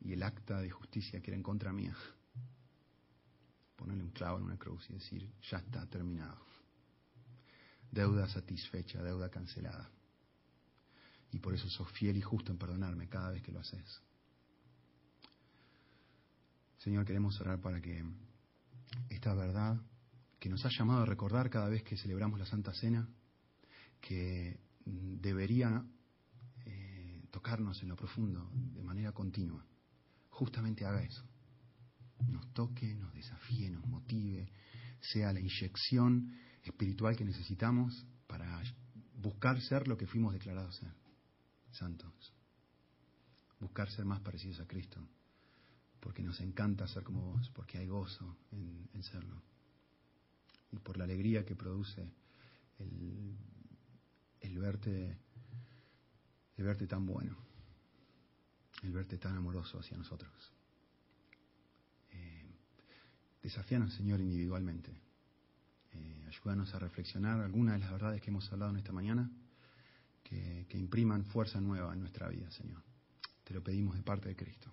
y 0.00 0.12
el 0.12 0.22
acta 0.22 0.60
de 0.60 0.70
justicia 0.70 1.20
que 1.20 1.30
era 1.30 1.36
en 1.36 1.42
contra 1.42 1.72
mía. 1.72 1.96
Ponerle 3.74 4.04
un 4.04 4.10
clavo 4.10 4.38
en 4.38 4.44
una 4.44 4.56
cruz 4.56 4.88
y 4.88 4.94
decir, 4.94 5.28
ya 5.50 5.58
está 5.58 5.84
terminado. 5.86 6.38
Deuda 7.90 8.28
satisfecha, 8.28 9.02
deuda 9.02 9.28
cancelada. 9.28 9.90
Y 11.32 11.38
por 11.40 11.54
eso 11.54 11.68
sos 11.68 11.90
fiel 11.90 12.16
y 12.16 12.22
justo 12.22 12.52
en 12.52 12.58
perdonarme 12.58 13.08
cada 13.08 13.30
vez 13.30 13.42
que 13.42 13.52
lo 13.52 13.60
haces. 13.60 14.00
Señor, 16.78 17.04
queremos 17.04 17.38
orar 17.40 17.60
para 17.60 17.80
que 17.80 18.04
esta 19.10 19.34
verdad 19.34 19.76
que 20.38 20.48
nos 20.48 20.64
ha 20.64 20.70
llamado 20.70 21.02
a 21.02 21.06
recordar 21.06 21.50
cada 21.50 21.68
vez 21.68 21.82
que 21.82 21.96
celebramos 21.96 22.38
la 22.38 22.46
Santa 22.46 22.72
Cena, 22.74 23.08
que 24.00 24.58
debería 24.84 25.84
eh, 26.64 27.22
tocarnos 27.30 27.82
en 27.82 27.88
lo 27.88 27.96
profundo 27.96 28.50
de 28.52 28.82
manera 28.82 29.12
continua 29.12 29.64
justamente 30.36 30.84
haga 30.84 31.02
eso. 31.02 31.24
Nos 32.28 32.52
toque, 32.52 32.94
nos 32.94 33.12
desafíe, 33.14 33.70
nos 33.70 33.86
motive, 33.86 34.48
sea 35.00 35.32
la 35.32 35.40
inyección 35.40 36.32
espiritual 36.62 37.16
que 37.16 37.24
necesitamos 37.24 38.06
para 38.26 38.62
buscar 39.14 39.60
ser 39.60 39.88
lo 39.88 39.96
que 39.96 40.06
fuimos 40.06 40.32
declarados 40.34 40.76
ser, 40.76 40.92
santos. 41.70 42.32
Buscar 43.60 43.90
ser 43.90 44.04
más 44.04 44.20
parecidos 44.20 44.60
a 44.60 44.66
Cristo, 44.66 45.00
porque 46.00 46.22
nos 46.22 46.40
encanta 46.40 46.86
ser 46.86 47.02
como 47.02 47.32
vos, 47.32 47.50
porque 47.54 47.78
hay 47.78 47.86
gozo 47.86 48.36
en 48.52 49.02
serlo. 49.02 49.42
Y 50.72 50.78
por 50.78 50.98
la 50.98 51.04
alegría 51.04 51.46
que 51.46 51.56
produce 51.56 52.12
el, 52.78 53.38
el 54.46 54.58
verte 54.58 55.18
el 56.56 56.64
verte 56.64 56.86
tan 56.86 57.04
bueno 57.04 57.46
el 58.82 58.92
verte 58.92 59.18
tan 59.18 59.36
amoroso 59.36 59.78
hacia 59.78 59.96
nosotros. 59.96 60.32
Eh, 62.10 62.44
desafíanos, 63.42 63.94
Señor, 63.94 64.20
individualmente. 64.20 64.92
Eh, 65.92 66.24
ayúdanos 66.28 66.74
a 66.74 66.78
reflexionar 66.78 67.40
algunas 67.40 67.74
de 67.74 67.80
las 67.80 67.90
verdades 67.90 68.20
que 68.20 68.30
hemos 68.30 68.50
hablado 68.52 68.72
en 68.72 68.78
esta 68.78 68.92
mañana, 68.92 69.30
que, 70.22 70.66
que 70.68 70.78
impriman 70.78 71.24
fuerza 71.24 71.60
nueva 71.60 71.92
en 71.94 72.00
nuestra 72.00 72.28
vida, 72.28 72.50
Señor. 72.50 72.82
Te 73.44 73.54
lo 73.54 73.62
pedimos 73.62 73.96
de 73.96 74.02
parte 74.02 74.28
de 74.28 74.36
Cristo. 74.36 74.72